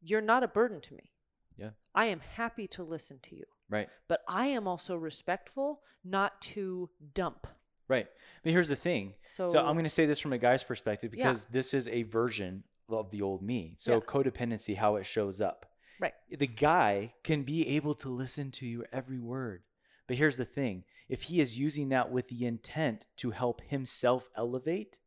[0.00, 1.12] You're not a burden to me.
[1.56, 1.70] Yeah.
[1.94, 3.88] I am happy to listen to you, Right.
[4.08, 7.46] but I am also respectful not to dump.
[7.88, 8.06] Right.
[8.42, 9.14] But here's the thing.
[9.22, 11.24] So, So I'm going to say this from a guy's perspective Yeah.
[11.28, 13.74] because this is a version of the old me.
[13.78, 14.00] So Yeah.
[14.00, 15.66] codependency, how it shows up.
[16.00, 16.14] Right.
[16.30, 19.62] The guy can be able to listen to your every word.
[20.06, 24.28] But here's the thing if he is using that with the intent to help himself
[24.36, 24.98] elevate,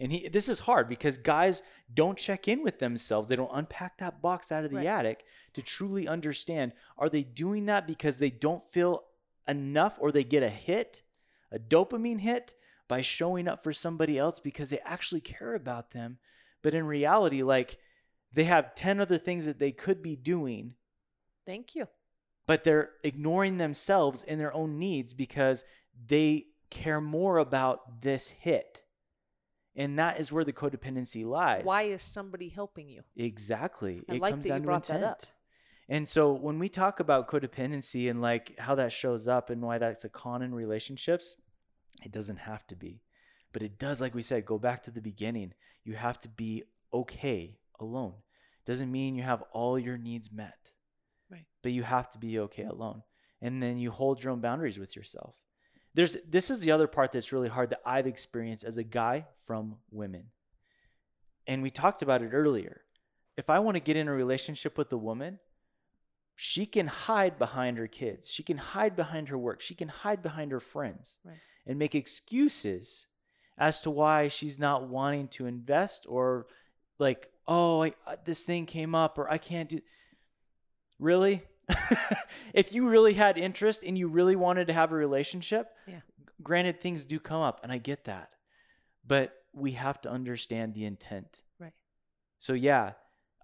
[0.00, 1.62] and he this is hard because guys
[1.92, 3.28] don't check in with themselves.
[3.28, 4.86] They don't unpack that box out of the Right.
[4.86, 5.24] attic
[5.54, 9.04] to truly understand are they doing that because they don't feel
[9.48, 11.02] enough or they get a hit,
[11.50, 12.54] a dopamine hit
[12.88, 16.18] by showing up for somebody else because they actually care about them.
[16.62, 17.78] But in reality, like
[18.32, 20.74] they have 10 other things that they could be doing
[21.46, 21.88] thank you.
[22.46, 25.64] but they're ignoring themselves and their own needs because
[26.06, 28.82] they care more about this hit.
[29.76, 31.62] And that is where the codependency lies.
[31.64, 33.02] Why is somebody helping you?
[33.16, 34.02] Exactly.
[34.08, 35.24] I it like comes down to intent.
[35.88, 39.78] And so when we talk about codependency and like how that shows up and why
[39.78, 41.36] that's a con in relationships,
[42.04, 43.02] it doesn't have to be.
[43.52, 45.54] But it does, like we said, go back to the beginning.
[45.84, 46.62] You have to be
[46.94, 48.14] okay alone.
[48.64, 50.70] Doesn't mean you have all your needs met.
[51.28, 51.46] Right.
[51.62, 53.02] But you have to be okay alone.
[53.42, 55.34] And then you hold your own boundaries with yourself.
[55.94, 59.26] There's this is the other part that's really hard that I've experienced as a guy
[59.46, 60.26] from women.
[61.46, 62.82] And we talked about it earlier.
[63.36, 65.38] If I want to get in a relationship with a woman,
[66.36, 68.28] she can hide behind her kids.
[68.30, 69.60] She can hide behind her work.
[69.60, 71.38] She can hide behind her friends Right.
[71.66, 73.06] and make excuses
[73.58, 76.46] as to why she's not wanting to invest or
[76.98, 77.94] like, oh, I,
[78.24, 79.80] this thing came up or I can't do.
[80.98, 81.42] Really?
[82.54, 86.00] if you really had interest and you really wanted to have a relationship, Yeah.
[86.42, 88.30] granted, things do come up and I get that.
[89.06, 91.42] But we have to understand the intent.
[91.58, 91.72] Right.
[92.38, 92.92] So, yeah,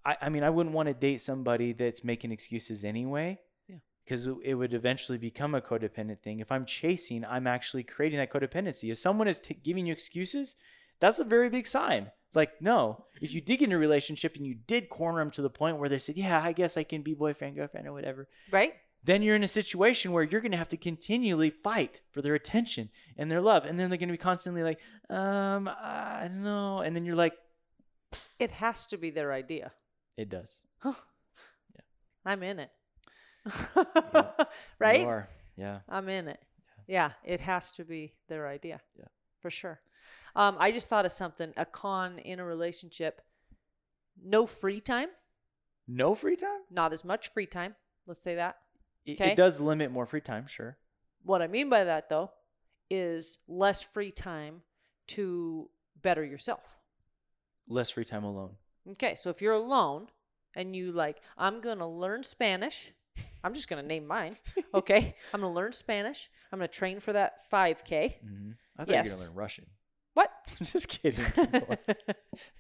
[0.05, 3.41] I, I mean, I wouldn't want to date somebody that's making excuses anyway.
[3.69, 3.77] Yeah.
[4.05, 6.41] Because it would eventually become a codependent thing.
[6.41, 8.91] If I'm chasing, I'm actually creating that codependency.
[8.93, 10.55] If someone is t- giving you excuses,
[11.01, 12.11] that's a very big sign.
[12.27, 15.43] It's like, no, if you dig into a relationship and you did corner them to
[15.43, 18.29] the point where they said, yeah, I guess I can be boyfriend, girlfriend, or whatever,
[18.51, 18.75] Right?
[19.05, 22.35] then you're in a situation where you're going to have to continually fight for their
[22.35, 23.65] attention and their love.
[23.65, 26.81] And then they're going to be constantly like, um, I don't know.
[26.81, 27.35] And then you're like,
[28.41, 29.71] It has to be their idea.
[30.17, 30.61] it does.
[30.85, 30.93] Yeah.
[32.25, 32.71] I'm in it.
[33.47, 33.85] You
[34.81, 35.07] right?
[35.07, 35.29] are.
[35.57, 35.79] Yeah.
[35.89, 36.41] I'm in it.
[36.89, 38.81] Yeah, it has to be their idea.
[38.99, 39.05] Yeah.
[39.41, 39.81] For sure.
[40.37, 43.23] Um, I just thought of something a con in a relationship
[44.23, 45.09] no free time,
[45.89, 46.61] No free time?
[46.71, 47.75] not as much free time.
[48.07, 48.57] Let's say that.
[49.05, 49.33] It, Okay.
[49.33, 50.77] it does limit more free time, sure.
[51.23, 52.31] What I mean by that, though,
[52.91, 54.63] is less free time
[55.09, 55.71] to
[56.03, 56.63] better yourself.
[57.69, 58.57] Less free time alone.
[58.93, 60.09] Okay, so if you're alone
[60.55, 62.93] and you like, I'm gonna learn Spanish.
[63.43, 64.37] I'm just gonna name mine.
[64.75, 66.31] Okay, I'm gonna learn Spanish.
[66.53, 68.17] I'm gonna train for that 5K.
[68.25, 68.51] Mm-hmm.
[68.79, 69.09] I thought you were Yes.
[69.09, 69.67] going to learn Russian.
[70.59, 70.69] What?
[70.73, 71.25] Just kidding.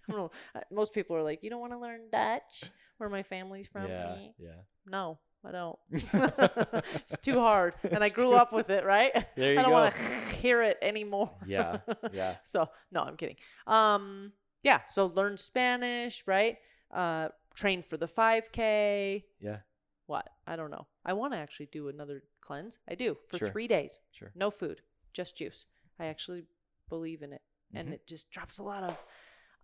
[0.70, 2.64] Most people are like, you don't want to learn Dutch,
[2.98, 3.88] where my family's from.
[3.88, 4.14] yeah.
[4.14, 4.50] Me." Yeah.
[4.86, 5.78] No, I don't.
[5.90, 8.84] it's too hard, and I grew up with it.
[8.84, 9.12] Right?
[9.36, 11.30] There you I don't want to hear it anymore.
[11.46, 11.78] Yeah,
[12.12, 12.36] yeah.
[12.42, 13.36] so no, I'm kidding.
[13.66, 14.32] Um,
[14.62, 14.80] yeah.
[14.86, 16.56] So learn Spanish, right?
[16.92, 19.24] Uh, train for the 5K.
[19.40, 19.58] Yeah.
[20.06, 20.28] What?
[20.46, 20.86] I don't know.
[21.04, 22.78] I want to actually do another cleanse.
[22.88, 23.50] I do for Sure.
[23.50, 23.98] three days.
[24.12, 24.30] Sure.
[24.36, 24.82] No food,
[25.12, 25.66] just juice.
[25.98, 26.44] I actually
[26.88, 27.42] believe in it,
[27.74, 27.92] and Mhm.
[27.92, 28.96] it just drops a lot of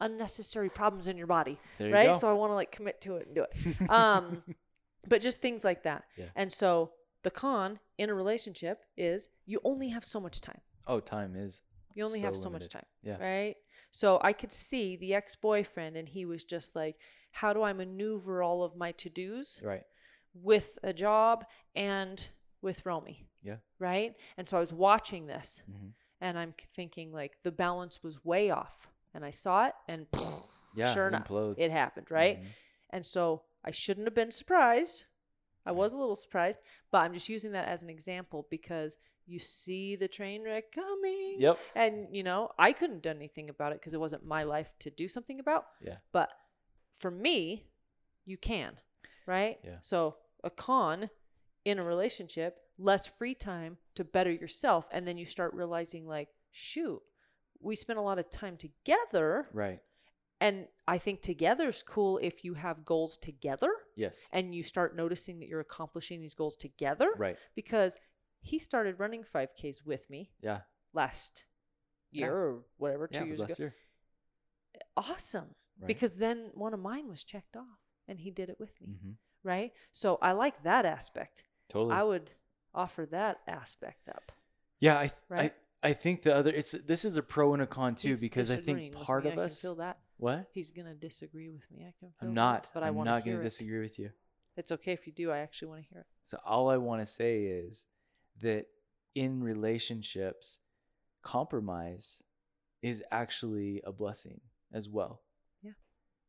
[0.00, 2.10] unnecessary problems in your body, There you right?
[2.10, 2.18] go.
[2.18, 3.52] So I want to like commit to it and do it.
[3.90, 4.42] Um,
[5.06, 6.04] but just things like that.
[6.16, 6.26] Yeah.
[6.34, 6.92] And so
[7.22, 10.60] the con in a relationship is you only have so much time.
[10.86, 11.62] oh, time is.
[11.94, 12.86] You only have So so much time.
[13.02, 13.18] Yeah.
[13.18, 13.56] Right.
[13.92, 16.96] So I could see the ex boyfriend, and he was just like,
[17.30, 19.84] how do I maneuver all of my to dos Right.
[20.34, 21.44] with a job
[21.76, 22.26] and
[22.62, 23.28] with Romy?
[23.42, 23.58] Yeah.
[23.78, 24.16] Right.
[24.36, 25.88] And so I was watching this, hmm
[26.22, 28.88] and I'm thinking like the balance was way off.
[29.14, 30.06] And I saw it, and
[30.74, 30.92] Yeah.
[30.94, 31.54] sure it enough, implodes.
[31.58, 32.10] it happened.
[32.10, 32.42] Right.
[32.42, 32.46] Mhm.
[32.90, 35.04] And so I shouldn't have been surprised.
[35.66, 36.58] I was a little surprised,
[36.90, 38.96] but I'm just using that as an example because
[39.26, 41.36] you see the train wreck coming.
[41.38, 41.58] Yep.
[41.76, 44.90] And, you know, I couldn't do anything about it because it wasn't my life to
[44.90, 45.66] do something about.
[45.80, 45.98] Yeah.
[46.10, 46.30] But
[46.98, 47.66] for me,
[48.24, 48.78] you can,
[49.26, 49.58] right?
[49.64, 49.78] Yeah.
[49.82, 51.10] So a con
[51.64, 54.86] in a relationship, less free time to better yourself.
[54.93, 57.01] And then you start realizing, like, shoot,
[57.60, 59.48] we spent a lot of time together.
[59.52, 59.80] Right.
[60.40, 64.26] And I think together's cool if you have goals together Yes.
[64.32, 67.12] and you start noticing that you're accomplishing these goals together.
[67.16, 67.36] Right.
[67.55, 67.97] Because
[68.40, 70.62] he started running 5Ks with me Yeah.
[70.93, 71.44] last
[72.10, 72.26] Yeah.
[72.26, 73.20] year or whatever, Yeah.
[73.20, 73.62] two was years last ago.
[73.66, 73.76] year.
[74.97, 75.55] Awesome.
[75.78, 75.86] Right.
[75.86, 77.78] Because then one of mine was checked off
[78.09, 78.94] and he did it with me.
[79.01, 79.12] hmm
[79.44, 79.72] Right.
[79.93, 81.44] So I like that aspect.
[81.72, 81.94] Totally.
[81.94, 82.30] I would
[82.74, 84.30] offer that aspect up.
[84.80, 84.98] yeah.
[84.98, 85.10] I.
[85.28, 85.52] Right?
[85.82, 85.88] I.
[85.88, 86.50] I think the other.
[86.50, 89.36] It's this is a pro and a con too He's because I think part of
[89.38, 89.60] I us.
[89.60, 89.98] Feel that.
[90.18, 90.48] What?
[90.52, 91.80] He's going to disagree with me.
[91.80, 92.68] I can feel I'm that, not.
[92.72, 93.42] But I I'm want not to it.
[93.42, 94.10] disagree with you.
[94.56, 95.32] It's okay if you do.
[95.32, 96.06] I actually want to hear it.
[96.22, 97.86] So all I want to say is
[98.42, 98.66] that
[99.16, 100.60] in relationships,
[101.22, 102.22] compromise
[102.82, 104.40] is actually a blessing
[104.72, 105.22] as well.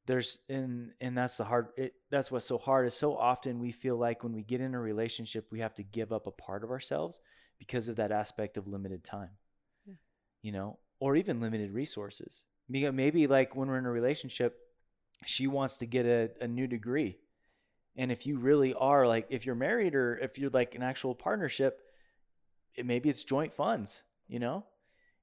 [0.05, 3.71] There's and and that's the hard it that's what's so hard is so often we
[3.71, 6.63] feel like when we get in a relationship we have to give up a part
[6.63, 7.21] of ourselves
[7.57, 9.30] because of that aspect of limited time.
[9.85, 9.95] Yeah.
[10.41, 12.45] You know, or even limited resources.
[12.69, 14.57] Maybe like when we're in a relationship,
[15.25, 17.19] she wants to get a, a new degree
[17.95, 21.13] And if you really are like, if you're married or if you're like an actual
[21.15, 21.80] partnership,
[22.75, 24.65] it, maybe it's joint funds, you know?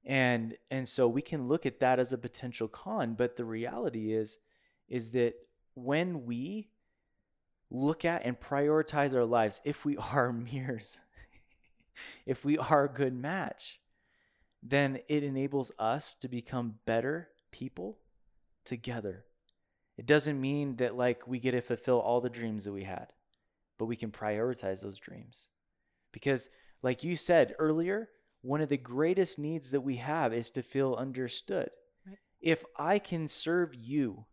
[0.05, 4.13] And and so we can look at that as a potential con, but the reality
[4.15, 4.39] is
[4.91, 5.35] is that
[5.75, 6.69] when we
[7.71, 11.01] look at and prioritize our lives, if we are mirrors,
[12.27, 13.81] if we are a good match,
[14.63, 17.99] then it enables us to become better people
[18.65, 19.25] together.
[19.97, 23.13] It doesn't mean that like we get to fulfill all the dreams that we had,
[23.79, 25.49] but we can prioritize those dreams.
[26.13, 26.49] Because
[26.83, 28.09] like you said earlier,
[28.43, 31.71] one of the greatest needs that we have is to feel understood.
[32.07, 32.19] Right.
[32.41, 34.27] If I can serve you,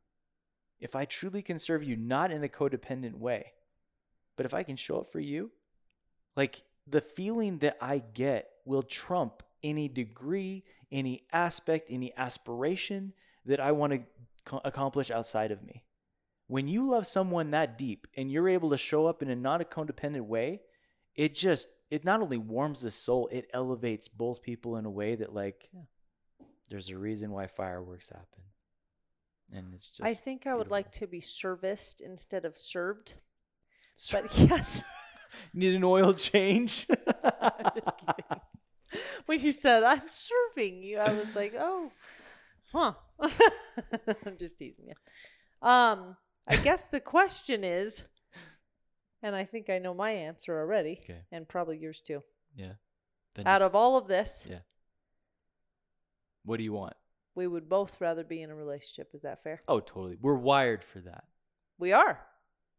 [0.79, 3.53] if I truly can serve you, not in a codependent way,
[4.35, 5.51] but if I can show up for you,
[6.35, 13.13] like the feeling that I get will trump any degree, any aspect, any aspiration
[13.45, 13.99] that I want to
[14.45, 15.83] co- accomplish outside of me.
[16.47, 19.61] When you love someone that deep and you're able to show up in a not
[19.61, 20.61] a codependent way,
[21.15, 25.15] it just it not only warms the soul, it elevates both people in a way
[25.15, 25.81] that like Yeah.
[26.69, 28.43] there's a reason why fireworks happen.
[29.53, 33.13] And it's just I think I would like to be serviced instead of served.
[34.11, 34.83] But yes,
[35.53, 36.85] need an oil change.
[37.41, 38.41] I'm just kidding.
[39.25, 41.91] When you said I'm serving you, I was like, oh,
[42.73, 42.93] huh.
[44.25, 45.67] I'm just teasing you.
[45.67, 46.15] Um,
[46.47, 48.03] I guess the question is,
[49.23, 51.21] and I think I know my answer already, Okay.
[51.31, 52.21] and probably yours too.
[52.55, 52.73] yeah.
[53.35, 54.59] Then Out just- of all of this, Yeah.
[56.43, 56.93] what do you want?
[57.37, 59.11] We would both rather be in a relationship.
[59.13, 59.61] Is that fair?
[59.67, 60.17] Oh, totally.
[60.19, 61.25] We're wired for that.
[61.77, 62.19] We are.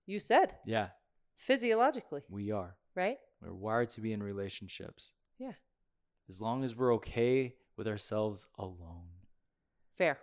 [0.04, 0.88] You said Yeah,
[1.36, 2.76] physiologically, we are.
[2.94, 3.18] right?
[3.40, 5.12] We're wired to be in relationships.
[5.38, 5.52] Yeah.
[6.28, 9.10] As long as we're okay with ourselves alone,
[9.96, 10.18] Fair.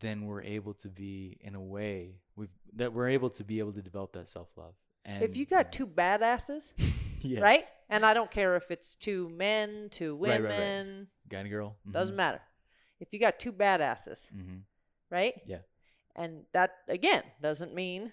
[0.00, 3.72] then we're able to be in a way we've that we're able to be able
[3.72, 4.74] to develop that self-love.
[5.04, 6.72] And if you got two badasses,
[7.20, 7.42] yes.
[7.42, 7.64] right?
[7.90, 11.06] And I don't care if it's two men, two women, right, right.
[11.28, 12.16] guy and girl, doesn't mm-hmm.
[12.16, 12.40] matter.
[13.00, 14.58] If you got two badasses, hmm
[15.10, 15.34] right?
[15.46, 15.58] Yeah.
[16.16, 18.12] And that again doesn't mean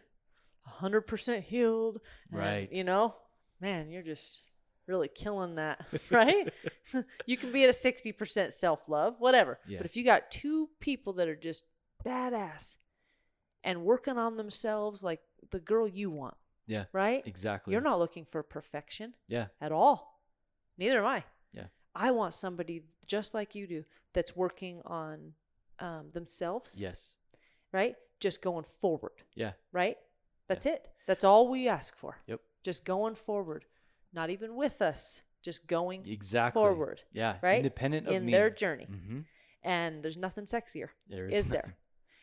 [0.79, 1.99] 100% healed.
[2.31, 2.69] and, Right.
[2.71, 3.15] You know,
[3.59, 4.41] man, you're just
[4.87, 6.53] really killing that, right?
[7.25, 9.59] you can be at a 60% self love, whatever.
[9.67, 9.79] Yeah.
[9.79, 11.63] But if you got two people that are just
[12.05, 12.77] badass
[13.63, 16.35] and working on themselves like the girl you want,
[16.67, 17.23] Yeah, right?
[17.25, 17.71] exactly.
[17.71, 20.19] You're not looking for perfection Yeah, at all.
[20.77, 21.23] Neither am I.
[21.53, 21.67] Yeah.
[21.95, 25.33] I want somebody just like you do that's working on
[25.79, 27.15] um, themselves, yes,
[27.71, 27.95] right?
[28.19, 29.97] Just going forward, yeah, right?
[30.47, 30.89] That's it.
[31.07, 32.17] That's all we ask for.
[32.27, 32.39] Yep.
[32.63, 33.65] Just going forward,
[34.13, 36.59] not even with us, just going exactly.
[36.59, 37.57] forward Yeah, right?
[37.57, 38.31] Independent of in me.
[38.31, 38.85] their journey.
[38.85, 39.21] hmm
[39.63, 41.75] And there's nothing sexier, There is Is there?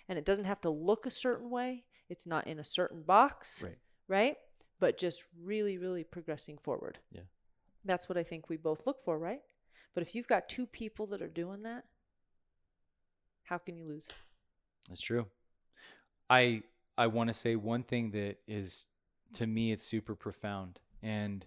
[0.08, 1.84] And it doesn't have to look a certain way.
[2.08, 3.78] It's not in a certain box, Right.
[4.08, 4.36] right?
[4.78, 6.98] But just really, really progressing forward.
[7.12, 7.22] Yeah.
[7.84, 9.42] That's what I think we both look for, right?
[9.94, 11.84] But if you've got two people that are doing that,
[13.44, 14.08] how can you lose?
[14.88, 15.26] That's true.
[16.28, 16.62] I
[16.96, 18.86] I want to say one thing that is
[19.34, 21.46] to me it's super profound and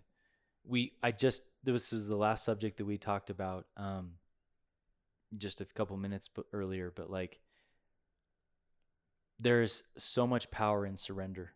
[0.65, 4.13] we I just this was the last subject that we talked about um
[5.37, 7.39] just a couple minutes earlier but like
[9.39, 11.51] there's so much power in surrender.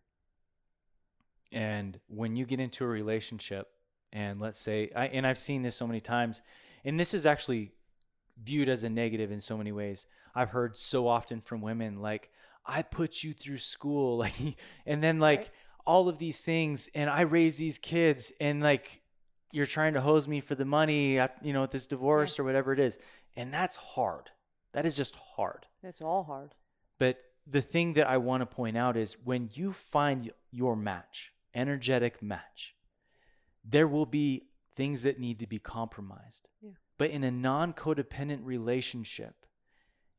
[1.50, 3.68] And when you get into a relationship
[4.12, 6.42] and let's say I and I've seen this so many times
[6.84, 7.72] and this is actually
[8.42, 10.06] viewed as a negative in so many ways.
[10.34, 12.30] I've heard so often from women like
[12.64, 14.56] I put you through school like
[14.86, 15.50] and then like Right.
[15.86, 19.00] all of these things and I raise these kids and like
[19.52, 22.72] you're trying to hose me for the money you know with this divorce or whatever
[22.72, 22.98] it is
[23.36, 24.30] and that's hard.
[24.74, 25.66] That is just hard.
[25.82, 26.54] It's all hard.
[26.98, 31.32] But the thing that I want to point out is when you find your match,
[31.54, 32.74] energetic match,
[33.64, 34.47] there will be
[34.78, 36.48] things that need to be compromised.
[36.62, 36.70] Yeah.
[36.98, 39.44] But in a non codependent relationship,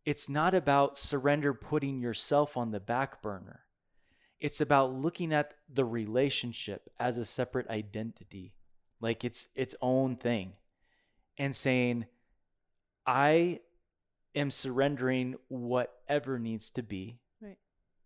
[0.05, 3.61] it's not about surrender putting yourself on the back burner.
[4.39, 8.53] It's about looking at the relationship as a separate identity,
[8.99, 10.53] like it's its own thing,
[11.37, 12.05] and saying,
[13.05, 13.61] I
[14.35, 17.57] am surrendering whatever needs to be Right.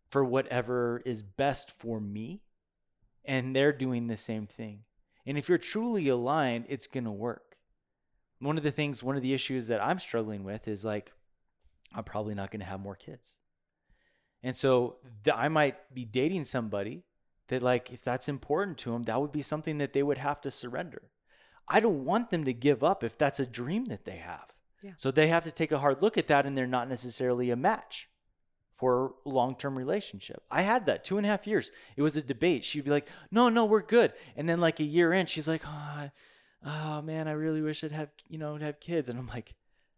[0.08, 2.42] for whatever is best for me.
[3.26, 4.84] And they're doing the same thing.
[5.26, 7.58] And if you're truly aligned, it's going to work.
[8.40, 11.12] One of the things, one of the issues that I'm struggling with is like,
[11.96, 13.38] I'm probably not going to have more kids.
[14.42, 15.10] And so hmm.
[15.24, 17.04] th- I might be dating somebody
[17.48, 20.42] that, like, if that's important to them, that would be something that they would have
[20.42, 21.04] to surrender.
[21.68, 24.54] I don't want them to give up if that's a dream that they have.
[24.82, 24.92] Yeah.
[24.98, 27.56] So they have to take a hard look at that and they're not necessarily a
[27.56, 28.10] match
[28.84, 30.44] for a long-term relationship.
[30.52, 31.72] I had that two and a half years.
[31.96, 32.66] It was a debate.
[32.66, 35.62] She'd be like, "No, no, we're good," and then like a year in, she's like,
[35.66, 36.10] "Oh,
[36.66, 39.54] oh man, I really wish I'd have you know have kids," and I'm like,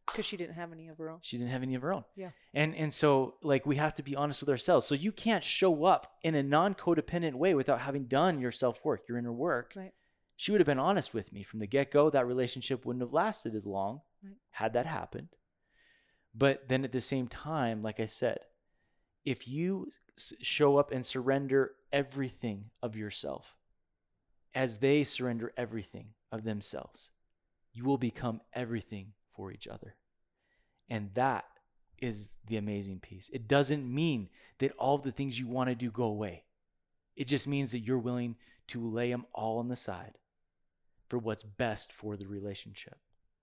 [0.05, 1.17] Because she didn't have any of her own.
[1.23, 2.03] she didn't have any of her own.
[2.15, 2.29] Yeah.
[2.53, 4.85] And and so like we have to be honest with ourselves.
[4.85, 9.17] So you can't show up in a non-codependent way without having done your self-work, your
[9.17, 9.73] inner work.
[9.75, 9.93] Right.
[10.37, 12.11] She would have been honest with me from the get-go.
[12.11, 14.35] That relationship wouldn't have lasted as long Right.
[14.51, 15.29] had that happened.
[16.35, 18.39] But then at the same time, like I said,
[19.25, 19.89] if you
[20.41, 23.55] show up and surrender everything of yourself
[24.53, 27.09] as they surrender everything of themselves,
[27.73, 29.95] you will become everything for each other.
[30.89, 31.45] And that
[31.99, 33.29] is the amazing piece.
[33.33, 34.29] It doesn't mean
[34.59, 36.43] that all the things you want to do go away.
[37.15, 38.35] It just means that you're willing
[38.67, 40.17] to lay them all on the side
[41.07, 42.97] for what's best for the relationship.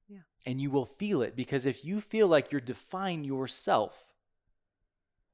[0.08, 0.20] Yeah.
[0.46, 4.11] And you will feel it because if you feel like you're defying yourself,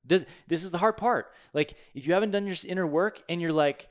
[0.09, 1.33] does this is the hard part.
[1.55, 3.89] Like if you haven't done your inner work and you're like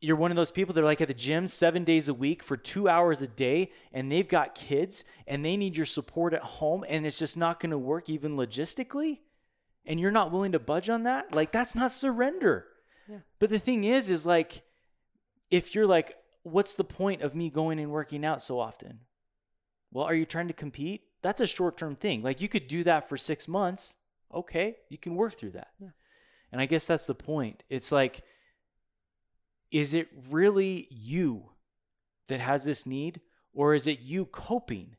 [0.00, 2.42] you're one of those people that are like at the gym seven days a week
[2.42, 6.42] for two hours a day and they've got kids and they need your support at
[6.42, 9.18] home and it's just not going to work even logistically
[9.84, 12.66] and you're not willing to budge on that like that's not surrender
[13.08, 13.18] Yeah.
[13.40, 14.62] but the thing is is like
[15.50, 16.14] if you're like
[16.44, 19.00] what's the point of me going and working out so often
[19.90, 23.08] well are you trying to compete that's a short-term thing like you could do that
[23.08, 23.96] for six months
[24.34, 25.68] okay you can work through that.
[25.80, 25.88] Yeah.
[26.52, 27.64] and i guess that's the point.
[27.68, 28.22] It's like
[29.70, 31.50] is it really you
[32.28, 33.20] that has this need
[33.52, 34.96] or is it you coping?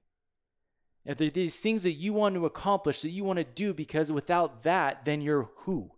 [1.06, 3.74] If there are these things that you want to accomplish that you want to do
[3.74, 5.92] because without that then you're who?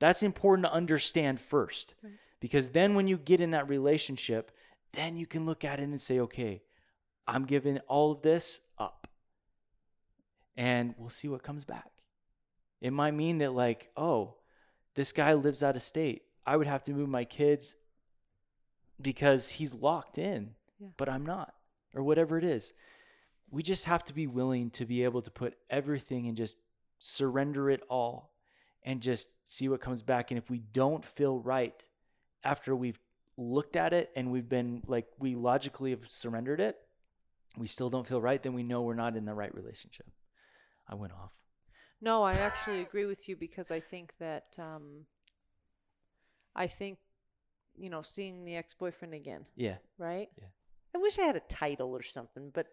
[0.00, 1.94] That's important to understand first.
[2.02, 2.12] Right.
[2.40, 4.50] because then when you get in that relationship
[4.92, 6.62] then you can look at it and say okay
[7.26, 9.08] i'm giving all of this up
[10.56, 11.90] and we'll see what comes back
[12.84, 14.34] it might mean that like oh
[14.94, 16.22] this guy lives out of state.
[16.46, 17.74] I would have to move my kids
[19.00, 20.88] because he's locked in Yeah.
[20.96, 21.54] but i'm not
[21.94, 22.72] or whatever it is.
[23.50, 26.56] We just have to be willing to be able to put everything and just
[26.98, 28.32] surrender it all
[28.82, 30.30] and just see what comes back.
[30.32, 31.86] And if we don't feel right
[32.42, 32.98] after we've
[33.36, 36.76] looked at it and we've been like we logically have surrendered it
[37.56, 40.06] we still don't feel right then we know we're not in the right relationship.
[40.88, 41.32] I went off
[42.00, 45.06] No, I actually agree with you because I think that um,
[46.54, 46.98] I think
[47.76, 50.28] you know seeing the ex boyfriend again, yeah right?
[50.38, 50.48] Yeah.
[50.94, 52.66] I wish I had a title or something, but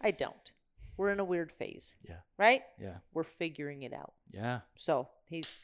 [0.00, 0.52] I don't.
[0.96, 2.62] We're in a weird phase, yeah right?
[2.80, 4.12] yeah We're figuring it out.
[4.32, 5.58] yeah So he's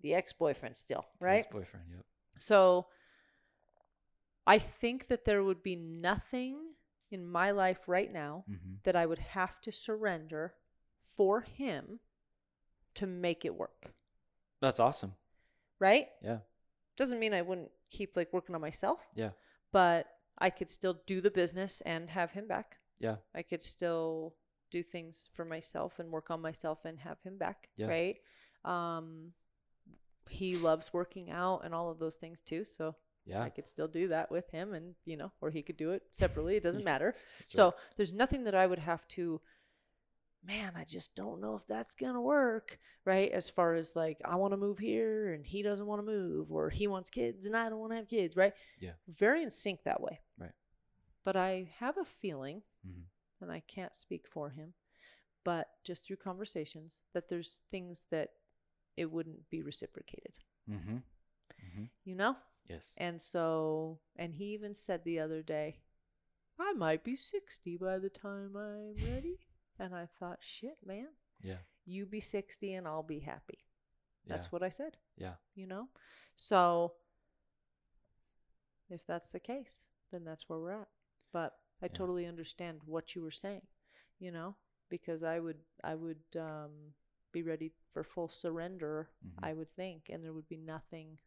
[0.00, 1.38] the ex boyfriend still, right?
[1.44, 2.04] Ex boyfriend yep
[2.38, 2.86] So
[4.46, 6.56] I think that there would be nothing
[7.10, 8.74] in my life right now mm-hmm.
[8.84, 10.54] that I would have to surrender
[11.16, 12.00] for him
[12.94, 13.92] to make it work,
[14.60, 15.14] that's awesome
[15.78, 16.08] right?
[16.22, 16.38] yeah
[16.96, 19.30] Doesn't mean I wouldn't keep like working on myself, yeah
[19.72, 20.06] but
[20.38, 22.76] I could still do the business and have him back.
[23.00, 24.34] yeah I could still
[24.70, 27.88] do things for myself and work on myself and have him back, Yeah.
[27.88, 28.16] right?
[28.64, 29.32] Um
[30.28, 32.94] he loves working out and all of those things too, so
[33.26, 35.90] yeah I could still do that with him and, you know, or he could do
[35.92, 37.14] it separately, it doesn't matter.
[37.38, 37.74] That's So, right.
[37.96, 39.40] there's nothing that I would have to
[40.44, 43.30] man, I just don't know if that's going to work, right?
[43.30, 46.50] As far as like I want to move here and he doesn't want to move
[46.50, 48.52] or he wants kids and I don't want to have kids, right?
[48.80, 48.92] Yeah.
[49.08, 50.20] Very in sync that way.
[50.38, 50.52] Right.
[51.24, 53.04] But I have a feeling Mhm.
[53.40, 54.74] and I can't speak for him,
[55.44, 58.30] but just through conversations that there's things that
[58.96, 60.38] it wouldn't be reciprocated,
[60.68, 60.96] mm-hmm.
[60.96, 61.84] Mm-hmm.
[62.04, 62.36] you know?
[62.68, 65.80] yes And so, and he even said the other day,
[66.58, 69.38] I might be 60 by the time I'm ready.
[69.82, 71.08] And I thought, shit, man,
[71.42, 73.58] yeah you be 60 and I'll be happy.
[74.28, 74.50] That's yeah.
[74.50, 75.88] what I said, yeah you know?
[76.36, 76.92] So,
[78.88, 80.88] if that's the case, then that's where we're at.
[81.32, 81.52] But
[81.82, 81.92] I Yeah.
[81.94, 83.66] totally understand what you were saying,
[84.20, 84.56] you know,
[84.88, 86.94] because I would, I would, um,
[87.32, 89.38] be ready for full surrender, Mhm.
[89.42, 91.18] I would think, and there would be nothing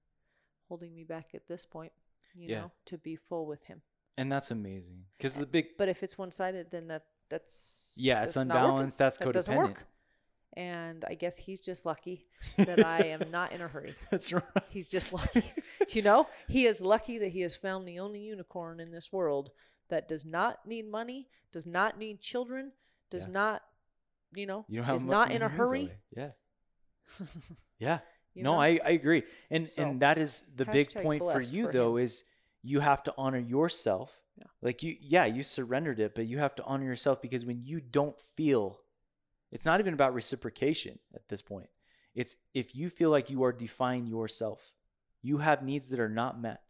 [0.70, 1.94] holding me back at this point,
[2.36, 2.62] you Yeah.
[2.62, 3.82] know, to be full with him.
[4.18, 8.24] and that's amazing because the big But if it's one sided, then that that's yeah
[8.24, 8.52] it's that's working.
[8.52, 9.24] unbalanced that's codependent.
[9.26, 9.86] That doesn't work.
[10.58, 12.28] And I guess he's just lucky
[12.58, 13.94] that I am not in a hurry.
[14.12, 15.44] that's right He's just lucky.
[15.90, 16.28] Do you know?
[16.48, 19.52] He is lucky that he has found the only unicorn in this world
[19.90, 22.72] that does not need money, does not need children,
[23.10, 23.34] does Yeah.
[23.34, 23.64] not,
[24.34, 25.92] you know, you is not in a hurry.
[26.16, 26.32] yeah
[27.80, 28.00] yeah
[28.34, 28.62] you no know?
[28.62, 31.98] I, I agree and So, and that is the big point for you for though
[31.98, 32.24] is
[32.66, 34.50] you have to honor yourself Yeah.
[34.62, 37.80] like you yeah you surrendered it but you have to honor yourself because when you
[37.80, 38.82] don't feel
[39.52, 41.70] it's not even about reciprocation at this point
[42.16, 44.72] It's if you feel like you are defining yourself,
[45.22, 46.62] you have needs that are not met,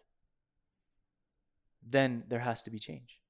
[1.87, 3.21] then there has to be change.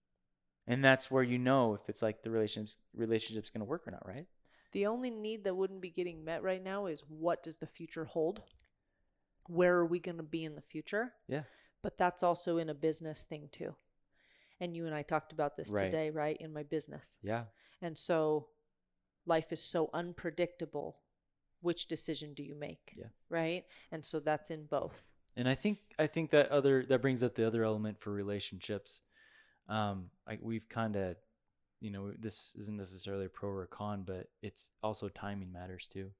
[0.68, 3.92] And that's where you know if it's like the relationship's relationship's going to work or
[3.92, 4.26] not, right?
[4.72, 8.06] The only need that wouldn't be getting met right now is what does the future
[8.06, 8.42] hold?
[9.48, 11.14] Where are we going to be in the future?
[11.28, 11.44] Yeah.
[11.86, 13.76] But that's also in a business thing too.
[14.60, 15.84] And you and I talked about this Right.
[15.84, 16.36] today, right?
[16.40, 17.18] In my business.
[17.22, 17.45] Yeah.
[17.80, 18.48] And so
[19.28, 20.98] life is so unpredictable.
[21.62, 22.94] Which decision do you make?
[22.95, 23.10] Yeah.
[23.30, 23.66] Right?
[23.91, 25.07] And so that's in both.
[25.36, 29.03] And I think I think that other that brings up the other element for relationships.
[29.68, 31.18] Um, like we've kind of,
[31.82, 35.86] you know, this isn't necessarily a pro or a con, but it's also timing matters
[35.86, 36.12] too.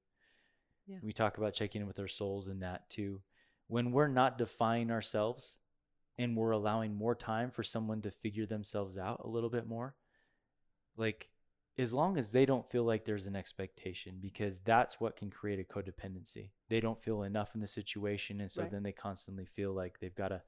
[0.86, 0.98] Yeah.
[1.02, 3.22] We talk about checking in with our souls in that too.
[3.68, 5.56] When we're not defining ourselves
[6.18, 9.96] and we're allowing more time for someone to figure themselves out a little bit more,
[10.96, 11.28] like
[11.78, 15.60] as long as they don't feel like there's an expectation because that's what can create
[15.60, 18.70] a codependency they don't feel enough in the situation and so Right.
[18.70, 20.40] then they constantly feel like they've got to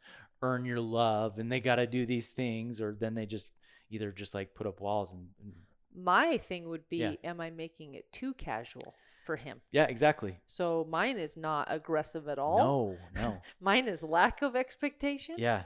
[0.42, 3.50] earn your love and they got to do these things or then they just
[3.90, 5.52] either just like put up walls and, and
[5.94, 7.18] My thing would be Yeah.
[7.22, 8.96] am I making it too casual
[9.28, 9.60] for him?
[9.78, 12.58] yeah exactly So mine is not aggressive at all.
[12.58, 12.76] no
[13.22, 13.30] no
[13.70, 15.34] Mine is lack of expectation.
[15.38, 15.64] yeah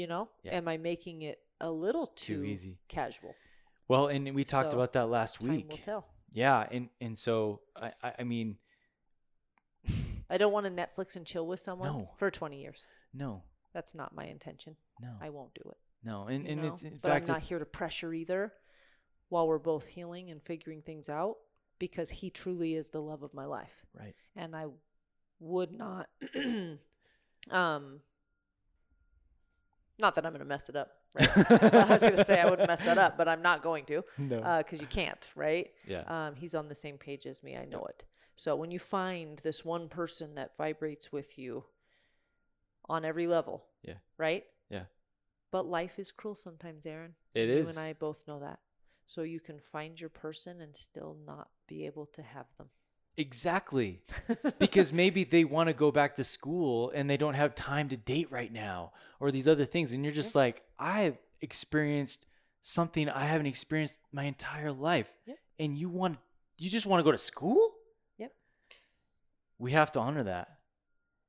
[0.00, 0.28] You know?
[0.44, 0.52] Yeah.
[0.58, 2.74] Am I making it a little Too too, easy.
[2.88, 3.34] casual?
[3.88, 6.02] well and we talked So, about that last Time week will tell.
[6.32, 7.34] yeah and and so
[7.86, 7.88] i
[8.20, 8.48] i, mean
[10.30, 12.10] I don't want to Netflix and chill with someone No.
[12.18, 12.84] for 20 years.
[13.14, 13.30] no
[13.72, 14.76] That's not my intention.
[15.00, 15.78] no I won't do it.
[16.10, 16.68] no and you and know?
[16.74, 18.52] it's in but fact I'm not here to pressure either
[19.28, 21.36] while we're both healing and figuring things out
[21.78, 23.86] because he truly is the love of my life.
[23.98, 24.66] right And I
[25.40, 26.08] would not
[27.50, 28.00] um
[29.98, 30.90] not that I'm going to mess it up.
[31.14, 31.28] Right?
[31.74, 34.04] I was going to say I wouldn't mess that up, but I'm not going to
[34.18, 35.70] no because you can't, right?
[35.86, 37.56] yeah Um, he's on the same page as me.
[37.56, 38.04] I know it.
[38.34, 41.64] So when you find this one person that vibrates with you
[42.88, 43.94] on every level, Yeah.
[44.18, 44.44] right?
[44.68, 44.84] Yeah.
[45.50, 47.14] But life is cruel sometimes, Aaron.
[47.34, 47.70] It You is.
[47.70, 48.58] and I both know that.
[49.06, 52.68] So you can find your person and still not be able to have them.
[53.16, 54.02] Exactly.
[54.58, 57.96] because maybe they want to go back to school and they don't have time to
[57.96, 59.92] date right now or these other things.
[59.92, 62.26] And you're just like, I've experienced
[62.62, 65.10] something I haven't experienced my entire life.
[65.26, 65.38] Yep.
[65.58, 66.18] And you want,
[66.58, 67.74] you just want to go to school?
[68.18, 68.32] Yep.
[69.58, 70.48] We have to honor that.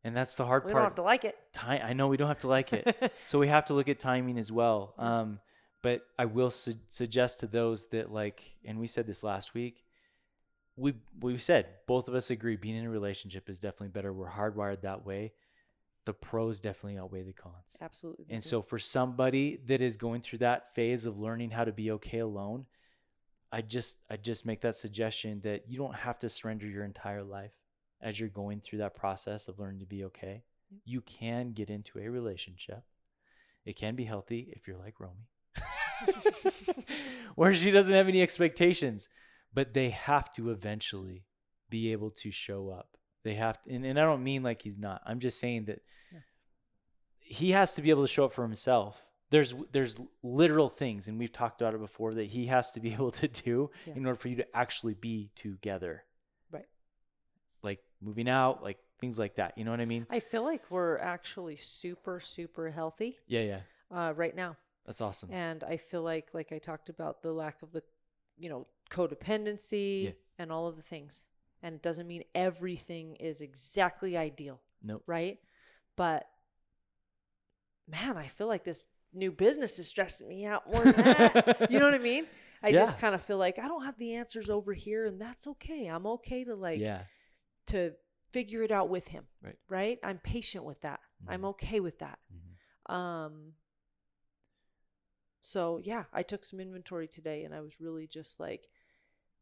[0.04, 0.82] And that's the hard we part.
[0.82, 1.38] We don't have to like it.
[1.54, 3.14] Ti- I know we don't have to like it.
[3.26, 4.94] so we have to look at timing as well.
[4.98, 5.40] Um,
[5.82, 9.84] but I will su- suggest to those that like, and we said this last week.
[10.76, 14.14] We we said both of us agree being in a relationship is definitely better.
[14.14, 15.34] We're hardwired that way.
[16.06, 17.76] The pros definitely outweigh the cons.
[17.82, 18.28] Absolutely.
[18.30, 21.92] And so for somebody that is going through that phase of learning how to be
[21.92, 22.68] okay alone,
[23.52, 27.24] I just I just make that suggestion that you don't have to surrender your entire
[27.24, 27.54] life
[28.02, 30.44] as you're going through that process of learning to be okay.
[30.86, 32.84] You can get into a relationship.
[33.66, 35.28] It can be healthy if you're like Romy.
[37.36, 39.08] where she doesn't have any expectations,
[39.54, 41.24] but they have to eventually
[41.70, 42.98] be able to show up.
[43.24, 45.02] They have to, and, and I don't mean like he's not.
[45.06, 45.82] I'm just saying that
[46.14, 46.20] Yeah.
[47.20, 49.04] he has to be able to show up for himself.
[49.30, 52.94] There's there's literal things, and we've talked about it before that he has to be
[53.00, 53.96] able to do Yeah.
[53.96, 56.04] in order for you to actually be together.
[56.52, 56.66] Right.
[57.62, 59.58] Like moving out, like things like that.
[59.58, 60.08] You know what I mean?
[60.10, 63.60] I feel like we're actually super, super healthy Yeah, yeah.
[63.92, 64.56] uh, right now.
[64.88, 65.30] That's awesome.
[65.32, 67.84] And I feel like, like I talked about, the lack of the,
[68.40, 70.12] you know, codependency Yeah.
[70.40, 71.26] and all of the things.
[71.62, 75.04] And it doesn't mean everything is exactly ideal, Nope.
[75.06, 75.40] right?
[75.98, 76.28] But
[77.88, 81.68] man, I feel like this new business is stressing me out more than that.
[81.72, 82.26] you know what I mean?
[82.64, 85.46] I just kind of feel like I don't have the answers over here, and that's
[85.48, 85.88] okay.
[85.88, 87.04] I'm okay to like yeah.
[87.68, 87.94] to
[88.32, 89.26] figure it out with him.
[89.44, 89.56] Right.
[89.70, 90.00] Right.
[90.04, 91.00] I'm patient with that.
[91.28, 91.50] I'm Mhm.
[91.50, 92.20] okay with that.
[92.34, 92.94] Mhm.
[92.94, 93.54] Um
[95.48, 98.68] so yeah, I took some inventory today and I was really just like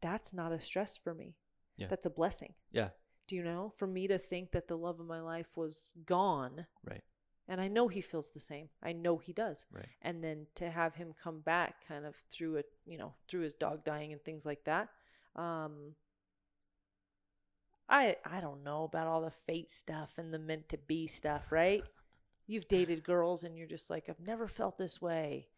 [0.00, 1.34] that's not a stress for me.
[1.76, 1.88] Yeah.
[1.88, 2.54] That's a blessing.
[2.70, 2.90] Yeah.
[3.26, 3.72] Do you know?
[3.74, 7.02] For me to think that the love of my life was gone Right.
[7.48, 8.68] and I know he feels the same.
[8.84, 9.66] I know he does.
[9.72, 9.88] Right.
[10.00, 13.54] And then to have him come back kind of through it, you know, through his
[13.54, 14.90] dog dying and things like that.
[15.34, 15.96] Um
[17.88, 21.50] I I don't know about all the fate stuff and the meant to be stuff,
[21.50, 21.82] right?
[22.46, 25.48] You've dated girls and you're just like, I've never felt this way.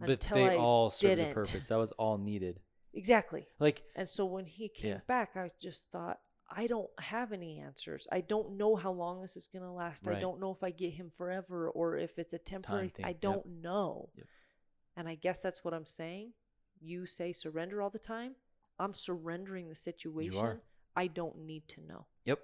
[0.00, 1.28] But they I all serve didn't.
[1.28, 1.66] the purpose.
[1.66, 2.60] That was all needed.
[2.94, 3.46] Exactly.
[3.58, 5.00] Like And so when he came Yeah.
[5.06, 6.20] back, I just thought,
[6.50, 8.06] I don't have any answers.
[8.10, 10.08] I don't know how long this is going to last.
[10.08, 13.12] I don't know if I get him forever or if it's a temporary thing, I
[13.12, 14.08] don't know.
[14.16, 14.26] Yep.
[14.96, 16.32] And I guess that's what I'm saying.
[16.80, 18.36] You say surrender all the time.
[18.78, 20.60] I'm surrendering the situation.
[20.96, 22.06] I don't need to know.
[22.24, 22.40] Yep.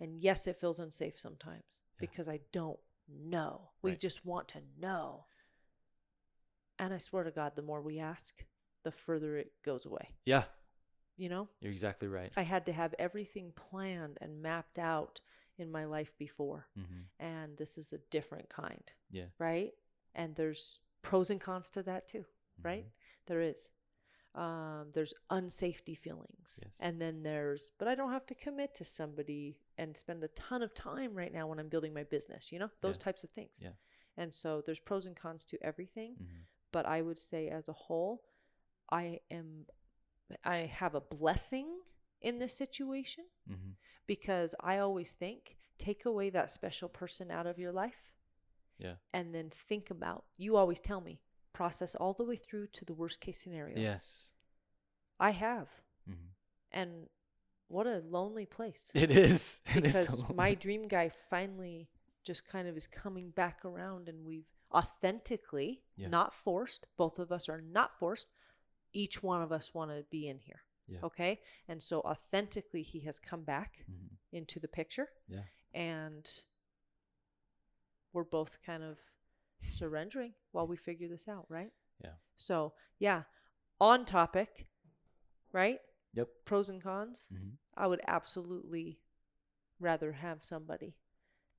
[0.00, 2.00] And yes, it feels unsafe sometimes Yeah.
[2.00, 2.78] because I don't
[3.08, 3.70] know.
[3.82, 4.00] We Right.
[4.00, 5.26] just want to know.
[6.82, 8.44] And I swear to God, the more we ask,
[8.82, 10.08] the further it goes away.
[10.24, 10.44] Yeah.
[11.16, 12.32] You know, You're exactly right.
[12.36, 15.20] I had to have everything planned and mapped out
[15.56, 16.66] in my life before.
[16.74, 19.26] hmm And this is a different kind, Yeah.
[19.38, 19.72] right?
[20.14, 22.24] And there's pros and cons to that too,
[22.62, 22.84] right?
[22.86, 22.90] Mhm.
[23.26, 23.70] There is.
[24.34, 26.58] Um, there's unsafety feelings.
[26.64, 26.76] Yes.
[26.80, 30.62] And then there's, but I don't have to commit to somebody and spend a ton
[30.62, 33.04] of time right now when I'm building my business, you know, those Yeah.
[33.04, 33.60] types of things.
[33.62, 33.74] Yeah.
[34.16, 36.16] And so there's pros and cons to everything.
[36.16, 36.42] hmm
[36.72, 38.22] But I would say as a whole,
[38.90, 39.66] I am,
[40.44, 41.68] I have a blessing
[42.20, 43.72] in this situation hmm
[44.06, 48.12] because I always think take away that special person out of your life
[48.78, 48.96] Yeah.
[49.12, 51.20] and then think about, you always tell me,
[51.52, 53.78] process all the way through to the worst case scenario.
[53.78, 54.32] Yes.
[55.20, 55.68] I have.
[56.06, 56.30] hmm
[56.72, 57.08] And
[57.68, 58.90] what a lonely place.
[58.94, 59.60] It is.
[59.76, 61.88] It is because so my dream guy finally
[62.24, 66.08] just kind of is coming back around and we've authentically, Yeah.
[66.08, 68.28] not forced, both of us are not forced.
[68.92, 70.62] Each one of us want to be in here.
[70.86, 71.00] Yeah.
[71.02, 71.40] Okay?
[71.68, 74.18] And so authentically he has come back Mhm.
[74.32, 75.44] into the picture Yeah.
[75.72, 76.42] and
[78.12, 78.98] we're both kind of
[79.70, 81.72] surrendering while we figure this out, right?
[82.02, 82.14] Yeah.
[82.36, 83.24] So, yeah,
[83.80, 84.66] on topic,
[85.52, 85.80] right?
[86.14, 86.28] Yep.
[86.44, 87.28] Pros and cons.
[87.28, 89.00] hmm I would absolutely
[89.78, 90.98] rather have somebody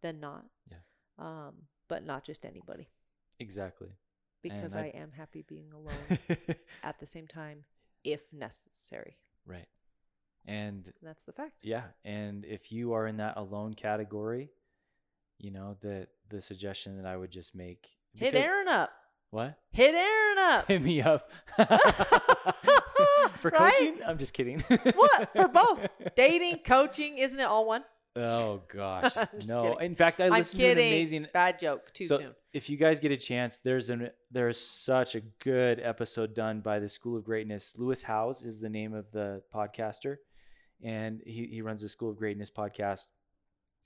[0.01, 0.45] than not.
[0.69, 0.81] Yeah.
[1.17, 2.89] Um, but not just anybody
[3.39, 3.89] Exactly.
[4.41, 6.19] because I, I- am happy being alone
[6.83, 7.63] at the same time
[8.03, 9.17] if necessary.
[9.45, 9.67] right.
[10.45, 11.61] And And that's the fact.
[11.63, 14.49] yeah, and if you are in that alone category,
[15.39, 18.91] you know that the suggestion that I would just make Hit Aaron up.
[19.31, 19.57] What?
[19.71, 20.67] Hit Aaron up.
[20.67, 21.31] Hit me up
[23.39, 23.71] for Right?
[23.73, 23.95] coaching.
[24.05, 24.59] I'm just kidding.
[24.59, 25.29] what?
[25.35, 25.87] For both.
[26.15, 27.83] Dating, coaching, isn't it all one?
[28.15, 29.15] Oh gosh,
[29.47, 29.73] no.
[29.73, 29.77] kidding.
[29.81, 31.27] In fact, I listened to an amazing.
[31.33, 31.91] Bad joke.
[31.93, 32.35] Too so soon.
[32.53, 36.79] if you guys get a chance, there's an there's such a good episode done by
[36.79, 37.75] the School of Greatness.
[37.77, 40.17] Lewis Howes is the name of the podcaster,
[40.83, 43.07] and he he runs the School of Greatness podcast.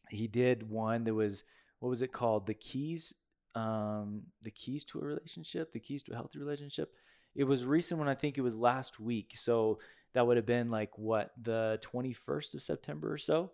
[0.10, 1.44] He did one that was
[1.80, 2.48] what was it called?
[2.48, 3.14] The keys,
[3.56, 6.94] um, the keys to a relationship, the keys to a healthy relationship.
[7.34, 9.34] It was recent when I think it was last week.
[9.36, 9.80] So
[10.14, 13.52] that would have been like what the 21st of September or so.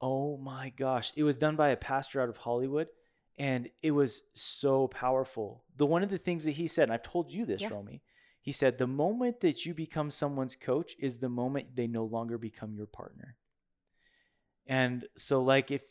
[0.00, 1.12] Oh my gosh.
[1.16, 2.88] It was done by a pastor out of Hollywood
[3.38, 5.64] and it was so powerful.
[5.76, 7.68] The one of the things that he said, and I've told you this, Yeah.
[7.70, 8.02] Romy,
[8.40, 12.38] he said, the moment that you become someone's coach is the moment they no longer
[12.38, 13.36] become your partner.
[14.66, 15.82] And so, like, if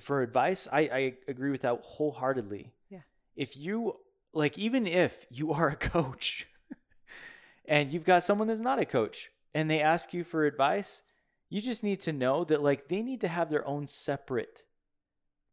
[0.00, 2.72] for advice, I, I agree with that wholeheartedly.
[2.88, 3.00] Yeah.
[3.36, 3.94] If you,
[4.32, 6.48] like, even if you are a coach
[7.66, 11.02] and you've got someone that's not a coach and they ask you for advice,
[11.54, 14.64] you just need to know that, like, they need to have their own separate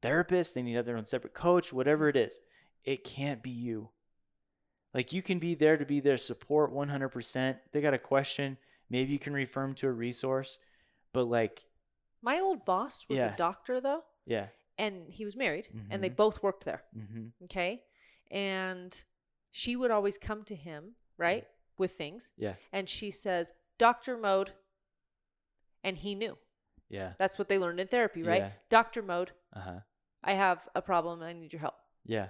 [0.02, 2.40] therapist, they need to have their own separate coach, whatever it is.
[2.84, 3.90] It can't be you.
[4.96, 7.58] Like, you can be there to be their support 100%.
[7.72, 8.58] They got a question,
[8.90, 10.58] maybe you can refer them to a resource,
[11.14, 11.66] but, like,
[12.24, 13.34] My old boss was Yeah.
[13.34, 14.48] a doctor though, yeah.
[14.80, 16.16] and he was married, and they Mhm.
[16.16, 16.84] both worked there.
[16.96, 17.44] Mm-hmm.
[17.46, 17.84] Okay.
[18.32, 19.04] And
[19.52, 21.48] she would always come to him, right,
[21.78, 22.32] with things.
[22.38, 22.56] Yeah.
[22.72, 24.54] And she says, Doctor mode.
[25.84, 26.38] And he knew.
[26.90, 27.14] Yeah.
[27.18, 28.42] That's what they learned in therapy, right?
[28.42, 28.50] Yeah.
[28.70, 29.32] Doctor mode.
[29.56, 29.80] Uh huh.
[30.24, 31.24] I have a problem.
[31.24, 31.76] I need your help.
[32.06, 32.28] Yeah.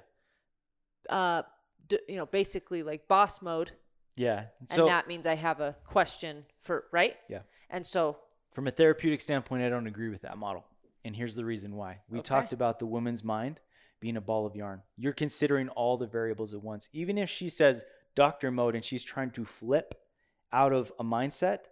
[1.10, 1.42] Uh,
[1.88, 3.72] d- you know, basically like boss mode.
[4.16, 4.46] Yeah.
[4.60, 7.16] And So, that means I have a question for, right?
[7.30, 7.42] Yeah.
[7.70, 8.18] And so,
[8.54, 10.66] from a therapeutic standpoint, I don't agree with that model.
[11.04, 12.00] And here's the reason why.
[12.10, 12.24] We Okay.
[12.28, 13.60] talked about the woman's mind
[14.00, 14.82] being a ball of yarn.
[14.98, 16.90] You're considering all the variables at once.
[16.92, 17.84] Even if she says
[18.16, 19.96] doctor mode and she's trying to flip
[20.52, 21.66] out of a mindset,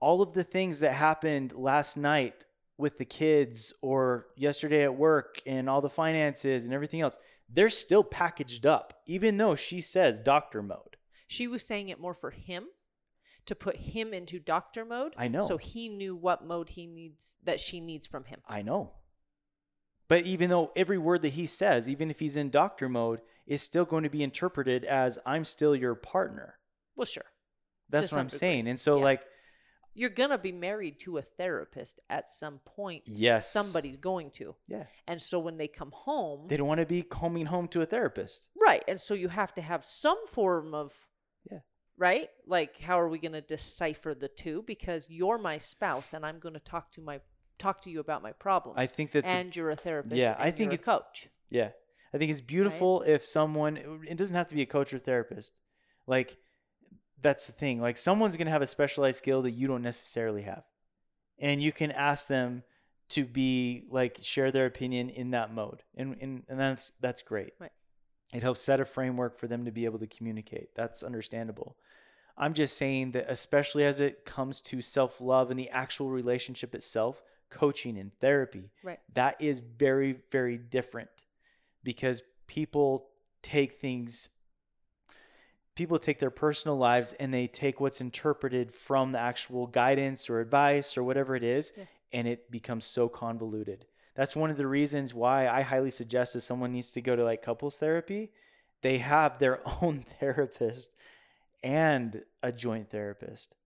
[0.00, 2.34] all of the things that happened last night
[2.78, 7.18] with the kids or yesterday at work and all the finances and everything else,
[7.48, 10.96] they're still packaged up, even though she says doctor mode.
[11.26, 12.64] she was saying it more for him
[13.46, 15.14] to put him into doctor mode.
[15.18, 15.42] I know.
[15.42, 18.40] So he knew what mode he needs, that she needs from him.
[18.48, 18.92] I know.
[20.08, 23.62] But even though every word that he says, even if he's in doctor mode, is
[23.62, 26.58] still going to be interpreted as I'm still your partner.
[26.96, 27.24] Well, sure.
[27.88, 28.38] That's what I'm degree.
[28.38, 28.68] saying.
[28.68, 29.04] And so, Yeah.
[29.04, 29.22] like,
[30.00, 33.02] You're going to be married to a therapist at some point.
[33.06, 34.54] yes, Somebody's going to.
[34.66, 37.82] Yeah, And so when they come home, they don't want to be coming home to
[37.82, 38.48] a therapist.
[38.68, 38.82] right.
[38.88, 40.88] And so you have to have some form of,
[41.50, 41.58] Yeah.
[41.98, 42.28] right?
[42.46, 44.62] Like, how are we going to decipher the two?
[44.66, 47.20] Because you're my spouse and I'm going to talk to my
[47.58, 48.76] talk to you about my problems.
[48.78, 50.16] I think that's a- and you're a therapist.
[50.16, 51.28] Yeah, and I think it's- a coach.
[51.50, 51.72] Yeah.
[52.14, 53.76] I think it's beautiful if someone,
[54.08, 55.60] it doesn't have to be a coach or therapist.
[56.06, 56.38] Like,
[57.22, 57.80] that's the thing.
[57.80, 60.64] Like someone's gonna have a specialized skill that you don't necessarily have,
[61.38, 62.62] and you can ask them
[63.10, 67.52] to be like share their opinion in that mode, and and, and that's that's great.
[67.58, 67.72] Right.
[68.32, 70.74] It helps set a framework for them to be able to communicate.
[70.76, 71.76] That's understandable.
[72.38, 76.74] I'm just saying that, especially as it comes to self love and the actual relationship
[76.74, 79.00] itself, coaching and therapy, Right.
[79.14, 81.10] that is very, very different
[81.82, 83.08] because people
[83.42, 84.28] take things,
[85.80, 90.38] people take their personal lives and they take what's interpreted from the actual guidance or
[90.38, 91.84] advice or whatever it is, Yeah.
[92.12, 93.86] and it becomes so convoluted.
[94.14, 97.24] That's one of the reasons why I highly suggest if someone needs to go to
[97.24, 98.30] like couples therapy,
[98.82, 100.94] they have their own therapist
[101.62, 103.56] and a joint therapist.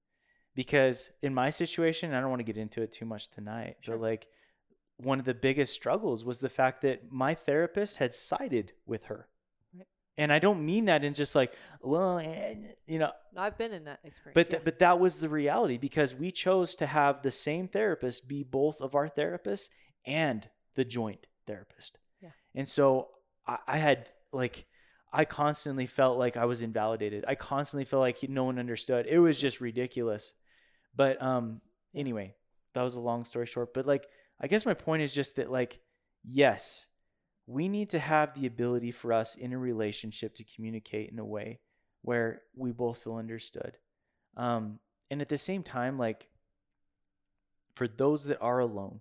[0.54, 3.96] Because in my situation, I don't want to get into it too much tonight, Sure.
[3.96, 4.28] but like
[4.98, 9.26] one of the biggest struggles was the fact that my therapist had sided with her.
[10.16, 12.54] And I don't mean that in just like, well, eh,
[12.86, 14.34] you know, I've been in that experience.
[14.34, 14.58] but yeah.
[14.64, 18.80] but that was the reality because we chose to have the same therapist be both
[18.80, 19.70] of our therapists
[20.06, 21.98] and the joint therapist.
[22.22, 22.30] Yeah.
[22.54, 23.08] And so
[23.46, 24.66] I, I had like
[25.12, 27.24] I constantly felt like I was invalidated.
[27.26, 29.06] I constantly felt like no one understood.
[29.08, 30.32] It was just ridiculous.
[30.94, 31.60] But um
[31.94, 32.34] anyway,
[32.74, 33.74] that was a long story short.
[33.74, 34.06] But like
[34.40, 35.80] I guess my point is just that like
[36.24, 36.86] yes,
[37.46, 41.24] we need to have the ability for us in a relationship to communicate in a
[41.24, 41.60] way
[42.02, 43.76] where we both feel understood.
[44.36, 44.78] Um,
[45.10, 46.28] and at the same time, like
[47.74, 49.00] for those that are alone,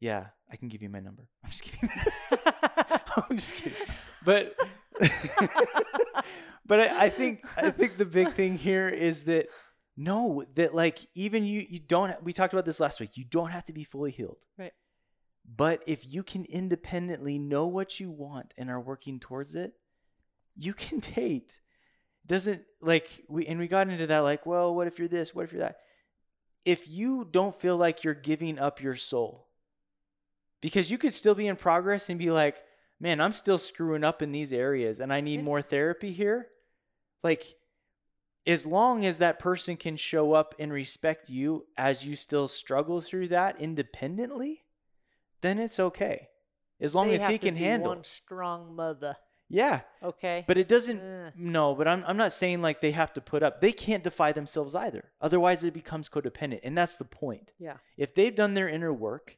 [0.00, 1.28] yeah, I can give you my number.
[1.44, 1.90] I'm just kidding.
[3.30, 3.78] I'm just kidding.
[4.24, 4.54] But
[6.66, 9.46] but I, I think I think the big thing here is that
[9.96, 13.16] no, that like even you you don't we talked about this last week.
[13.16, 14.38] You don't have to be fully healed.
[14.58, 14.72] Right.
[15.44, 19.74] But if you can independently know what you want and are working towards it,
[20.56, 21.58] you can date.
[22.26, 25.34] Doesn't like we and we got into that like, well, what if you're this?
[25.34, 25.78] What if you're that?
[26.64, 29.48] If you don't feel like you're giving up your soul,
[30.60, 32.56] because you could still be in progress and be like,
[33.00, 36.46] man, I'm still screwing up in these areas and I need more therapy here.
[37.22, 37.56] Like,
[38.46, 43.00] as long as that person can show up and respect you as you still struggle
[43.00, 44.62] through that independently,
[45.42, 46.28] then it's okay.
[46.80, 47.90] As long They as he can handle.
[47.90, 49.16] one strong mother.
[49.48, 49.80] Yeah.
[50.02, 50.44] Okay.
[50.48, 51.32] But it doesn't Ugh.
[51.36, 53.60] no, but I'm I'm not saying like they have to put up.
[53.60, 55.10] They can't defy themselves either.
[55.20, 56.60] Otherwise it becomes codependent.
[56.64, 57.52] And that's the point.
[57.58, 57.76] yeah.
[57.98, 59.36] If they've done their inner work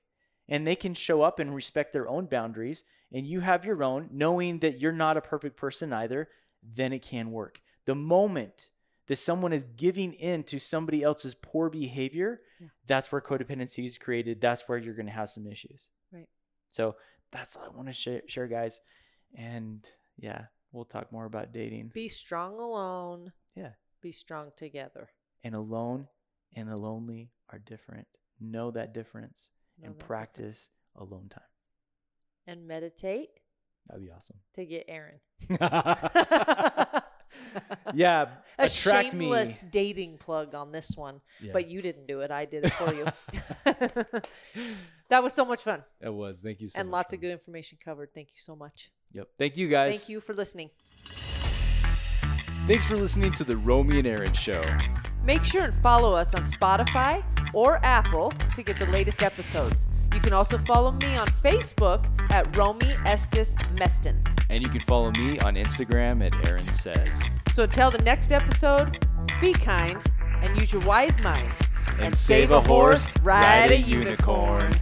[0.49, 4.09] and they can show up and respect their own boundaries and you have your own,
[4.13, 6.29] knowing that you're not a perfect person either,
[6.63, 7.61] then it can work.
[7.85, 8.69] The moment
[9.09, 12.69] that someone is giving in to somebody else's poor behavior, Yeah.
[12.87, 14.41] that's where codependency is created.
[14.41, 15.89] That's where you're going to have some issues.
[16.75, 16.97] So
[17.31, 18.81] that's all I want to share, share, guys.
[19.37, 19.89] And
[20.19, 21.93] yeah, we'll talk more about dating.
[21.95, 23.33] Be strong alone.
[23.55, 23.71] Yeah.
[24.03, 25.09] Be strong together.
[25.45, 26.09] And alone
[26.57, 28.09] and the lonely are different.
[28.41, 31.43] Know that difference Know and that practice alone time.
[32.47, 33.31] And meditate
[33.89, 34.39] That'd be awesome.
[34.55, 35.21] to get Aaron.
[37.95, 38.27] yeah,
[38.59, 39.25] A attract me.
[39.27, 41.53] shameless dating plug on this one, Yeah.
[41.53, 42.31] but you didn't do it.
[42.31, 43.05] I did it for you.
[45.09, 46.41] that was so much fun It was.
[46.41, 46.99] Thank you so and much.
[46.99, 48.11] lots of good information covered.
[48.15, 48.91] Thank you so much.
[49.13, 49.29] Yep.
[49.39, 49.99] Thank you guys.
[49.99, 50.71] Thank you for listening.
[52.67, 54.65] Thanks for listening to the Romy and Aaron show.
[55.23, 59.87] Make sure and follow us on Spotify or Apple to get the latest episodes.
[60.15, 64.17] You can also follow me on Facebook at Romy Estes Mestan.
[64.49, 67.21] And you can follow me on Instagram at Aaron Says.
[67.53, 69.05] So until the next episode,
[69.41, 70.01] be kind
[70.43, 71.59] and use your wise mind.
[71.99, 74.73] And save a horse, ride a unicorn.